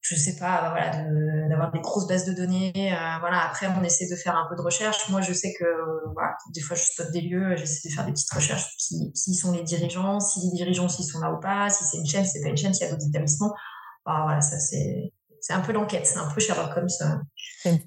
je 0.00 0.14
sais 0.14 0.36
pas, 0.36 0.70
voilà, 0.70 0.90
d'avoir 1.48 1.72
des 1.72 1.80
grosses 1.80 2.06
bases 2.06 2.26
de 2.26 2.34
données. 2.34 2.72
voilà. 3.20 3.40
Après, 3.46 3.66
on 3.68 3.82
essaie 3.82 4.08
de 4.08 4.16
faire 4.16 4.36
un 4.36 4.46
peu 4.48 4.54
de 4.54 4.60
recherche. 4.60 5.08
Moi, 5.08 5.22
je 5.22 5.32
sais 5.32 5.54
que 5.58 5.64
voilà, 6.12 6.36
des 6.54 6.60
fois 6.60 6.76
je 6.76 6.82
spot 6.82 7.10
des 7.10 7.22
lieux, 7.22 7.56
j'essaie 7.56 7.88
de 7.88 7.94
faire 7.94 8.04
des 8.04 8.12
petites 8.12 8.32
recherches. 8.32 8.76
Qui, 8.76 9.12
qui 9.12 9.34
sont 9.34 9.52
les 9.52 9.62
dirigeants, 9.62 10.20
si 10.20 10.40
les 10.40 10.52
dirigeants 10.56 10.88
s'ils 10.88 11.06
sont 11.06 11.20
là 11.20 11.32
ou 11.32 11.40
pas, 11.40 11.70
si 11.70 11.84
c'est 11.84 11.96
une 11.96 12.06
chaîne, 12.06 12.24
si 12.24 12.32
c'est 12.32 12.42
pas 12.42 12.50
une 12.50 12.56
chaîne, 12.56 12.74
s'il 12.74 12.86
y 12.86 12.90
a 12.90 12.92
d'autres 12.92 13.08
établissements. 13.08 13.54
Bah, 14.04 14.20
voilà, 14.24 14.40
ça 14.42 14.58
c'est 14.58 15.12
c'est 15.40 15.52
un 15.52 15.60
peu 15.60 15.72
l'enquête, 15.72 16.06
c'est 16.06 16.18
un 16.18 16.28
peu 16.32 16.40
Sherlock 16.40 16.76
Holmes. 16.76 16.88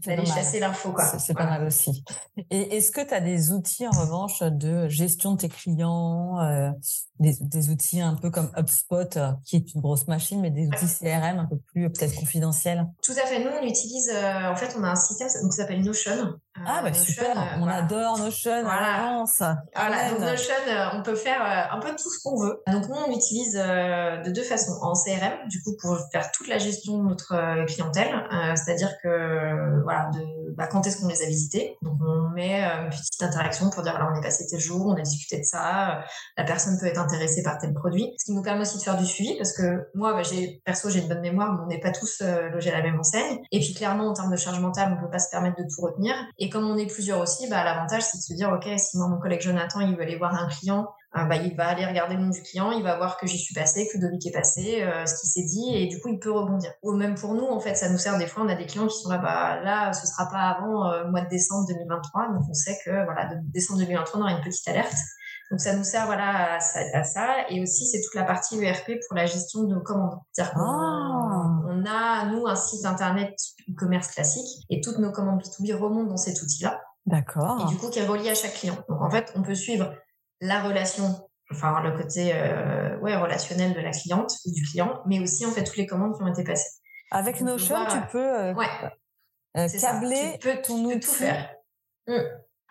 D'aller 0.06 0.26
chasser 0.26 0.60
l'info, 0.60 0.96
C'est 1.18 1.34
pas 1.34 1.46
mal 1.46 1.64
aussi. 1.66 2.04
Et 2.52 2.78
est-ce 2.78 2.92
que 2.92 3.02
tu 3.02 3.14
as 3.14 3.22
des 3.22 3.52
outils, 3.52 3.88
en 3.88 3.92
revanche, 3.92 4.44
de 4.44 4.88
gestion 4.88 5.34
de 5.34 5.38
tes 5.38 5.50
clients, 5.50 6.40
euh, 6.42 6.70
des, 7.20 7.70
outils 7.70 8.02
un 8.02 8.16
peu 8.16 8.30
comme 8.30 8.52
HubSpot, 8.56 9.18
euh, 9.18 9.32
qui 9.46 9.56
est 9.56 9.74
une 9.74 9.82
grosse 9.82 10.08
machine, 10.08 10.42
mais 10.42 10.52
des 10.52 10.68
outils 10.68 10.88
CRM 10.88 11.40
un 11.40 11.46
peu 11.46 11.58
plus 11.58 11.92
peut-être 11.92 12.16
confidentiels? 12.16 12.86
Tout 13.02 13.14
à 13.14 13.26
fait. 13.26 13.44
Nous, 13.44 13.50
on 13.50 13.66
utilise, 13.66 14.12
euh, 14.14 14.52
en 14.52 14.56
fait, 14.56 14.76
on 14.78 14.84
a 14.84 14.90
un 14.90 14.96
système 14.96 15.28
qui 15.50 15.56
s'appelle 15.56 15.82
Notion. 15.82 16.36
ah, 16.68 16.82
bah 16.84 16.94
super, 16.94 17.58
on 17.60 17.68
adore 17.68 18.20
Notion 18.20 18.62
voilà. 18.64 19.24
Voilà, 19.76 20.10
donc 20.12 20.20
Notion, 20.20 20.54
on 20.94 21.02
peut 21.02 21.16
faire 21.16 21.42
un 21.72 21.80
peu 21.80 21.90
tout 21.92 22.12
ce 22.12 22.22
qu'on 22.24 22.40
veut. 22.40 22.62
Donc 22.68 22.88
nous, 22.90 22.96
on 22.96 23.12
utilise 23.12 23.54
de 23.54 24.30
deux 24.32 24.44
façons. 24.44 24.78
En 24.82 24.94
CRM, 24.94 25.48
du 25.48 25.64
coup, 25.64 25.76
pour 25.82 25.98
faire 26.12 26.32
toute 26.32 26.48
la 26.48 26.60
gestion 26.60 27.00
de 27.00 27.10
notre 27.10 27.34
clientèle, 27.68 28.14
c'est-à-dire 28.56 28.94
que 29.02 29.82
voilà, 29.84 30.10
de 30.14 30.44
bah, 30.56 30.68
quand 30.68 30.86
est-ce 30.86 31.02
qu'on 31.02 31.08
les 31.08 31.22
a 31.22 31.26
visités? 31.26 31.78
Donc 31.82 31.98
on 32.02 32.30
met 32.30 32.64
euh, 32.64 32.84
une 32.84 32.90
petite 32.90 33.22
interaction 33.22 33.70
pour 33.70 33.84
dire 33.84 33.94
voilà, 33.94 34.12
on 34.12 34.20
est 34.20 34.22
passé 34.22 34.46
tel 34.50 34.60
jour, 34.60 34.86
on 34.86 34.96
a 34.96 35.02
discuté 35.02 35.40
de 35.40 35.44
ça, 35.44 35.90
euh, 35.90 36.02
la 36.38 36.44
personne 36.44 36.78
peut 36.80 36.86
être 36.86 37.00
intéressée 37.00 37.44
par 37.44 37.58
tel 37.58 37.74
produit. 37.74 38.14
Ce 38.18 38.26
qui 38.26 38.34
nous 38.34 38.42
permet 38.42 38.62
aussi 38.62 38.78
de 38.78 38.84
faire 38.84 38.98
du 38.98 39.06
suivi 39.06 39.36
parce 39.38 39.54
que 39.54 39.90
moi, 39.96 40.14
bah, 40.14 40.24
j'ai 40.24 40.62
perso, 40.66 40.90
j'ai 40.90 41.00
une 41.00 41.08
bonne 41.08 41.22
mémoire, 41.22 41.54
mais 41.54 41.60
on 41.64 41.68
n'est 41.68 41.80
pas 41.80 41.92
tous 41.92 42.22
euh, 42.22 42.50
logés 42.50 42.72
à 42.72 42.78
la 42.78 42.84
même 42.84 43.00
enseigne. 43.00 43.40
Et 43.52 43.60
puis 43.60 43.74
clairement, 43.74 44.08
en 44.10 44.14
termes 44.14 44.32
de 44.32 44.38
charge 44.38 44.60
mentale, 44.60 44.96
on 44.98 45.02
peut 45.02 45.12
pas 45.12 45.20
se 45.20 45.30
permettre 45.30 45.58
de 45.58 45.64
tout 45.64 45.82
retenir. 45.82 46.14
Et 46.38 46.50
comme 46.50 46.70
on 46.70 46.78
est 46.78 46.88
plusieurs 46.88 47.20
aussi, 47.20 47.50
bah, 47.50 47.64
l'avantage 47.64 48.04
c'est 48.04 48.18
de 48.18 48.24
se 48.24 48.34
dire 48.34 48.52
ok, 48.52 48.68
si 48.78 48.98
moi 48.98 49.08
mon 49.08 49.20
collègue 49.20 49.42
Jonathan 49.42 49.80
il 49.82 49.96
veut 49.96 50.04
aller 50.04 50.18
voir 50.18 50.36
un 50.36 50.48
client 50.48 50.88
bah, 51.14 51.36
il 51.36 51.56
va 51.56 51.68
aller 51.68 51.86
regarder 51.86 52.16
le 52.16 52.22
nom 52.22 52.30
du 52.30 52.42
client, 52.42 52.72
il 52.72 52.84
va 52.84 52.98
voir 52.98 53.18
que 53.18 53.28
j'y 53.28 53.38
suis 53.38 53.54
passé, 53.54 53.88
que 53.92 53.98
le 53.98 54.08
devis 54.08 54.28
est 54.28 54.32
passé, 54.32 54.84
ce 55.06 55.14
qui 55.22 55.28
s'est 55.28 55.46
dit, 55.46 55.76
et 55.76 55.88
du 55.88 56.00
coup, 56.00 56.10
il 56.10 56.20
peut 56.20 56.32
rebondir. 56.32 56.72
Ou 56.82 56.94
même 56.94 57.16
pour 57.16 57.34
nous, 57.34 57.46
en 57.46 57.60
fait, 57.60 57.76
ça 57.76 57.90
nous 57.90 57.98
sert 57.98 58.18
des 58.18 58.28
fois, 58.28 58.44
on 58.44 58.50
a 58.50 58.56
des 58.56 58.66
clients 58.66 58.88
qui 58.88 59.00
sont 59.00 59.10
là, 59.10 59.18
bah, 59.18 59.62
là, 59.62 59.94
ce 59.94 60.08
sera 60.08 60.28
pas 60.30 60.58
avant 60.58 60.92
le 61.04 61.12
mois 61.12 61.22
de 61.22 61.30
décembre 61.30 61.68
2023, 61.68 62.34
donc 62.34 62.44
on 62.50 62.54
sait 62.54 62.78
que, 62.84 63.06
voilà, 63.06 63.26
de 63.26 63.36
décembre 63.52 63.80
2023, 63.80 64.20
on 64.20 64.24
aura 64.24 64.32
une 64.32 64.42
petite 64.42 64.68
alerte. 64.68 64.96
Donc 65.54 65.60
ça 65.60 65.76
nous 65.76 65.84
sert 65.84 66.08
voilà 66.08 66.56
à 66.56 67.04
ça, 67.04 67.48
et 67.50 67.62
aussi 67.62 67.86
c'est 67.86 68.02
toute 68.02 68.16
la 68.16 68.24
partie 68.24 68.58
ERP 68.60 68.94
pour 69.08 69.16
la 69.16 69.28
gestion 69.28 69.62
de 69.62 69.68
nos 69.68 69.82
commandes. 69.82 70.20
C'est-à-dire 70.32 70.56
qu'on 70.56 70.62
ah. 70.62 71.62
on 71.68 71.86
a 71.86 72.26
nous 72.26 72.48
un 72.48 72.56
site 72.56 72.86
internet 72.86 73.36
e-commerce 73.70 74.08
classique 74.08 74.66
et 74.72 74.82
toutes 74.82 74.98
nos 74.98 75.12
commandes 75.12 75.44
B2B 75.44 75.76
remontent 75.76 76.10
dans 76.10 76.18
cet 76.18 76.42
outil-là. 76.42 76.82
D'accord. 77.06 77.62
Et 77.62 77.72
du 77.72 77.78
coup 77.78 77.92
qui 77.92 78.00
est 78.00 78.08
relié 78.08 78.32
à 78.32 78.34
chaque 78.34 78.54
client. 78.54 78.78
Donc 78.90 79.00
en 79.02 79.12
fait 79.12 79.32
on 79.36 79.44
peut 79.44 79.54
suivre 79.54 79.94
la 80.42 80.62
relation, 80.62 81.30
enfin 81.52 81.82
le 81.82 81.98
côté 81.98 82.32
euh, 82.34 82.98
ouais 83.00 83.16
relationnel 83.16 83.74
de 83.74 83.80
la 83.80 83.92
cliente 83.92 84.32
ou 84.46 84.52
du 84.52 84.64
client, 84.64 85.02
mais 85.06 85.20
aussi 85.20 85.46
en 85.46 85.52
fait 85.52 85.64
toutes 85.64 85.78
les 85.78 85.88
commandes 85.88 86.16
qui 86.16 86.24
ont 86.24 86.28
été 86.28 86.44
passées. 86.44 86.80
Avec 87.12 87.42
Notion 87.42 87.78
tu 87.90 87.98
peux 88.12 88.20
euh, 88.20 88.54
ouais. 88.54 88.68
Euh, 89.56 89.68
câbler 89.80 90.38
tu 90.42 90.50
peux, 90.50 90.62
ton 90.62 91.00
tout 91.00 91.08
faire. 91.08 91.54
Mmh. 92.08 92.14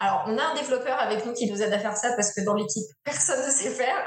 Alors, 0.02 0.24
on 0.26 0.36
a 0.36 0.42
un 0.42 0.54
développeur 0.56 0.98
avec 0.98 1.24
nous 1.24 1.32
qui 1.32 1.48
nous 1.48 1.62
aide 1.62 1.72
à 1.72 1.78
faire 1.78 1.96
ça 1.96 2.12
parce 2.16 2.34
que 2.34 2.44
dans 2.44 2.54
l'équipe, 2.54 2.84
personne 3.04 3.38
ne 3.46 3.50
sait 3.50 3.70
faire. 3.70 4.04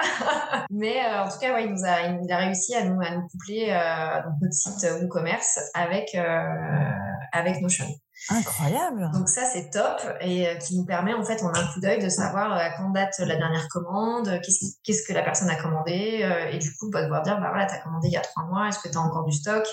Mais 0.70 1.06
euh, 1.06 1.24
en 1.24 1.30
tout 1.30 1.40
cas, 1.40 1.54
ouais, 1.54 1.64
il, 1.64 1.72
nous 1.72 1.86
a, 1.86 2.02
il 2.02 2.30
a 2.30 2.38
réussi 2.38 2.76
à 2.76 2.84
nous, 2.84 3.00
à 3.02 3.12
nous 3.12 3.26
coupler 3.30 3.70
euh, 3.70 4.20
notre 4.42 4.54
site 4.54 4.86
WooCommerce 5.02 5.58
avec, 5.74 6.14
euh, 6.16 6.92
avec 7.32 7.62
Notion. 7.62 7.86
Incroyable. 8.30 9.10
Donc 9.14 9.30
ça, 9.30 9.44
c'est 9.46 9.70
top 9.70 10.02
et 10.22 10.48
euh, 10.48 10.56
qui 10.56 10.78
nous 10.78 10.86
permet, 10.86 11.14
en 11.14 11.24
fait, 11.24 11.42
a 11.42 11.48
un 11.48 11.74
coup 11.74 11.80
d'œil 11.80 12.04
de 12.04 12.10
savoir 12.10 12.54
à 12.54 12.70
quand 12.78 12.90
date 12.90 13.16
la 13.20 13.36
dernière 13.36 13.68
commande, 13.70 14.40
qu'est-ce 14.44 15.08
que 15.08 15.14
la 15.14 15.24
personne 15.24 15.50
a 15.50 15.56
commandé 15.56 16.26
et 16.52 16.58
du 16.58 16.74
coup, 16.76 16.90
bah, 16.92 17.02
de 17.02 17.08
pouvoir 17.08 17.24
dire, 17.24 17.40
bah 17.40 17.50
voilà, 17.50 17.66
tu 17.66 17.76
as 17.76 17.80
commandé 17.80 18.08
il 18.08 18.14
y 18.14 18.18
a 18.18 18.22
trois 18.22 18.44
mois, 18.46 18.68
est-ce 18.68 18.80
que 18.80 18.90
tu 18.90 18.98
as 18.98 19.02
encore 19.02 19.26
du 19.26 19.34
stock 19.34 19.66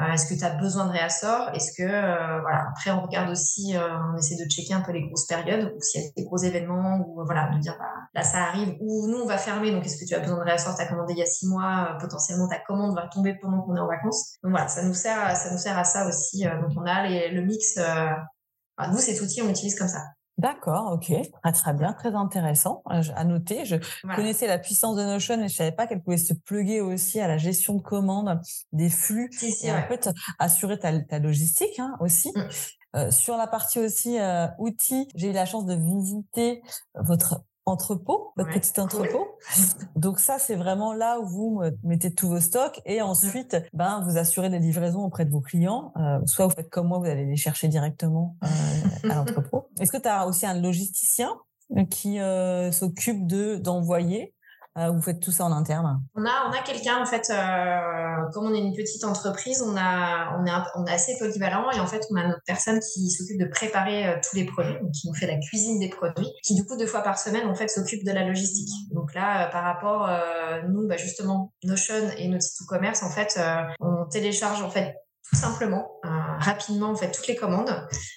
euh, 0.00 0.12
est-ce 0.12 0.32
que 0.32 0.38
tu 0.38 0.44
as 0.44 0.50
besoin 0.50 0.86
de 0.86 0.92
réassort 0.92 1.50
Est-ce 1.54 1.72
que 1.76 1.82
euh, 1.82 2.40
voilà 2.40 2.68
Après, 2.70 2.92
on 2.92 3.02
regarde 3.02 3.30
aussi, 3.30 3.76
euh, 3.76 3.80
on 4.12 4.16
essaie 4.16 4.36
de 4.36 4.48
checker 4.48 4.72
un 4.72 4.80
peu 4.80 4.92
les 4.92 5.02
grosses 5.02 5.26
périodes 5.26 5.72
ou 5.76 5.80
s'il 5.80 6.02
y 6.02 6.04
a 6.04 6.08
des 6.16 6.24
gros 6.24 6.36
événements 6.36 7.00
ou 7.00 7.24
voilà 7.24 7.50
de 7.52 7.58
dire 7.58 7.76
bah, 7.78 8.07
là 8.14 8.22
ça 8.22 8.38
arrive 8.44 8.76
ou 8.80 9.06
nous 9.08 9.18
on 9.18 9.26
va 9.26 9.38
fermer. 9.38 9.72
Donc 9.72 9.84
est-ce 9.84 9.98
que 9.98 10.08
tu 10.08 10.14
as 10.14 10.20
besoin 10.20 10.38
de 10.38 10.44
réassort 10.44 10.74
T'as 10.76 10.86
commandé 10.86 11.14
il 11.14 11.18
y 11.18 11.22
a 11.22 11.26
six 11.26 11.46
mois, 11.46 11.96
potentiellement 12.00 12.48
ta 12.48 12.58
commande 12.58 12.94
va 12.94 13.08
tomber 13.08 13.34
pendant 13.34 13.62
qu'on 13.62 13.76
est 13.76 13.80
en 13.80 13.88
vacances. 13.88 14.34
Donc 14.42 14.52
voilà, 14.52 14.68
ça 14.68 14.82
nous 14.82 14.94
sert, 14.94 15.36
ça 15.36 15.50
nous 15.50 15.58
sert 15.58 15.78
à 15.78 15.84
ça 15.84 16.06
aussi. 16.06 16.44
donc 16.44 16.70
on 16.76 16.86
a 16.86 17.08
le 17.08 17.40
mix. 17.42 17.78
nous 17.78 18.98
cet 18.98 19.20
outil 19.20 19.42
on 19.42 19.48
l'utilise 19.48 19.78
comme 19.78 19.88
ça. 19.88 20.00
D'accord, 20.38 20.92
ok, 20.92 21.12
très 21.42 21.52
très 21.52 21.74
bien, 21.74 21.92
très 21.92 22.14
intéressant 22.14 22.84
euh, 22.92 23.02
à 23.16 23.24
noter. 23.24 23.64
Je 23.64 23.74
connaissais 24.14 24.46
la 24.46 24.60
puissance 24.60 24.94
de 24.94 25.02
Notion 25.02 25.42
et 25.42 25.48
je 25.48 25.54
savais 25.54 25.72
pas 25.72 25.88
qu'elle 25.88 26.00
pouvait 26.00 26.16
se 26.16 26.32
pluguer 26.32 26.80
aussi 26.80 27.18
à 27.18 27.26
la 27.26 27.38
gestion 27.38 27.74
de 27.74 27.82
commandes, 27.82 28.40
des 28.72 28.88
flux 28.88 29.30
et 29.42 29.72
en 29.72 29.82
fait 29.88 30.08
assurer 30.38 30.78
ta, 30.78 30.96
ta 31.00 31.18
logistique 31.18 31.80
hein, 31.80 31.96
aussi. 31.98 32.32
Euh, 32.96 33.10
sur 33.10 33.36
la 33.36 33.48
partie 33.48 33.80
aussi 33.80 34.18
euh, 34.18 34.46
outils, 34.58 35.08
j'ai 35.16 35.30
eu 35.30 35.32
la 35.32 35.44
chance 35.44 35.66
de 35.66 35.74
visiter 35.74 36.62
votre 36.94 37.42
entrepôt, 37.68 38.32
votre 38.36 38.50
petit 38.50 38.80
entrepôt. 38.80 39.26
Donc 39.96 40.18
ça, 40.18 40.38
c'est 40.38 40.56
vraiment 40.56 40.92
là 40.92 41.20
où 41.20 41.26
vous 41.26 41.62
mettez 41.82 42.14
tous 42.14 42.28
vos 42.28 42.40
stocks 42.40 42.80
et 42.84 43.00
ensuite, 43.02 43.56
ben, 43.72 44.04
vous 44.06 44.18
assurez 44.18 44.48
les 44.48 44.58
livraisons 44.58 45.04
auprès 45.04 45.24
de 45.24 45.30
vos 45.30 45.40
clients. 45.40 45.92
Euh, 45.96 46.18
soit 46.26 46.46
vous 46.46 46.54
faites 46.54 46.70
comme 46.70 46.88
moi, 46.88 46.98
vous 46.98 47.06
allez 47.06 47.26
les 47.26 47.36
chercher 47.36 47.68
directement 47.68 48.36
euh, 48.42 49.10
à 49.10 49.14
l'entrepôt. 49.16 49.68
Est-ce 49.80 49.92
que 49.92 49.98
tu 49.98 50.08
as 50.08 50.26
aussi 50.26 50.46
un 50.46 50.60
logisticien 50.60 51.30
qui 51.90 52.18
euh, 52.18 52.72
s'occupe 52.72 53.26
de 53.26 53.56
d'envoyer 53.56 54.34
vous 54.90 55.00
faites 55.00 55.20
tout 55.20 55.30
ça 55.30 55.44
en 55.44 55.52
interne 55.52 56.00
On 56.14 56.24
a, 56.24 56.62
quelqu'un, 56.64 57.00
en 57.00 57.06
fait, 57.06 57.30
euh, 57.30 58.30
comme 58.32 58.46
on 58.46 58.54
est 58.54 58.58
une 58.58 58.74
petite 58.74 59.04
entreprise, 59.04 59.62
on, 59.62 59.76
a, 59.76 60.36
on 60.76 60.86
est 60.86 60.92
assez 60.92 61.16
polyvalent 61.18 61.70
et 61.70 61.80
en 61.80 61.86
fait, 61.86 62.02
on 62.10 62.16
a 62.16 62.26
notre 62.26 62.42
personne 62.46 62.78
qui 62.80 63.10
s'occupe 63.10 63.40
de 63.40 63.46
préparer 63.46 64.06
euh, 64.06 64.16
tous 64.22 64.36
les 64.36 64.44
produits, 64.44 64.76
qui 64.92 65.08
nous 65.08 65.14
fait 65.14 65.26
la 65.26 65.38
cuisine 65.38 65.78
des 65.78 65.88
produits, 65.88 66.28
qui 66.42 66.54
du 66.54 66.64
coup, 66.64 66.76
deux 66.76 66.86
fois 66.86 67.02
par 67.02 67.18
semaine, 67.18 67.46
en 67.48 67.54
fait, 67.54 67.68
s'occupe 67.68 68.04
de 68.04 68.12
la 68.12 68.24
logistique. 68.24 68.70
Donc 68.92 69.14
là, 69.14 69.48
par 69.48 69.64
rapport, 69.64 70.08
nous, 70.68 70.86
bah, 70.86 70.96
justement, 70.96 71.52
Notion 71.64 71.94
et 72.16 72.28
notre 72.28 72.42
site 72.42 72.62
e-commerce, 72.62 73.02
en 73.02 73.10
fait, 73.10 73.40
on 73.80 74.06
télécharge, 74.06 74.62
en 74.62 74.70
fait, 74.70 74.94
tout 75.28 75.36
simplement, 75.36 75.90
euh, 76.04 76.08
rapidement, 76.38 76.90
en 76.90 76.96
fait, 76.96 77.10
toutes 77.10 77.26
les 77.26 77.36
commandes 77.36 77.70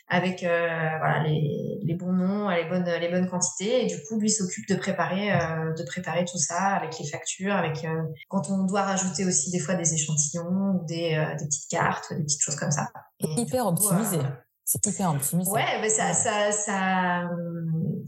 avec 0.08 0.44
euh, 0.44 0.68
voilà, 1.00 1.24
les, 1.24 1.80
les, 1.84 1.94
bons 1.96 2.14
noms, 2.14 2.50
les 2.50 2.64
bonnes, 2.66 2.86
les 2.86 3.10
bonnes 3.10 3.30
quantités. 3.30 3.84
Et 3.84 3.88
du 3.88 4.02
coup, 4.04 4.18
lui 4.18 4.30
s'occupe 4.30 4.68
de 4.70 4.76
préparer, 4.76 5.34
euh, 5.34 5.74
de 5.74 5.84
préparer 5.84 6.24
tout 6.24 6.38
ça 6.38 6.76
avec 6.76 6.98
les 7.00 7.08
factures, 7.08 7.54
avec 7.54 7.86
quand 8.30 8.50
on 8.50 8.64
doit 8.64 8.84
rajouter 8.84 9.26
aussi 9.26 9.52
des 9.52 9.60
fois 9.60 9.76
des 9.76 9.94
échantillons 9.94 10.80
ou 10.80 10.86
des, 10.86 11.22
des 11.38 11.46
petites 11.46 11.70
cartes, 11.70 12.14
des 12.14 12.24
petites 12.24 12.42
choses 12.42 12.56
comme 12.56 12.72
ça. 12.72 12.88
hyper 13.20 13.68
optimisé. 13.68 14.20
C'est 14.72 14.88
hyper. 14.88 15.12
Ouais, 15.52 15.82
mais 15.82 15.90
ça, 15.90 16.14
ça, 16.14 16.52
ça, 16.52 17.24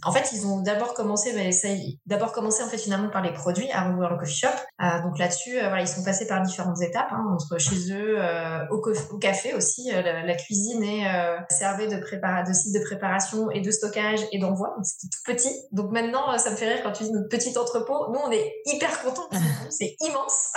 en 0.06 0.12
fait, 0.12 0.32
ils 0.34 0.45
ont 0.45 0.62
d'abord 0.62 0.93
commencé, 0.93 1.34
mais 1.34 1.52
ça, 1.52 1.67
d'abord 2.06 2.32
commencé 2.32 2.63
en 2.63 2.67
fait 2.67 2.78
finalement 2.78 3.10
par 3.10 3.21
les 3.21 3.34
produits 3.34 3.69
avant 3.71 3.91
d'ouvrir 3.91 4.12
le 4.12 4.17
coffee 4.17 4.36
shop. 4.36 4.47
Euh, 4.82 5.02
donc 5.04 5.17
là-dessus, 5.17 5.58
euh, 5.58 5.67
voilà, 5.67 5.82
ils 5.82 5.88
sont 5.88 6.04
passés 6.04 6.28
par 6.28 6.41
différentes 6.41 6.82
étapes, 6.82 7.10
hein, 7.12 7.23
entre 7.34 7.58
chez 7.58 7.91
eux, 7.91 8.15
euh, 8.17 8.60
au, 8.71 8.82
au, 9.12 9.17
café 9.17 9.54
aussi, 9.54 9.91
la, 9.91 10.36
cuisine 10.36 10.84
est 10.84 11.06
servée 11.49 11.88
de 11.88 11.97
prépara 11.97 12.43
de 12.43 12.54
sites 12.54 12.73
de 12.73 12.84
préparation 12.84 13.52
et 13.52 13.62
de 13.62 13.71
stockage 13.71 14.19
et 14.32 14.39
d'envoi. 14.39 14.76
C'était 14.84 15.08
tout 15.12 15.23
petit. 15.26 15.54
Donc 15.71 15.91
maintenant, 15.91 16.38
ça 16.38 16.52
me 16.52 16.56
fait 16.56 16.73
rire 16.73 16.84
quand 16.84 16.91
tu 16.91 17.04
dis 17.04 17.12
notre 17.12 17.30
petit 17.30 17.58
entrepôt. 17.58 18.08
Nous, 18.12 18.19
on 18.26 18.32
est 18.32 18.54
hyper 18.65 19.02
contents. 19.02 19.30
C'est 19.69 19.95
immense. 20.02 20.52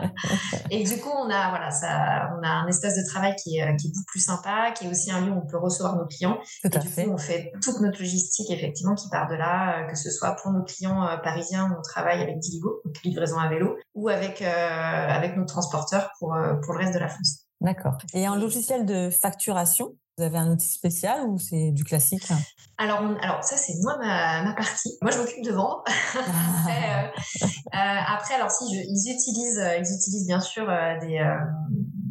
et 0.70 0.84
du 0.84 0.98
coup, 0.98 1.10
on 1.10 1.30
a 1.30 1.50
voilà, 1.50 1.70
ça, 1.70 2.30
on 2.38 2.42
a 2.42 2.48
un 2.48 2.66
espace 2.66 2.96
de 2.96 3.06
travail 3.08 3.34
qui 3.42 3.58
est, 3.58 3.76
qui 3.76 3.88
est 3.88 3.90
beaucoup 3.90 4.04
plus 4.06 4.24
sympa, 4.24 4.72
qui 4.72 4.86
est 4.86 4.90
aussi 4.90 5.10
un 5.10 5.20
lieu 5.20 5.32
où 5.32 5.38
on 5.38 5.46
peut 5.52 5.58
recevoir 5.58 5.96
nos 5.96 6.06
clients. 6.06 6.38
et 6.64 6.68
du 6.68 6.78
coup, 6.78 7.12
on 7.12 7.18
fait 7.18 7.52
toute 7.62 7.80
notre 7.80 8.00
logistique 8.00 8.50
effectivement 8.50 8.94
qui 8.94 9.08
part 9.08 9.28
de 9.28 9.34
là, 9.34 9.82
euh, 9.82 9.86
que 9.86 9.96
ce 9.96 10.10
soit 10.10 10.34
pour 10.42 10.52
nos 10.52 10.62
clients 10.62 11.06
euh, 11.06 11.16
parisiens 11.18 11.70
où 11.70 11.78
on 11.78 11.82
travaille 11.82 12.20
avec 12.22 12.38
Diligo, 12.38 12.80
donc 12.84 13.00
livraison 13.04 13.38
à 13.38 13.48
vélo, 13.48 13.76
ou 13.94 14.08
avec, 14.08 14.42
euh, 14.42 14.46
avec 14.46 15.36
nos 15.36 15.44
transporteurs 15.44 16.10
pour, 16.18 16.36
pour 16.62 16.72
le 16.74 16.78
reste 16.78 16.94
de 16.94 16.98
la 16.98 17.08
France. 17.08 17.46
D'accord. 17.60 17.98
Et 18.14 18.26
un 18.26 18.36
logiciel 18.36 18.86
de 18.86 19.10
facturation, 19.10 19.94
vous 20.18 20.24
avez 20.24 20.38
un 20.38 20.50
outil 20.50 20.68
spécial 20.68 21.26
ou 21.26 21.38
c'est 21.38 21.70
du 21.70 21.84
classique? 21.84 22.28
Alors, 22.76 23.00
alors 23.22 23.44
ça 23.44 23.56
c'est 23.56 23.74
moi 23.82 23.96
ma, 23.98 24.42
ma, 24.42 24.54
partie. 24.54 24.98
Moi 25.00 25.10
je 25.10 25.18
m'occupe 25.18 25.44
de 25.44 25.52
vendre. 25.52 25.82
après, 26.14 27.12
après, 27.72 28.34
alors 28.34 28.50
si 28.50 28.64
je, 28.74 28.80
ils 28.84 29.14
utilisent, 29.14 29.64
ils 29.78 29.94
utilisent 29.94 30.26
bien 30.26 30.40
sûr 30.40 30.66
des, 31.00 31.24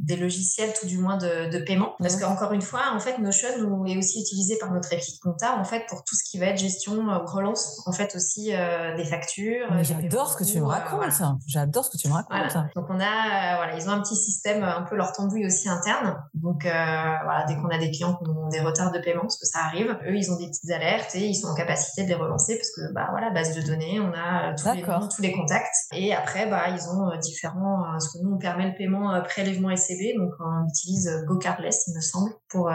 des 0.01 0.15
logiciels 0.15 0.73
tout 0.79 0.87
du 0.87 0.97
moins 0.97 1.17
de, 1.17 1.49
de 1.49 1.59
paiement. 1.59 1.95
Parce 1.99 2.15
mhm. 2.15 2.21
qu'encore 2.21 2.53
une 2.53 2.61
fois, 2.61 2.91
en 2.93 2.99
fait, 2.99 3.17
Notion 3.19 3.85
est 3.85 3.97
aussi 3.97 4.21
utilisé 4.21 4.57
par 4.57 4.71
notre 4.71 4.91
équipe 4.93 5.21
comptable 5.21 5.59
en 5.59 5.63
fait 5.63 5.85
pour 5.87 6.03
tout 6.03 6.15
ce 6.15 6.23
qui 6.23 6.39
va 6.39 6.47
être 6.47 6.57
gestion, 6.57 7.09
euh, 7.09 7.19
relance, 7.19 7.81
en 7.85 7.91
fait 7.91 8.15
aussi 8.15 8.53
euh, 8.53 8.95
des 8.95 9.05
factures. 9.05 9.67
J'adore 9.81 10.29
ce 10.29 10.37
que 10.37 10.43
tu 10.43 10.59
me 10.59 10.65
euh, 10.65 10.67
racontes. 10.67 11.21
J'adore 11.47 11.85
ce 11.85 11.91
que 11.91 11.97
tu 11.97 12.07
me 12.07 12.13
racontes. 12.13 12.57
Donc 12.75 12.85
on 12.89 12.99
a, 12.99 13.55
voilà, 13.57 13.75
ils 13.75 13.87
ont 13.87 13.91
un 13.91 14.01
petit 14.01 14.15
système 14.15 14.63
un 14.63 14.83
peu 14.83 14.95
leur 14.95 15.11
tambouille 15.13 15.45
aussi 15.45 15.69
interne. 15.69 16.17
Donc 16.33 16.63
voilà, 16.63 17.45
dès 17.47 17.55
qu'on 17.55 17.69
a 17.69 17.77
des 17.77 17.91
clients 17.91 18.15
qui 18.15 18.29
ont 18.29 18.47
des 18.49 18.59
retards 18.59 18.91
de 18.91 18.99
paiement, 18.99 19.21
parce 19.21 19.37
que 19.37 19.45
ça 19.45 19.59
arrive, 19.59 19.97
eux 20.07 20.15
ils 20.15 20.31
ont 20.31 20.37
des 20.37 20.47
petites 20.47 20.69
alertes 20.71 21.15
et 21.15 21.27
ils 21.27 21.35
sont 21.35 21.47
en 21.47 21.55
capacité 21.55 22.03
de 22.03 22.09
les 22.09 22.15
relancer 22.15 22.55
parce 22.55 22.71
que 22.71 22.93
bah 22.93 23.07
voilà, 23.11 23.29
base 23.31 23.55
de 23.55 23.61
données, 23.61 23.99
on 23.99 24.11
a 24.13 24.53
tous 24.55 24.73
les 24.73 24.81
tous 24.83 25.21
les 25.21 25.31
contacts. 25.31 25.75
Et 25.93 26.13
après 26.13 26.47
bah 26.47 26.69
ils 26.69 26.89
ont 26.89 27.17
différents, 27.19 27.99
ce 27.99 28.09
que 28.09 28.23
nous 28.23 28.33
on 28.35 28.37
permet 28.37 28.67
le 28.67 28.75
paiement 28.75 29.21
prélèvement 29.23 29.69
Donc 30.17 30.33
on 30.39 30.67
utilise 30.67 31.09
GoCardless, 31.27 31.87
il 31.87 31.95
me 31.95 32.01
semble, 32.01 32.31
pour, 32.49 32.69
euh, 32.69 32.73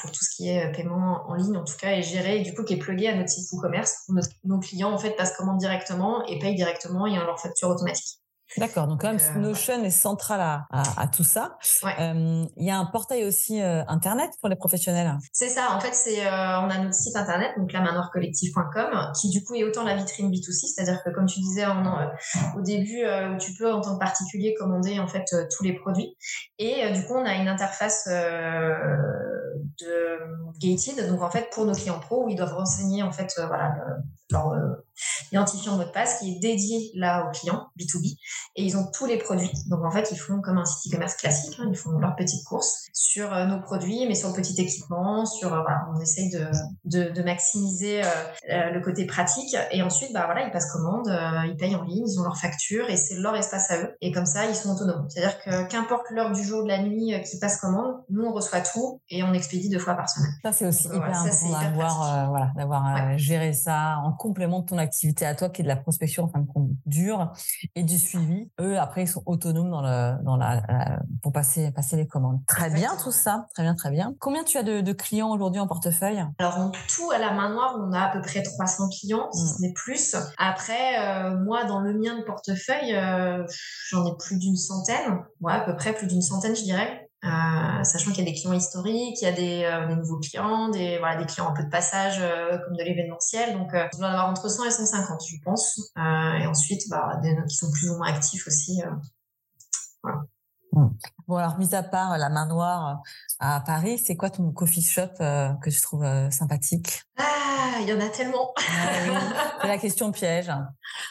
pour 0.00 0.10
tout 0.10 0.24
ce 0.24 0.34
qui 0.34 0.48
est 0.48 0.72
paiement 0.72 1.24
en 1.28 1.34
ligne, 1.34 1.56
en 1.56 1.64
tout 1.64 1.76
cas, 1.80 1.92
et 1.92 2.02
géré, 2.02 2.40
du 2.40 2.54
coup, 2.54 2.64
qui 2.64 2.74
est 2.74 2.78
plugué 2.78 3.08
à 3.08 3.14
notre 3.14 3.28
site 3.28 3.48
e-commerce. 3.52 4.08
Nos 4.44 4.58
clients, 4.58 4.92
en 4.92 4.98
fait, 4.98 5.10
passent 5.16 5.36
commande 5.36 5.58
directement 5.58 6.24
et 6.26 6.38
payent 6.38 6.56
directement 6.56 7.06
et 7.06 7.18
ont 7.18 7.24
leur 7.24 7.40
facture 7.40 7.68
automatique. 7.68 8.23
D'accord, 8.56 8.86
donc 8.86 9.00
quand 9.00 9.08
même 9.08 9.18
euh, 9.36 9.40
Notion 9.40 9.82
est 9.82 9.90
central 9.90 10.40
à, 10.40 10.66
à, 10.70 11.08
tout 11.08 11.24
ça. 11.24 11.56
Euh, 11.84 12.44
il 12.56 12.64
y 12.64 12.70
a 12.70 12.78
un 12.78 12.84
portail 12.84 13.24
aussi 13.24 13.60
euh, 13.60 13.82
internet 13.88 14.30
pour 14.40 14.48
les 14.48 14.54
professionnels. 14.54 15.16
C'est 15.32 15.48
ça, 15.48 15.72
en 15.72 15.80
fait, 15.80 15.92
c'est 15.92 16.24
on 16.26 16.70
a 16.70 16.78
notre 16.78 16.94
site 16.94 17.16
internet, 17.16 17.50
donc 17.56 17.72
la 17.72 17.80
manorcollectif.com, 17.80 19.12
qui 19.20 19.30
du 19.30 19.42
coup 19.42 19.54
est 19.54 19.64
autant 19.64 19.82
la 19.82 19.96
vitrine 19.96 20.30
B2C, 20.30 20.72
c'est-à-dire 20.74 21.02
que 21.04 21.10
comme 21.10 21.26
tu 21.26 21.40
disais 21.40 21.64
au 21.66 22.60
début, 22.60 23.04
où 23.04 23.38
tu 23.38 23.54
peux 23.54 23.72
en 23.72 23.80
tant 23.80 23.94
que 23.94 23.98
particulier 23.98 24.54
commander 24.54 25.00
en 25.00 25.08
fait 25.08 25.24
tous 25.56 25.64
les 25.64 25.72
produits, 25.74 26.16
et 26.58 26.90
du 26.92 27.04
coup 27.06 27.14
on 27.14 27.24
a 27.24 27.34
une 27.34 27.48
interface 27.48 28.06
de 28.06 28.54
Gated. 30.60 31.08
Donc 31.08 31.22
en 31.22 31.30
fait, 31.30 31.48
pour 31.52 31.64
nos 31.66 31.74
clients 31.74 31.98
pro, 31.98 32.28
ils 32.28 32.36
doivent 32.36 32.54
renseigner 32.54 33.02
en 33.02 33.10
fait 33.10 33.32
voilà 33.36 33.74
leur 34.30 34.54
identifiant 35.34 35.76
mot 35.76 35.84
de 35.84 35.90
passe 35.90 36.20
qui 36.20 36.30
est 36.30 36.38
dédié 36.38 36.90
là 36.94 37.26
aux 37.26 37.32
clients 37.32 37.66
B2B 37.78 38.16
et 38.56 38.64
ils 38.64 38.76
ont 38.76 38.86
tous 38.92 39.06
les 39.06 39.18
produits. 39.18 39.50
Donc 39.68 39.84
en 39.84 39.90
fait, 39.90 40.10
ils 40.12 40.16
font 40.16 40.40
comme 40.40 40.58
un 40.58 40.64
site 40.64 40.92
e-commerce 40.92 41.16
classique, 41.16 41.56
hein, 41.60 41.66
ils 41.68 41.76
font 41.76 41.90
leurs 41.98 42.14
petites 42.14 42.44
courses 42.44 42.86
sur 42.92 43.30
nos 43.46 43.60
produits, 43.60 44.06
mais 44.06 44.14
sur 44.14 44.28
le 44.28 44.34
petit 44.34 44.60
équipement, 44.60 45.26
sur 45.26 45.48
voilà, 45.48 45.86
on 45.94 46.00
essaye 46.00 46.30
de, 46.30 46.46
de, 46.84 47.10
de 47.10 47.22
maximiser 47.22 48.02
le 48.48 48.80
côté 48.80 49.06
pratique 49.06 49.56
et 49.72 49.82
ensuite 49.82 50.12
bah 50.12 50.22
voilà, 50.26 50.46
ils 50.46 50.52
passent 50.52 50.70
commande, 50.70 51.08
ils 51.46 51.56
payent 51.56 51.74
en 51.74 51.82
ligne, 51.82 52.04
ils 52.06 52.20
ont 52.20 52.22
leur 52.22 52.36
facture 52.36 52.88
et 52.88 52.96
c'est 52.96 53.16
leur 53.16 53.34
espace 53.36 53.70
à 53.70 53.78
eux 53.78 53.96
et 54.00 54.12
comme 54.12 54.26
ça, 54.26 54.46
ils 54.46 54.54
sont 54.54 54.70
autonomes. 54.70 55.06
C'est-à-dire 55.08 55.38
que 55.42 55.68
qu'importe 55.68 56.10
l'heure 56.10 56.30
du 56.32 56.44
jour, 56.44 56.62
de 56.62 56.68
la 56.68 56.82
nuit 56.82 57.12
qui 57.28 57.38
passe 57.38 57.60
commande, 57.60 57.96
nous 58.08 58.24
on 58.24 58.32
reçoit 58.32 58.60
tout 58.60 59.00
et 59.08 59.24
on 59.24 59.32
expédie 59.32 59.68
deux 59.68 59.78
fois 59.78 59.94
par 59.94 60.08
semaine. 60.08 60.30
Ça 60.44 60.52
c'est 60.52 60.66
aussi 60.66 60.86
hyper 60.86 61.02
important 61.02 61.60
d'avoir 61.60 62.28
voilà, 62.30 62.52
d'avoir 62.56 63.18
géré 63.18 63.52
ça 63.52 63.98
en 64.04 64.12
complément 64.12 64.60
de 64.60 64.66
ton 64.66 64.78
activité 64.78 65.23
à 65.26 65.34
toi 65.34 65.48
qui 65.48 65.62
est 65.62 65.64
de 65.64 65.68
la 65.68 65.76
prospection 65.76 66.24
en 66.24 66.28
fin 66.28 66.40
de 66.40 66.46
compte 66.46 66.70
dure 66.86 67.32
et 67.74 67.82
du 67.82 67.98
suivi. 67.98 68.50
Eux, 68.60 68.78
après, 68.78 69.02
ils 69.02 69.08
sont 69.08 69.22
autonomes 69.26 69.70
dans 69.70 69.82
le, 69.82 70.22
dans 70.22 70.36
la, 70.36 71.00
pour 71.22 71.32
passer, 71.32 71.70
passer 71.72 71.96
les 71.96 72.06
commandes. 72.06 72.40
Très 72.46 72.70
bien 72.70 72.90
tout 73.02 73.12
ça, 73.12 73.46
très 73.54 73.62
bien, 73.62 73.74
très 73.74 73.90
bien. 73.90 74.14
Combien 74.20 74.44
tu 74.44 74.58
as 74.58 74.62
de, 74.62 74.80
de 74.80 74.92
clients 74.92 75.30
aujourd'hui 75.30 75.60
en 75.60 75.66
portefeuille? 75.66 76.24
Alors 76.38 76.58
en 76.58 76.70
tout, 76.70 77.10
à 77.10 77.18
la 77.18 77.32
main 77.32 77.50
noire, 77.50 77.76
on 77.78 77.92
a 77.92 78.00
à 78.00 78.12
peu 78.12 78.20
près 78.20 78.42
300 78.42 78.88
clients, 78.88 79.30
si 79.32 79.46
ce 79.46 79.54
mmh. 79.54 79.62
n'est 79.62 79.72
plus. 79.72 80.16
Après, 80.38 80.98
euh, 80.98 81.36
moi, 81.38 81.64
dans 81.64 81.80
le 81.80 81.94
mien 81.94 82.18
de 82.18 82.24
portefeuille, 82.24 82.94
euh, 82.94 83.44
j'en 83.88 84.06
ai 84.06 84.16
plus 84.18 84.38
d'une 84.38 84.56
centaine. 84.56 85.24
Ouais, 85.40 85.52
à 85.52 85.60
peu 85.60 85.76
près 85.76 85.92
plus 85.92 86.06
d'une 86.06 86.22
centaine, 86.22 86.54
je 86.56 86.62
dirais. 86.62 87.03
Euh, 87.24 87.84
sachant 87.84 88.10
qu'il 88.12 88.24
y 88.24 88.28
a 88.28 88.30
des 88.30 88.38
clients 88.38 88.52
historiques, 88.52 89.22
il 89.22 89.24
y 89.24 89.28
a 89.28 89.32
des, 89.32 89.64
euh, 89.64 89.94
nouveaux 89.96 90.18
clients, 90.18 90.68
des, 90.68 90.98
voilà, 90.98 91.16
des 91.16 91.26
clients 91.26 91.48
un 91.48 91.54
peu 91.54 91.64
de 91.64 91.70
passage 91.70 92.18
euh, 92.20 92.58
comme 92.58 92.76
de 92.76 92.82
l'événementiel. 92.82 93.54
Donc, 93.54 93.70
on 93.72 93.98
doit 93.98 94.08
avoir 94.08 94.28
entre 94.28 94.48
100 94.48 94.64
et 94.64 94.70
150, 94.70 95.22
je 95.26 95.36
pense. 95.42 95.92
et 95.96 96.46
ensuite, 96.46 96.88
bah, 96.90 97.18
des 97.22 97.34
qui 97.48 97.56
sont 97.56 97.70
plus 97.70 97.90
ou 97.90 97.96
moins 97.96 98.08
actifs 98.08 98.46
aussi. 98.46 98.82
voilà. 100.02 100.22
Mmh. 100.72 100.88
Bon, 101.26 101.36
alors, 101.36 101.58
mis 101.58 101.74
à 101.74 101.82
part 101.82 102.18
la 102.18 102.28
main 102.28 102.46
noire 102.46 103.02
à 103.40 103.60
Paris, 103.60 103.98
c'est 103.98 104.16
quoi 104.16 104.30
ton 104.30 104.50
coffee 104.52 104.82
shop 104.82 105.18
que 105.18 105.70
tu 105.70 105.80
trouves 105.80 106.06
sympathique? 106.30 107.02
Ah, 107.16 107.80
il 107.80 107.88
y 107.88 107.92
en 107.92 108.00
a 108.00 108.08
tellement. 108.08 108.52
Ah 108.56 108.62
c'est 109.60 109.68
la 109.68 109.78
question 109.78 110.12
piège. 110.12 110.50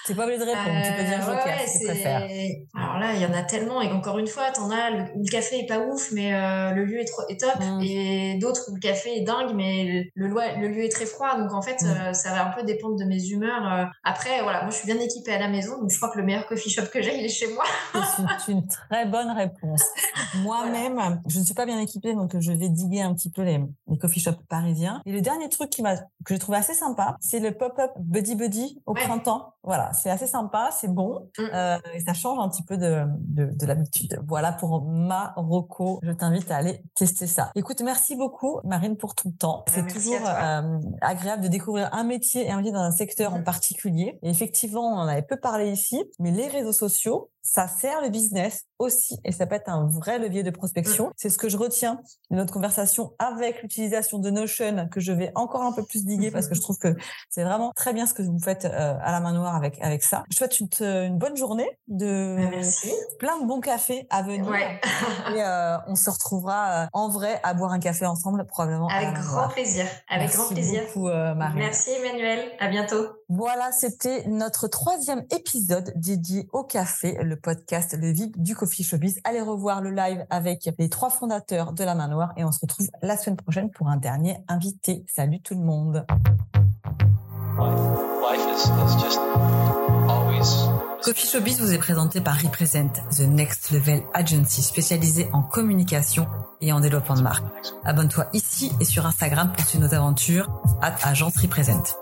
Tu 0.06 0.16
pas 0.16 0.24
obligé 0.24 0.40
de 0.40 0.46
répondre, 0.46 0.82
tu 0.84 0.94
peux 0.94 1.04
dire 1.04 1.30
euh, 1.30 1.34
joker 1.34 1.60
si 1.68 1.80
tu 1.80 1.86
préfères. 1.86 2.28
Alors 2.76 3.00
là, 3.00 3.14
il 3.14 3.22
y 3.22 3.26
en 3.26 3.34
a 3.34 3.44
tellement. 3.44 3.82
Et 3.82 3.92
encore 3.92 4.20
une 4.20 4.28
fois, 4.28 4.52
t'en 4.52 4.70
as, 4.70 4.92
le, 4.92 5.30
café 5.30 5.60
est 5.60 5.66
pas 5.66 5.80
ouf, 5.80 6.12
mais 6.12 6.34
euh, 6.34 6.72
le 6.72 6.86
lieu 6.86 7.00
est, 7.00 7.06
trop, 7.06 7.24
est 7.30 7.40
top. 7.40 7.60
Mmh. 7.60 7.82
Et 7.82 8.38
d'autres 8.40 8.70
où 8.70 8.76
le 8.76 8.80
café 8.80 9.18
est 9.18 9.22
dingue, 9.22 9.54
mais 9.56 10.12
le, 10.16 10.28
le, 10.28 10.68
lieu 10.68 10.84
est 10.84 10.92
très 10.92 11.06
froid. 11.06 11.38
Donc 11.38 11.54
en 11.54 11.62
fait, 11.62 11.82
mmh. 11.82 11.88
euh, 11.88 12.14
ça 12.14 12.32
va 12.32 12.48
un 12.48 12.52
peu 12.52 12.64
dépendre 12.64 12.96
de 12.96 13.06
mes 13.06 13.24
humeurs. 13.28 13.90
Après, 14.04 14.42
voilà, 14.42 14.62
moi 14.62 14.72
je 14.72 14.78
suis 14.78 14.86
bien 14.86 15.00
équipée 15.00 15.34
à 15.34 15.40
la 15.40 15.48
maison, 15.48 15.80
donc 15.80 15.90
je 15.90 15.98
crois 15.98 16.12
que 16.12 16.18
le 16.18 16.26
meilleur 16.26 16.46
coffee 16.46 16.70
shop 16.70 16.88
que 16.94 17.02
j'ai, 17.02 17.18
il 17.18 17.26
est 17.26 17.30
chez 17.30 17.54
moi. 17.54 17.64
c'est 18.46 18.52
une, 18.52 18.68
très 18.68 19.06
bonne 19.06 19.32
réponse. 19.32 19.84
Moi-même, 20.42 21.22
je 21.28 21.40
ne 21.40 21.46
suis 21.46 21.54
pas 21.54 21.66
bien 21.66 21.80
équipée, 21.80 22.14
donc 22.14 22.38
je 22.40 22.52
vais 22.52 22.70
diguer 22.70 23.02
un 23.02 23.14
petit 23.14 23.30
peu 23.30 23.44
les, 23.44 23.64
les 23.88 23.98
coffee 23.98 24.20
shops 24.20 24.42
parisiens. 24.50 25.02
Et 25.06 25.12
le 25.12 25.22
dernier 25.22 25.50
truc 25.50 25.70
qui 25.70 25.82
m'a 25.82 25.96
que 25.98 26.34
j'ai 26.34 26.40
trouvé 26.40 26.58
assez 26.58 26.74
sympa, 26.74 27.18
c'est 27.20 27.40
le 27.40 27.52
pop-up 27.52 27.92
Buddy 28.00 28.36
Buddy 28.36 28.82
au 28.86 28.94
printemps. 28.94 29.54
Voilà, 29.64 29.94
c'est 29.94 30.10
assez 30.10 30.28
sympa, 30.28 30.72
c'est 30.72 30.90
bon, 30.90 31.30
mmh. 31.38 31.44
euh, 31.54 31.78
et 31.94 32.02
ça 32.02 32.14
change 32.14 32.38
un 32.40 32.50
petit 32.50 32.64
peu 32.64 32.78
de, 32.78 33.06
de, 33.20 33.46
de 33.46 33.66
l'habitude. 33.66 34.20
Voilà 34.28 34.52
pour 34.52 34.84
ma 34.84 35.34
roco. 35.38 36.00
Je 36.04 36.12
t'invite 36.12 36.52
à 36.52 36.58
aller 36.58 36.82
tester 36.96 37.28
ça. 37.28 37.52
Écoute, 37.56 37.82
merci 37.82 38.18
beaucoup 38.18 38.60
Marine 38.66 38.98
pour 38.98 39.16
ton 39.16 39.32
temps. 39.32 39.64
C'est 39.74 39.88
toujours 39.88 40.20
euh, 40.26 40.80
agréable 41.02 41.44
de 41.44 41.48
découvrir 41.48 41.90
un 41.94 42.04
métier 42.04 42.46
et 42.46 42.52
un 42.52 42.58
métier 42.58 42.74
dans 42.74 42.82
un 42.82 42.92
secteur 42.92 43.34
en 43.34 43.40
mmh. 43.40 43.44
particulier. 43.46 44.20
Et 44.22 44.30
effectivement, 44.30 44.82
on 44.82 44.98
en 44.98 45.08
avait 45.08 45.22
peu 45.22 45.38
parlé 45.38 45.72
ici, 45.72 46.04
mais 46.20 46.32
les 46.32 46.48
réseaux 46.48 46.74
sociaux, 46.74 47.30
ça 47.42 47.68
sert 47.68 48.02
le 48.02 48.10
business 48.10 48.66
aussi 48.80 49.18
et 49.26 49.32
ça 49.32 49.46
peut 49.46 49.56
être 49.56 49.70
un 49.70 49.86
vrai 50.00 50.20
levier 50.20 50.44
de 50.44 50.50
prospection. 50.50 51.08
Mmh. 51.08 51.14
C'est 51.16 51.30
ce 51.30 51.38
que 51.38 51.50
je 51.50 51.58
retiens 51.58 52.02
de 52.32 52.36
notre 52.36 52.54
conversation 52.54 53.14
avec 53.20 53.62
l'utilisation 53.62 54.20
de 54.20 54.30
Notion 54.30 54.88
que 54.92 55.00
je 55.00 55.12
vais 55.12 55.32
encore 55.36 55.64
un 55.64 55.72
peu 55.72 55.84
plus 55.84 56.06
diguer 56.06 56.32
parce 56.32 56.48
que 56.48 56.56
je 56.56 56.62
trouve 56.62 56.78
que 56.78 56.96
c'est 57.30 57.44
vraiment 57.44 57.72
très 57.76 57.94
bien 57.94 58.06
ce 58.06 58.14
que 58.14 58.24
vous 58.24 58.40
faites 58.40 58.66
euh, 58.66 58.96
à 59.02 59.12
la 59.12 59.20
main 59.20 59.34
noire 59.34 59.56
avec 59.56 59.80
avec 59.82 60.04
ça. 60.04 60.24
Je 60.32 60.38
souhaite 60.38 60.60
une, 60.60 60.70
une 60.82 61.18
bonne 61.18 61.38
journée 61.38 61.70
de 61.88 62.38
Merci. 62.52 62.92
plein 63.20 63.40
de 63.40 63.46
bons 63.46 63.60
cafés 63.60 64.08
à 64.10 64.22
venir 64.22 64.48
ouais. 64.48 64.80
et 65.36 65.42
euh, 65.42 65.78
on 65.88 65.96
se 65.96 66.10
retrouvera 66.10 66.84
euh, 66.84 66.88
en 66.94 67.10
vrai 67.10 67.40
à 67.44 67.54
boire 67.54 67.72
un 67.72 67.80
café 67.80 68.06
ensemble 68.06 68.46
probablement. 68.46 68.88
Avec 68.88 69.14
grand 69.14 69.50
plaisir. 69.50 69.86
Avec 70.10 70.28
Merci 70.28 70.38
grand 70.38 70.48
plaisir. 70.50 70.84
Beaucoup, 70.88 71.08
Marie. 71.08 71.60
Merci 71.60 71.92
Emmanuel. 71.92 72.40
À 72.60 72.68
bientôt. 72.70 73.08
Voilà, 73.30 73.72
c'était 73.72 74.28
notre 74.28 74.68
troisième 74.68 75.24
épisode 75.32 75.94
dédié 75.96 76.48
au 76.52 76.64
café, 76.64 77.18
le 77.22 77.36
podcast 77.36 77.98
Le 78.00 78.12
Vide 78.12 78.34
du 78.38 78.56
Coffee 78.56 78.84
Showbiz. 78.84 79.20
Allez 79.24 79.42
revoir 79.42 79.82
le 79.82 79.92
live 79.92 80.26
avec 80.30 80.70
les 80.78 80.90
trois 80.90 81.10
fondateurs 81.10 81.74
de 81.74 81.84
la 81.84 81.96
Main 81.96 82.10
Noire 82.10 82.34
et 82.38 82.44
on 82.44 82.52
se 82.52 82.60
retrouve 82.62 82.88
la 83.02 83.18
semaine 83.18 83.38
prochaine 83.38 83.72
pour 83.72 83.88
un 83.88 83.98
dernier 83.98 84.38
invité. 84.48 85.06
Salut 85.08 85.42
tout 85.42 85.56
le 85.56 85.62
monde. 85.62 86.06
Coffee 91.04 91.28
Showbiz 91.28 91.60
vous 91.60 91.74
est 91.74 91.78
présenté 91.78 92.22
par 92.22 92.40
Represent, 92.40 92.92
The 93.12 93.22
Next 93.22 93.72
Level 93.72 94.02
Agency 94.14 94.62
spécialisée 94.62 95.28
en 95.34 95.42
communication 95.42 96.28
et 96.62 96.72
en 96.72 96.80
développement 96.80 97.16
de 97.16 97.22
marque. 97.22 97.46
Abonne-toi 97.84 98.28
ici 98.34 98.72
et 98.80 98.86
sur 98.86 99.06
Instagram 99.06 99.52
pour 99.52 99.66
suivre 99.66 99.86
nos 99.86 99.94
aventures. 99.94 100.50
at 100.82 100.96
Agence 101.04 101.38
Represent. 101.38 101.96